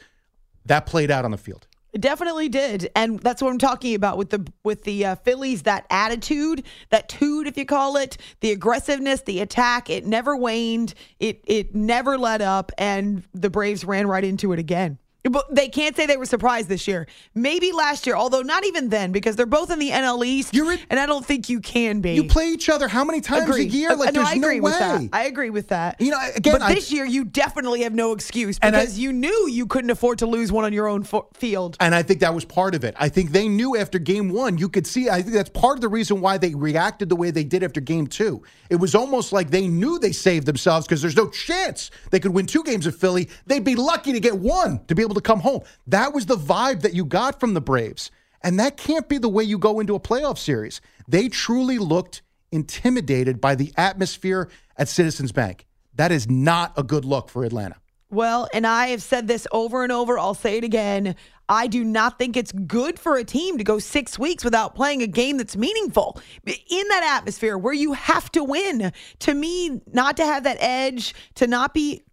That 0.65 0.85
played 0.85 1.11
out 1.11 1.23
on 1.23 1.31
the 1.31 1.37
field. 1.37 1.67
It 1.93 2.01
definitely 2.01 2.49
did, 2.49 2.89
and 2.95 3.19
that's 3.19 3.41
what 3.41 3.49
I'm 3.49 3.57
talking 3.57 3.95
about 3.95 4.17
with 4.17 4.29
the 4.29 4.45
with 4.63 4.83
the 4.83 5.05
uh, 5.05 5.15
Phillies. 5.15 5.63
That 5.63 5.85
attitude, 5.89 6.63
that 6.89 7.09
tude, 7.09 7.47
if 7.47 7.57
you 7.57 7.65
call 7.65 7.95
it, 7.95 8.17
the 8.41 8.51
aggressiveness, 8.51 9.21
the 9.21 9.39
attack. 9.39 9.89
It 9.89 10.05
never 10.05 10.35
waned. 10.35 10.93
It 11.19 11.43
it 11.47 11.73
never 11.73 12.17
let 12.17 12.41
up, 12.41 12.71
and 12.77 13.23
the 13.33 13.49
Braves 13.49 13.85
ran 13.85 14.05
right 14.05 14.23
into 14.23 14.51
it 14.51 14.59
again. 14.59 14.99
But 15.23 15.53
they 15.53 15.67
can't 15.67 15.95
say 15.95 16.05
they 16.05 16.15
were 16.15 16.25
surprised 16.25 16.69
this 16.69 16.87
year. 16.87 17.05
Maybe 17.35 17.71
last 17.73 18.07
year, 18.07 18.15
although 18.15 18.43
not 18.43 18.65
even 18.65 18.87
then, 18.89 19.11
because 19.11 19.35
they're 19.35 19.45
both 19.45 19.71
in 19.71 19.79
the 19.79 19.89
NL 19.89 20.25
East, 20.25 20.55
and 20.89 20.99
I 20.99 21.05
don't 21.05 21.25
think 21.25 21.49
you 21.49 21.59
can 21.59 21.99
be. 21.99 22.13
You 22.13 22.23
play 22.25 22.47
each 22.49 22.69
other 22.69 22.87
how 22.87 23.03
many 23.03 23.19
times 23.19 23.43
Agree. 23.49 23.63
a 23.63 23.65
year? 23.65 23.89
Like 23.95 24.09
uh, 24.09 24.11
no, 24.11 24.21
there's 24.21 24.27
I 24.29 24.33
agree 24.35 24.57
no 24.57 24.63
with 24.63 24.73
way. 24.73 24.79
that. 24.79 25.09
I 25.11 25.23
agree 25.25 25.49
with 25.49 25.67
that. 25.69 25.99
You 25.99 26.11
know, 26.11 26.19
again, 26.35 26.53
but 26.53 26.61
I- 26.61 26.73
this 26.73 26.91
year 26.93 27.03
you 27.03 27.25
definitely 27.25 27.81
have 27.81 27.93
no 27.93 28.13
excuse 28.13 28.57
And 28.61 28.75
I- 28.75 28.81
because 28.81 28.97
you 28.99 29.11
knew 29.11 29.49
you 29.49 29.65
couldn't 29.65 29.89
afford 29.89 30.19
to 30.19 30.25
lose 30.27 30.51
one 30.51 30.63
on 30.63 30.71
your 30.71 30.87
own 30.87 31.03
fo- 31.03 31.27
field. 31.33 31.75
And 31.81 31.93
I 31.93 32.03
think 32.03 32.21
that 32.21 32.33
was 32.33 32.45
part 32.45 32.73
of 32.73 32.85
it. 32.85 32.95
I 32.97 33.09
think 33.09 33.31
they 33.31 33.49
knew 33.49 33.75
after 33.75 33.99
game 33.99 34.29
one, 34.29 34.57
you 34.57 34.69
could 34.69 34.87
see, 34.87 35.09
I 35.09 35.21
think 35.21 35.33
that's 35.33 35.49
part 35.49 35.75
of 35.77 35.81
the 35.81 35.89
reason 35.89 36.21
why 36.21 36.37
they 36.37 36.53
reacted 36.55 37.09
the 37.09 37.15
way 37.17 37.31
they 37.31 37.43
did 37.43 37.63
after 37.63 37.81
game 37.81 38.07
two. 38.07 38.43
It 38.69 38.77
was 38.77 38.95
almost 38.95 39.33
like 39.33 39.49
they 39.49 39.67
knew 39.67 39.99
they 39.99 40.11
saved 40.13 40.45
themselves 40.45 40.87
because 40.87 41.01
there's 41.01 41.17
no 41.17 41.27
chance 41.29 41.91
they 42.11 42.19
could 42.21 42.33
win 42.33 42.45
two 42.45 42.63
games 42.63 42.85
of 42.87 42.95
Philly. 42.95 43.29
They'd 43.45 43.63
be 43.65 43.75
lucky 43.75 44.13
to 44.13 44.19
get 44.21 44.37
one 44.37 44.79
to 44.87 44.95
be 44.95 45.06
able 45.07 45.15
to 45.15 45.21
come 45.21 45.39
home. 45.39 45.61
That 45.87 46.13
was 46.13 46.25
the 46.25 46.35
vibe 46.35 46.81
that 46.81 46.93
you 46.93 47.05
got 47.05 47.39
from 47.39 47.53
the 47.53 47.61
Braves. 47.61 48.11
And 48.43 48.59
that 48.59 48.77
can't 48.77 49.09
be 49.09 49.17
the 49.17 49.29
way 49.29 49.43
you 49.43 49.57
go 49.57 49.79
into 49.79 49.95
a 49.95 49.99
playoff 49.99 50.37
series. 50.37 50.81
They 51.07 51.29
truly 51.29 51.77
looked 51.79 52.21
intimidated 52.51 53.41
by 53.41 53.55
the 53.55 53.73
atmosphere 53.77 54.49
at 54.77 54.87
Citizens 54.87 55.31
Bank. 55.31 55.65
That 55.95 56.11
is 56.11 56.29
not 56.29 56.73
a 56.77 56.83
good 56.83 57.05
look 57.05 57.29
for 57.29 57.43
Atlanta. 57.43 57.77
Well, 58.09 58.47
and 58.53 58.65
I 58.65 58.87
have 58.87 59.01
said 59.01 59.27
this 59.27 59.47
over 59.51 59.83
and 59.83 59.91
over. 59.91 60.17
I'll 60.17 60.33
say 60.33 60.57
it 60.57 60.63
again. 60.63 61.15
I 61.49 61.67
do 61.67 61.83
not 61.83 62.17
think 62.17 62.37
it's 62.37 62.51
good 62.51 62.99
for 62.99 63.17
a 63.17 63.23
team 63.23 63.57
to 63.57 63.63
go 63.63 63.79
six 63.79 64.19
weeks 64.19 64.43
without 64.43 64.75
playing 64.75 65.01
a 65.01 65.07
game 65.07 65.37
that's 65.37 65.57
meaningful 65.57 66.19
in 66.45 66.87
that 66.89 67.17
atmosphere 67.17 67.57
where 67.57 67.73
you 67.73 67.93
have 67.93 68.31
to 68.33 68.43
win. 68.43 68.91
To 69.19 69.33
me, 69.33 69.81
not 69.91 70.17
to 70.17 70.25
have 70.25 70.43
that 70.43 70.57
edge, 70.59 71.15
to 71.35 71.47
not 71.47 71.73
be 71.73 72.03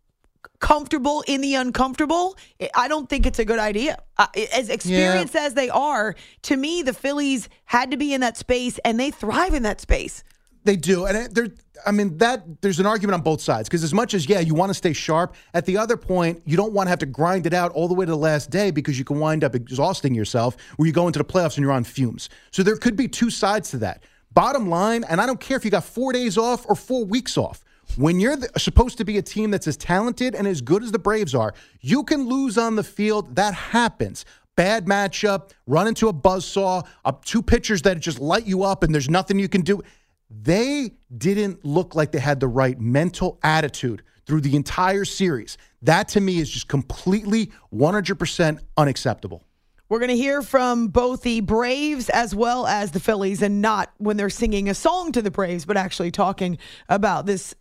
comfortable 0.60 1.22
in 1.26 1.40
the 1.40 1.54
uncomfortable, 1.54 2.36
I 2.74 2.88
don't 2.88 3.08
think 3.08 3.26
it's 3.26 3.38
a 3.38 3.44
good 3.44 3.58
idea. 3.58 3.98
Uh, 4.16 4.26
as 4.52 4.70
experienced 4.70 5.36
as 5.36 5.54
they 5.54 5.68
are, 5.68 6.14
to 6.42 6.56
me, 6.56 6.82
the 6.82 6.94
Phillies 6.94 7.48
had 7.64 7.90
to 7.90 7.96
be 7.96 8.14
in 8.14 8.20
that 8.22 8.36
space 8.36 8.78
and 8.84 8.98
they 8.98 9.10
thrive 9.10 9.54
in 9.54 9.62
that 9.64 9.80
space. 9.80 10.24
They 10.64 10.76
do, 10.76 11.04
and 11.04 11.34
there. 11.34 11.48
I 11.86 11.90
mean, 11.90 12.16
that 12.18 12.62
there's 12.62 12.80
an 12.80 12.86
argument 12.86 13.14
on 13.14 13.20
both 13.20 13.42
sides 13.42 13.68
because 13.68 13.84
as 13.84 13.92
much 13.92 14.14
as 14.14 14.26
yeah, 14.26 14.40
you 14.40 14.54
want 14.54 14.70
to 14.70 14.74
stay 14.74 14.94
sharp. 14.94 15.34
At 15.52 15.66
the 15.66 15.76
other 15.76 15.98
point, 15.98 16.40
you 16.46 16.56
don't 16.56 16.72
want 16.72 16.86
to 16.86 16.90
have 16.90 17.00
to 17.00 17.06
grind 17.06 17.46
it 17.46 17.52
out 17.52 17.72
all 17.72 17.88
the 17.88 17.94
way 17.94 18.06
to 18.06 18.10
the 18.10 18.16
last 18.16 18.48
day 18.48 18.70
because 18.70 18.98
you 18.98 19.04
can 19.04 19.18
wind 19.20 19.44
up 19.44 19.54
exhausting 19.54 20.14
yourself. 20.14 20.56
Where 20.76 20.86
you 20.86 20.92
go 20.92 21.06
into 21.06 21.18
the 21.18 21.24
playoffs 21.24 21.56
and 21.56 21.62
you're 21.62 21.72
on 21.72 21.84
fumes. 21.84 22.30
So 22.50 22.62
there 22.62 22.76
could 22.76 22.96
be 22.96 23.08
two 23.08 23.28
sides 23.28 23.70
to 23.70 23.78
that. 23.78 24.02
Bottom 24.32 24.70
line, 24.70 25.04
and 25.04 25.20
I 25.20 25.26
don't 25.26 25.38
care 25.38 25.58
if 25.58 25.64
you 25.66 25.70
got 25.70 25.84
four 25.84 26.14
days 26.14 26.38
off 26.38 26.64
or 26.66 26.74
four 26.74 27.04
weeks 27.04 27.36
off. 27.36 27.62
When 27.96 28.20
you're 28.20 28.36
the, 28.36 28.48
supposed 28.58 28.98
to 28.98 29.04
be 29.04 29.18
a 29.18 29.22
team 29.22 29.50
that's 29.50 29.66
as 29.66 29.76
talented 29.76 30.34
and 30.34 30.46
as 30.46 30.60
good 30.60 30.82
as 30.82 30.92
the 30.92 30.98
Braves 30.98 31.34
are, 31.34 31.54
you 31.80 32.04
can 32.04 32.28
lose 32.28 32.58
on 32.58 32.76
the 32.76 32.82
field. 32.84 33.36
That 33.36 33.54
happens. 33.54 34.24
Bad 34.56 34.86
matchup, 34.86 35.50
run 35.66 35.88
into 35.88 36.08
a 36.08 36.12
buzzsaw, 36.12 36.86
up 37.04 37.24
two 37.24 37.42
pitchers 37.42 37.82
that 37.82 37.98
just 38.00 38.20
light 38.20 38.46
you 38.46 38.62
up, 38.62 38.82
and 38.82 38.94
there's 38.94 39.10
nothing 39.10 39.38
you 39.38 39.48
can 39.48 39.62
do. 39.62 39.82
They 40.30 40.92
didn't 41.16 41.64
look 41.64 41.94
like 41.94 42.12
they 42.12 42.20
had 42.20 42.40
the 42.40 42.48
right 42.48 42.78
mental 42.80 43.38
attitude 43.42 44.02
through 44.26 44.40
the 44.40 44.56
entire 44.56 45.04
series. 45.04 45.58
That 45.82 46.08
to 46.08 46.20
me 46.20 46.38
is 46.38 46.50
just 46.50 46.68
completely 46.68 47.50
100% 47.72 48.58
unacceptable. 48.76 49.44
We're 49.94 50.00
going 50.00 50.10
to 50.10 50.16
hear 50.16 50.42
from 50.42 50.88
both 50.88 51.22
the 51.22 51.38
Braves 51.38 52.08
as 52.08 52.34
well 52.34 52.66
as 52.66 52.90
the 52.90 52.98
Phillies, 52.98 53.42
and 53.42 53.62
not 53.62 53.92
when 53.98 54.16
they're 54.16 54.28
singing 54.28 54.68
a 54.68 54.74
song 54.74 55.12
to 55.12 55.22
the 55.22 55.30
Braves, 55.30 55.66
but 55.66 55.76
actually 55.76 56.10
talking 56.10 56.58
about 56.88 57.26
this. 57.26 57.54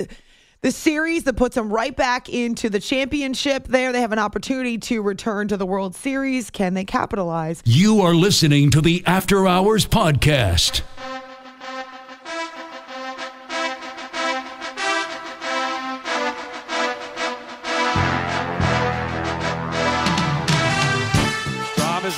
This 0.61 0.75
series 0.75 1.25
that 1.25 1.35
puts 1.35 1.53
them 1.53 1.71
right 1.71 1.95
back 1.95 2.29
into 2.29 2.69
the 2.69 2.79
championship 2.79 3.67
there. 3.67 3.91
They 3.91 4.01
have 4.01 4.13
an 4.13 4.17
opportunity 4.17 4.79
to 4.79 5.03
return 5.03 5.49
to 5.49 5.57
the 5.57 5.65
World 5.67 5.93
Series. 5.93 6.49
Can 6.49 6.73
they 6.73 6.85
capitalize? 6.85 7.61
You 7.65 8.01
are 8.01 8.15
listening 8.15 8.71
to 8.71 8.81
the 8.81 9.03
After 9.05 9.45
Hours 9.45 9.85
Podcast. 9.85 10.81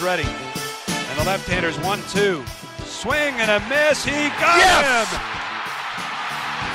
Ready. 0.06 0.22
And 0.22 1.18
the 1.18 1.26
left-hander's 1.26 1.80
one-two. 1.80 2.46
Swing 2.86 3.34
and 3.42 3.50
a 3.50 3.58
miss. 3.66 4.06
He 4.06 4.30
got 4.38 4.86
him. 4.86 5.10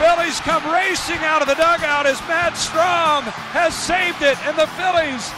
Phillies 0.02 0.42
come 0.42 0.66
racing 0.66 1.22
out 1.22 1.38
of 1.38 1.46
the 1.46 1.54
dugout 1.54 2.10
as 2.10 2.18
Matt 2.26 2.58
Strahm 2.58 3.22
has 3.54 3.70
saved 3.70 4.18
it, 4.26 4.34
and 4.50 4.58
the 4.58 4.66
Phillies 4.74 5.30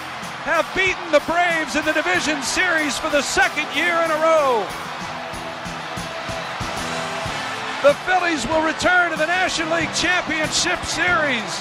have 0.48 0.64
beaten 0.72 1.04
the 1.12 1.20
Braves 1.28 1.76
in 1.76 1.84
the 1.84 1.92
division 1.92 2.40
series 2.40 2.96
for 2.96 3.12
the 3.12 3.20
second 3.20 3.68
year 3.76 3.92
in 4.00 4.08
a 4.08 4.18
row. 4.24 4.64
The 7.84 7.92
Phillies 8.08 8.48
will 8.48 8.64
return 8.64 9.12
to 9.12 9.20
the 9.20 9.28
National 9.28 9.76
League 9.76 9.92
Championship 9.92 10.80
Series. 10.88 11.60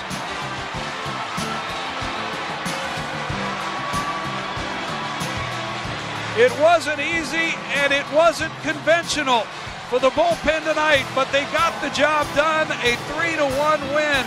It 6.42 6.52
wasn't 6.60 7.00
easy 7.00 7.54
and 7.78 7.94
it 7.94 8.04
wasn't 8.12 8.52
conventional 8.64 9.42
for 9.92 10.00
the 10.00 10.10
bullpen 10.10 10.64
tonight, 10.64 11.06
but 11.14 11.32
they 11.32 11.44
got 11.54 11.80
the 11.84 11.90
job 11.92 12.26
done. 12.36 12.66
A 12.82 12.96
3 13.14 13.36
to 13.36 13.46
1 13.46 13.80
win 13.94 14.26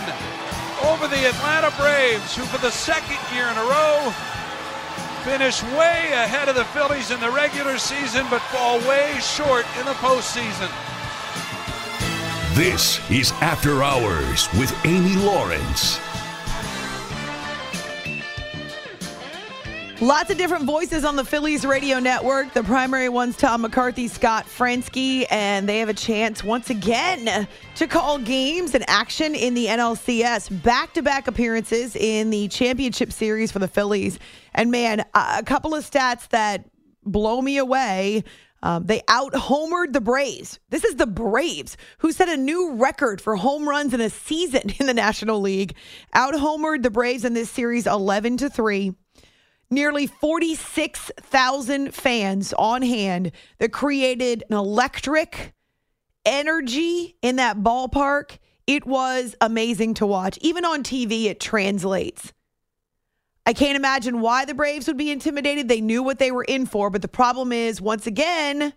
over 0.87 1.09
the 1.09 1.27
Atlanta 1.27 1.73
Braves, 1.75 2.33
who 2.33 2.43
for 2.43 2.57
the 2.59 2.71
second 2.71 3.19
year 3.35 3.47
in 3.49 3.57
a 3.57 3.65
row 3.65 4.13
finish 5.25 5.61
way 5.75 6.13
ahead 6.13 6.47
of 6.47 6.55
the 6.55 6.63
Phillies 6.63 7.11
in 7.11 7.19
the 7.19 7.31
regular 7.31 7.77
season, 7.77 8.25
but 8.29 8.39
fall 8.43 8.79
way 8.87 9.17
short 9.19 9.65
in 9.77 9.85
the 9.85 9.97
postseason. 9.99 10.71
This 12.55 13.01
is 13.11 13.33
After 13.41 13.83
Hours 13.83 14.47
with 14.53 14.73
Amy 14.85 15.17
Lawrence. 15.17 15.99
Lots 20.01 20.29
of 20.29 20.37
different 20.37 20.65
voices 20.65 21.05
on 21.05 21.15
the 21.15 21.23
Phillies 21.23 21.65
radio 21.65 21.99
network. 21.99 22.53
The 22.53 22.63
primary 22.63 23.07
one's 23.07 23.37
Tom 23.37 23.61
McCarthy, 23.61 24.09
Scott 24.09 24.45
Franzke, 24.45 25.25
and 25.31 25.69
they 25.69 25.79
have 25.79 25.87
a 25.87 25.93
chance 25.93 26.43
once 26.43 26.69
again 26.69 27.47
to 27.75 27.87
call 27.87 28.17
games 28.17 28.75
and 28.75 28.83
action 28.89 29.35
in 29.35 29.53
the 29.53 29.67
NLCS. 29.67 30.61
Back 30.61 30.93
to 30.95 31.01
back 31.01 31.29
appearances 31.29 31.95
in 31.95 32.29
the 32.29 32.49
championship 32.49 33.13
series 33.13 33.53
for 33.53 33.59
the 33.59 33.69
Phillies. 33.69 34.19
And 34.53 34.69
man, 34.69 35.05
a 35.13 35.43
couple 35.43 35.73
of 35.73 35.89
stats 35.89 36.27
that 36.27 36.65
blow 37.05 37.41
me 37.41 37.57
away. 37.57 38.25
Um, 38.63 38.85
they 38.85 39.01
out 39.07 39.31
homered 39.31 39.93
the 39.93 40.01
Braves. 40.01 40.59
This 40.71 40.83
is 40.83 40.95
the 40.95 41.07
Braves 41.07 41.77
who 41.99 42.11
set 42.11 42.27
a 42.27 42.35
new 42.35 42.73
record 42.73 43.21
for 43.21 43.37
home 43.37 43.67
runs 43.67 43.93
in 43.93 44.01
a 44.01 44.09
season 44.09 44.69
in 44.79 44.87
the 44.87 44.93
National 44.93 45.39
League. 45.39 45.73
Out 46.13 46.33
homered 46.33 46.83
the 46.83 46.91
Braves 46.91 47.23
in 47.23 47.33
this 47.33 47.49
series 47.49 47.87
11 47.87 48.37
to 48.37 48.49
3 48.49 48.93
nearly 49.69 50.07
46,000 50.07 51.93
fans 51.93 52.53
on 52.53 52.81
hand 52.81 53.31
that 53.59 53.71
created 53.71 54.43
an 54.49 54.55
electric 54.55 55.53
energy 56.25 57.15
in 57.21 57.37
that 57.37 57.57
ballpark. 57.57 58.37
It 58.67 58.85
was 58.85 59.35
amazing 59.41 59.95
to 59.95 60.05
watch. 60.05 60.37
Even 60.41 60.65
on 60.65 60.83
TV, 60.83 61.25
it 61.25 61.39
translates. 61.39 62.33
I 63.45 63.53
can't 63.53 63.75
imagine 63.75 64.21
why 64.21 64.45
the 64.45 64.55
Braves 64.55 64.87
would 64.87 64.97
be 64.97 65.11
intimidated. 65.11 65.67
They 65.67 65.81
knew 65.81 66.01
what 66.01 66.17
they 66.17 66.31
were 66.31 66.43
in 66.43 66.65
for, 66.65 66.89
but 66.89 67.03
the 67.03 67.07
problem 67.07 67.51
is, 67.51 67.79
once 67.79 68.07
again, 68.07 68.73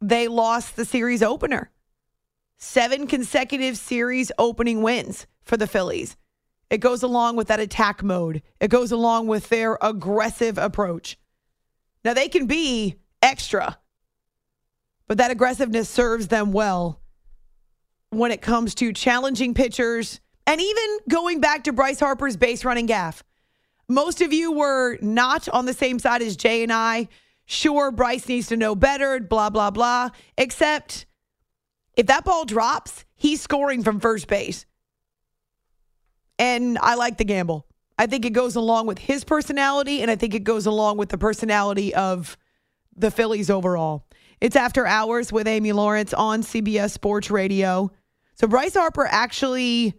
they 0.00 0.26
lost 0.26 0.76
the 0.76 0.86
series 0.86 1.22
opener. 1.22 1.70
Seven 2.56 3.06
consecutive 3.06 3.76
series 3.76 4.32
opening 4.38 4.82
wins 4.82 5.26
for 5.42 5.56
the 5.56 5.66
Phillies. 5.66 6.16
It 6.72 6.80
goes 6.80 7.02
along 7.02 7.36
with 7.36 7.48
that 7.48 7.60
attack 7.60 8.02
mode. 8.02 8.40
It 8.58 8.68
goes 8.68 8.92
along 8.92 9.26
with 9.26 9.50
their 9.50 9.76
aggressive 9.82 10.56
approach. 10.56 11.18
Now 12.02 12.14
they 12.14 12.30
can 12.30 12.46
be 12.46 12.96
extra, 13.20 13.78
but 15.06 15.18
that 15.18 15.30
aggressiveness 15.30 15.90
serves 15.90 16.28
them 16.28 16.50
well 16.50 16.98
when 18.08 18.32
it 18.32 18.40
comes 18.40 18.74
to 18.76 18.94
challenging 18.94 19.52
pitchers 19.52 20.20
and 20.46 20.62
even 20.62 20.98
going 21.10 21.40
back 21.40 21.64
to 21.64 21.74
Bryce 21.74 22.00
Harper's 22.00 22.38
base 22.38 22.64
running 22.64 22.86
gaff. 22.86 23.22
Most 23.86 24.22
of 24.22 24.32
you 24.32 24.52
were 24.52 24.96
not 25.02 25.50
on 25.50 25.66
the 25.66 25.74
same 25.74 25.98
side 25.98 26.22
as 26.22 26.36
Jay 26.36 26.62
and 26.62 26.72
I. 26.72 27.08
Sure, 27.44 27.90
Bryce 27.90 28.26
needs 28.26 28.48
to 28.48 28.56
know 28.56 28.74
better, 28.74 29.20
blah, 29.20 29.50
blah, 29.50 29.70
blah. 29.70 30.08
Except 30.38 31.04
if 31.98 32.06
that 32.06 32.24
ball 32.24 32.46
drops, 32.46 33.04
he's 33.14 33.42
scoring 33.42 33.82
from 33.82 34.00
first 34.00 34.26
base. 34.26 34.64
And 36.42 36.76
I 36.78 36.96
like 36.96 37.18
the 37.18 37.24
gamble. 37.24 37.68
I 37.96 38.06
think 38.06 38.26
it 38.26 38.32
goes 38.32 38.56
along 38.56 38.88
with 38.88 38.98
his 38.98 39.22
personality, 39.22 40.02
and 40.02 40.10
I 40.10 40.16
think 40.16 40.34
it 40.34 40.42
goes 40.42 40.66
along 40.66 40.96
with 40.96 41.08
the 41.08 41.16
personality 41.16 41.94
of 41.94 42.36
the 42.96 43.12
Phillies 43.12 43.48
overall. 43.48 44.08
It's 44.40 44.56
after 44.56 44.84
hours 44.84 45.32
with 45.32 45.46
Amy 45.46 45.70
Lawrence 45.70 46.12
on 46.12 46.42
CBS 46.42 46.90
Sports 46.90 47.30
Radio. 47.30 47.92
So 48.34 48.48
Bryce 48.48 48.74
Harper 48.74 49.06
actually 49.06 49.94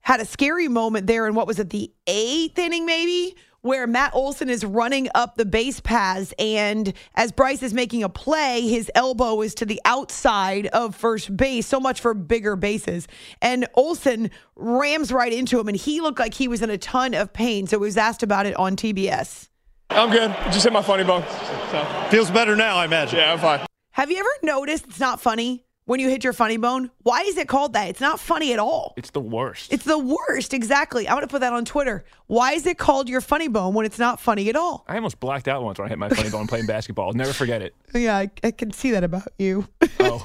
had 0.00 0.20
a 0.20 0.24
scary 0.24 0.68
moment 0.68 1.08
there 1.08 1.26
in 1.26 1.34
what 1.34 1.48
was 1.48 1.58
it, 1.58 1.70
the 1.70 1.92
eighth 2.06 2.56
inning, 2.56 2.86
maybe, 2.86 3.34
where 3.68 3.86
Matt 3.86 4.14
Olson 4.14 4.48
is 4.48 4.64
running 4.64 5.08
up 5.14 5.36
the 5.36 5.44
base 5.44 5.78
paths. 5.78 6.32
And 6.38 6.94
as 7.14 7.30
Bryce 7.32 7.62
is 7.62 7.74
making 7.74 8.02
a 8.02 8.08
play, 8.08 8.62
his 8.62 8.90
elbow 8.94 9.42
is 9.42 9.54
to 9.56 9.66
the 9.66 9.78
outside 9.84 10.66
of 10.68 10.96
first 10.96 11.36
base. 11.36 11.66
So 11.66 11.78
much 11.78 12.00
for 12.00 12.14
bigger 12.14 12.56
bases. 12.56 13.06
And 13.42 13.68
Olson 13.74 14.30
rams 14.56 15.12
right 15.12 15.32
into 15.32 15.60
him, 15.60 15.68
and 15.68 15.76
he 15.76 16.00
looked 16.00 16.18
like 16.18 16.32
he 16.32 16.48
was 16.48 16.62
in 16.62 16.70
a 16.70 16.78
ton 16.78 17.12
of 17.12 17.32
pain. 17.32 17.66
So 17.66 17.78
he 17.78 17.84
was 17.84 17.98
asked 17.98 18.22
about 18.22 18.46
it 18.46 18.56
on 18.56 18.74
TBS. 18.74 19.50
I'm 19.90 20.10
good. 20.10 20.34
Just 20.50 20.64
hit 20.64 20.72
my 20.72 20.82
funny 20.82 21.04
bone. 21.04 21.22
So. 21.70 22.06
Feels 22.10 22.30
better 22.30 22.56
now, 22.56 22.76
I 22.76 22.86
imagine. 22.86 23.18
Yeah, 23.18 23.34
I'm 23.34 23.38
fine. 23.38 23.66
Have 23.92 24.10
you 24.10 24.18
ever 24.18 24.28
noticed 24.42 24.86
it's 24.86 25.00
not 25.00 25.20
funny 25.20 25.66
when 25.88 26.00
you 26.00 26.10
hit 26.10 26.22
your 26.22 26.34
funny 26.34 26.58
bone? 26.58 26.90
Why 27.02 27.22
is 27.22 27.38
it 27.38 27.48
called 27.48 27.72
that? 27.72 27.88
It's 27.88 28.00
not 28.00 28.20
funny 28.20 28.52
at 28.52 28.58
all. 28.58 28.92
It's 28.98 29.08
the 29.10 29.20
worst. 29.20 29.72
It's 29.72 29.84
the 29.84 29.98
worst, 29.98 30.52
exactly. 30.52 31.08
I'm 31.08 31.14
going 31.14 31.22
to 31.22 31.28
put 31.28 31.40
that 31.40 31.54
on 31.54 31.64
Twitter. 31.64 32.04
Why 32.26 32.52
is 32.52 32.66
it 32.66 32.76
called 32.76 33.08
your 33.08 33.22
funny 33.22 33.48
bone 33.48 33.72
when 33.72 33.86
it's 33.86 33.98
not 33.98 34.20
funny 34.20 34.50
at 34.50 34.56
all? 34.56 34.84
I 34.86 34.96
almost 34.96 35.18
blacked 35.18 35.48
out 35.48 35.62
once 35.62 35.78
when 35.78 35.86
I 35.86 35.88
hit 35.88 35.98
my 35.98 36.10
funny 36.10 36.28
bone 36.28 36.46
playing 36.46 36.66
basketball. 36.74 37.06
I'll 37.06 37.14
never 37.14 37.32
forget 37.32 37.62
it. 37.62 37.74
Yeah, 37.94 38.18
I, 38.18 38.30
I 38.44 38.50
can 38.50 38.70
see 38.70 38.90
that 38.90 39.02
about 39.02 39.28
you. 39.38 39.66
Oh. 39.98 40.22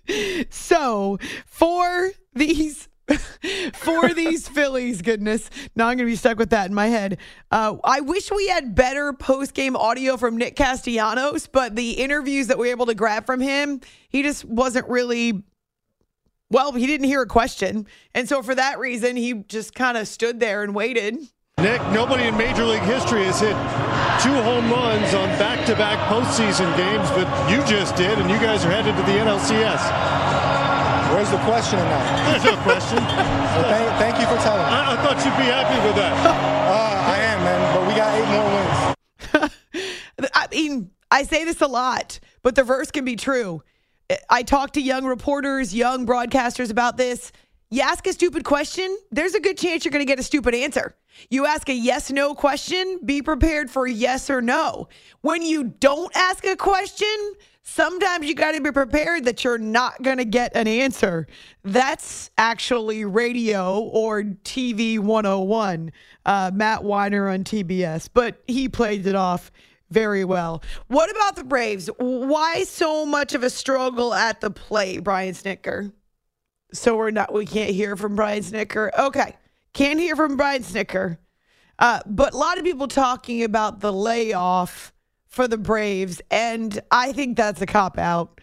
so, 0.50 1.18
for 1.44 2.12
these 2.34 2.88
for 3.74 4.12
these 4.12 4.48
Phillies. 4.48 5.02
Goodness, 5.02 5.50
now 5.74 5.88
I'm 5.88 5.96
going 5.96 6.06
to 6.06 6.12
be 6.12 6.16
stuck 6.16 6.38
with 6.38 6.50
that 6.50 6.68
in 6.68 6.74
my 6.74 6.86
head. 6.86 7.18
Uh, 7.50 7.76
I 7.84 8.00
wish 8.00 8.30
we 8.30 8.48
had 8.48 8.74
better 8.74 9.12
post 9.12 9.54
game 9.54 9.76
audio 9.76 10.16
from 10.16 10.36
Nick 10.36 10.56
Castellanos, 10.56 11.46
but 11.46 11.76
the 11.76 11.92
interviews 11.92 12.48
that 12.48 12.58
we 12.58 12.68
were 12.68 12.72
able 12.72 12.86
to 12.86 12.94
grab 12.94 13.26
from 13.26 13.40
him, 13.40 13.80
he 14.08 14.22
just 14.22 14.44
wasn't 14.44 14.88
really. 14.88 15.42
Well, 16.52 16.72
he 16.72 16.88
didn't 16.88 17.06
hear 17.06 17.22
a 17.22 17.28
question. 17.28 17.86
And 18.12 18.28
so 18.28 18.42
for 18.42 18.56
that 18.56 18.80
reason, 18.80 19.14
he 19.14 19.34
just 19.34 19.72
kind 19.72 19.96
of 19.96 20.08
stood 20.08 20.40
there 20.40 20.64
and 20.64 20.74
waited. 20.74 21.16
Nick, 21.58 21.80
nobody 21.92 22.24
in 22.24 22.36
Major 22.36 22.64
League 22.64 22.82
history 22.82 23.22
has 23.24 23.38
hit 23.38 23.54
two 24.20 24.34
home 24.42 24.70
runs 24.70 25.14
on 25.14 25.28
back 25.38 25.64
to 25.66 25.74
back 25.76 25.98
postseason 26.10 26.74
games, 26.76 27.08
but 27.10 27.28
you 27.50 27.58
just 27.66 27.94
did, 27.96 28.18
and 28.18 28.30
you 28.30 28.38
guys 28.38 28.64
are 28.64 28.70
headed 28.70 28.96
to 28.96 29.02
the 29.02 29.18
NLCS. 29.18 30.29
Where's 31.14 31.30
the 31.30 31.38
question 31.38 31.78
in 31.78 31.84
that? 31.86 32.30
There's 32.30 32.44
no 32.44 32.62
question. 32.62 32.98
So 33.50 33.62
thank, 33.62 33.98
thank 33.98 34.20
you 34.20 34.26
for 34.26 34.40
telling 34.44 34.62
me. 34.62 34.70
I, 34.70 34.94
I 34.94 34.96
thought 35.02 35.16
you'd 35.24 35.36
be 35.36 35.50
happy 35.50 35.86
with 35.86 35.96
that. 35.96 36.46
Uh, 36.70 37.12
I 37.12 37.18
am, 37.18 37.42
man, 37.42 37.74
but 37.74 37.88
we 37.88 37.94
got 37.96 38.14
eight 38.14 38.28
more 38.30 39.42
wins. 39.42 40.30
I 40.34 40.46
mean, 40.52 40.92
I 41.10 41.24
say 41.24 41.44
this 41.44 41.60
a 41.62 41.66
lot, 41.66 42.20
but 42.44 42.54
the 42.54 42.62
verse 42.62 42.92
can 42.92 43.04
be 43.04 43.16
true. 43.16 43.60
I 44.28 44.44
talk 44.44 44.72
to 44.74 44.80
young 44.80 45.04
reporters, 45.04 45.74
young 45.74 46.06
broadcasters 46.06 46.70
about 46.70 46.96
this. 46.96 47.32
You 47.70 47.82
ask 47.82 48.06
a 48.06 48.12
stupid 48.12 48.44
question, 48.44 48.96
there's 49.10 49.34
a 49.34 49.40
good 49.40 49.58
chance 49.58 49.84
you're 49.84 49.92
going 49.92 50.04
to 50.04 50.10
get 50.10 50.20
a 50.20 50.24
stupid 50.24 50.54
answer. 50.54 50.94
You 51.28 51.46
ask 51.46 51.68
a 51.68 51.74
yes 51.74 52.10
no 52.10 52.34
question, 52.34 53.00
be 53.04 53.22
prepared 53.22 53.70
for 53.70 53.86
yes 53.86 54.30
or 54.30 54.40
no. 54.40 54.88
When 55.20 55.42
you 55.42 55.64
don't 55.64 56.14
ask 56.16 56.44
a 56.44 56.56
question, 56.56 57.34
sometimes 57.70 58.26
you 58.26 58.34
got 58.34 58.52
to 58.52 58.60
be 58.60 58.72
prepared 58.72 59.24
that 59.24 59.44
you're 59.44 59.58
not 59.58 60.02
going 60.02 60.18
to 60.18 60.24
get 60.24 60.56
an 60.56 60.66
answer. 60.66 61.26
That's 61.62 62.30
actually 62.36 63.04
radio 63.04 63.78
or 63.78 64.22
TV 64.22 64.98
101, 64.98 65.92
uh, 66.26 66.50
Matt 66.52 66.80
Winer 66.80 67.32
on 67.32 67.44
TBS, 67.44 68.08
but 68.12 68.42
he 68.48 68.68
played 68.68 69.06
it 69.06 69.14
off 69.14 69.52
very 69.90 70.24
well. 70.24 70.62
What 70.88 71.10
about 71.10 71.36
the 71.36 71.44
Braves? 71.44 71.88
Why 71.98 72.64
so 72.64 73.06
much 73.06 73.34
of 73.34 73.42
a 73.42 73.50
struggle 73.50 74.14
at 74.14 74.40
the 74.40 74.50
plate, 74.50 75.04
Brian 75.04 75.34
Snitker? 75.34 75.92
So 76.72 76.96
we're 76.96 77.10
not, 77.10 77.32
we 77.32 77.46
can't 77.46 77.70
hear 77.70 77.96
from 77.96 78.16
Brian 78.16 78.42
Snitker. 78.42 78.90
Okay. 78.98 79.36
Can't 79.72 79.98
hear 79.98 80.16
from 80.16 80.36
Brian 80.36 80.62
Snitker. 80.62 81.18
Uh, 81.78 82.00
but 82.06 82.34
a 82.34 82.36
lot 82.36 82.58
of 82.58 82.64
people 82.64 82.88
talking 82.88 83.42
about 83.42 83.80
the 83.80 83.92
layoff 83.92 84.92
for 85.30 85.46
the 85.46 85.56
Braves, 85.56 86.20
and 86.30 86.80
I 86.90 87.12
think 87.12 87.36
that's 87.36 87.62
a 87.62 87.66
cop 87.66 87.98
out. 87.98 88.40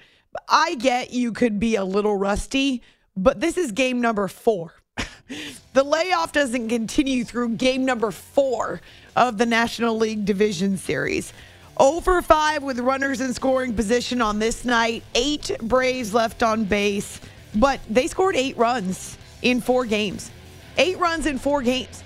I 0.48 0.76
get 0.76 1.12
you 1.12 1.34
could 1.34 1.60
be 1.60 1.76
a 1.76 1.84
little 1.84 2.16
rusty, 2.16 2.82
but 3.16 3.42
this 3.42 3.58
is 3.58 3.72
game 3.74 4.00
number 4.00 4.28
four. 4.28 4.74
the 5.74 5.84
layoff 5.84 6.32
doesn't 6.32 6.70
continue 6.70 7.26
through 7.26 7.50
game 7.50 7.84
number 7.84 8.12
four 8.12 8.82
of 9.16 9.38
the 9.38 9.46
National 9.46 9.98
League 9.98 10.26
Division 10.26 10.78
Series. 10.78 11.34
Over 11.78 12.22
five 12.22 12.64
with 12.64 12.80
runners 12.80 13.22
in 13.22 13.34
scoring 13.34 13.74
position 13.74 14.22
on 14.22 14.40
this 14.40 14.64
night, 14.66 15.04
eight 15.14 15.52
Braves 15.62 16.14
left 16.14 16.42
on 16.42 16.64
base, 16.64 17.20
but 17.54 17.82
they 17.90 18.08
scored 18.08 18.36
eight 18.36 18.58
runs 18.58 19.18
in 19.42 19.60
four 19.62 19.86
games. 19.86 20.32
Eight 20.78 20.98
runs 21.00 21.26
in 21.26 21.38
four 21.38 21.62
games. 21.62 22.04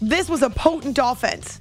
This 0.00 0.28
was 0.28 0.42
a 0.42 0.50
potent 0.50 0.98
offense. 1.02 1.60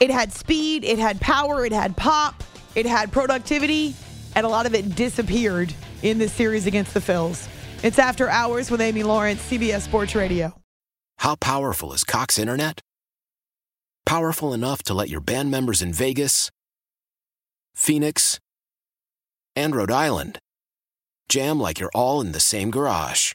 It 0.00 0.10
had 0.10 0.32
speed, 0.32 0.82
it 0.82 0.98
had 0.98 1.20
power, 1.20 1.66
it 1.66 1.72
had 1.72 1.94
pop, 1.94 2.42
it 2.74 2.86
had 2.86 3.12
productivity, 3.12 3.94
and 4.34 4.46
a 4.46 4.48
lot 4.48 4.64
of 4.64 4.74
it 4.74 4.94
disappeared 4.94 5.74
in 6.02 6.16
this 6.16 6.32
series 6.32 6.66
against 6.66 6.94
the 6.94 7.00
Phils. 7.00 7.48
It's 7.82 7.98
After 7.98 8.28
Hours 8.30 8.70
with 8.70 8.80
Amy 8.80 9.02
Lawrence, 9.02 9.42
CBS 9.42 9.82
Sports 9.82 10.14
Radio. 10.14 10.54
How 11.18 11.34
powerful 11.34 11.92
is 11.92 12.02
Cox 12.02 12.38
Internet? 12.38 12.80
Powerful 14.06 14.54
enough 14.54 14.82
to 14.84 14.94
let 14.94 15.10
your 15.10 15.20
band 15.20 15.50
members 15.50 15.82
in 15.82 15.92
Vegas, 15.92 16.50
Phoenix, 17.74 18.40
and 19.54 19.76
Rhode 19.76 19.90
Island 19.90 20.38
jam 21.28 21.60
like 21.60 21.78
you're 21.78 21.90
all 21.94 22.22
in 22.22 22.32
the 22.32 22.40
same 22.40 22.70
garage. 22.70 23.34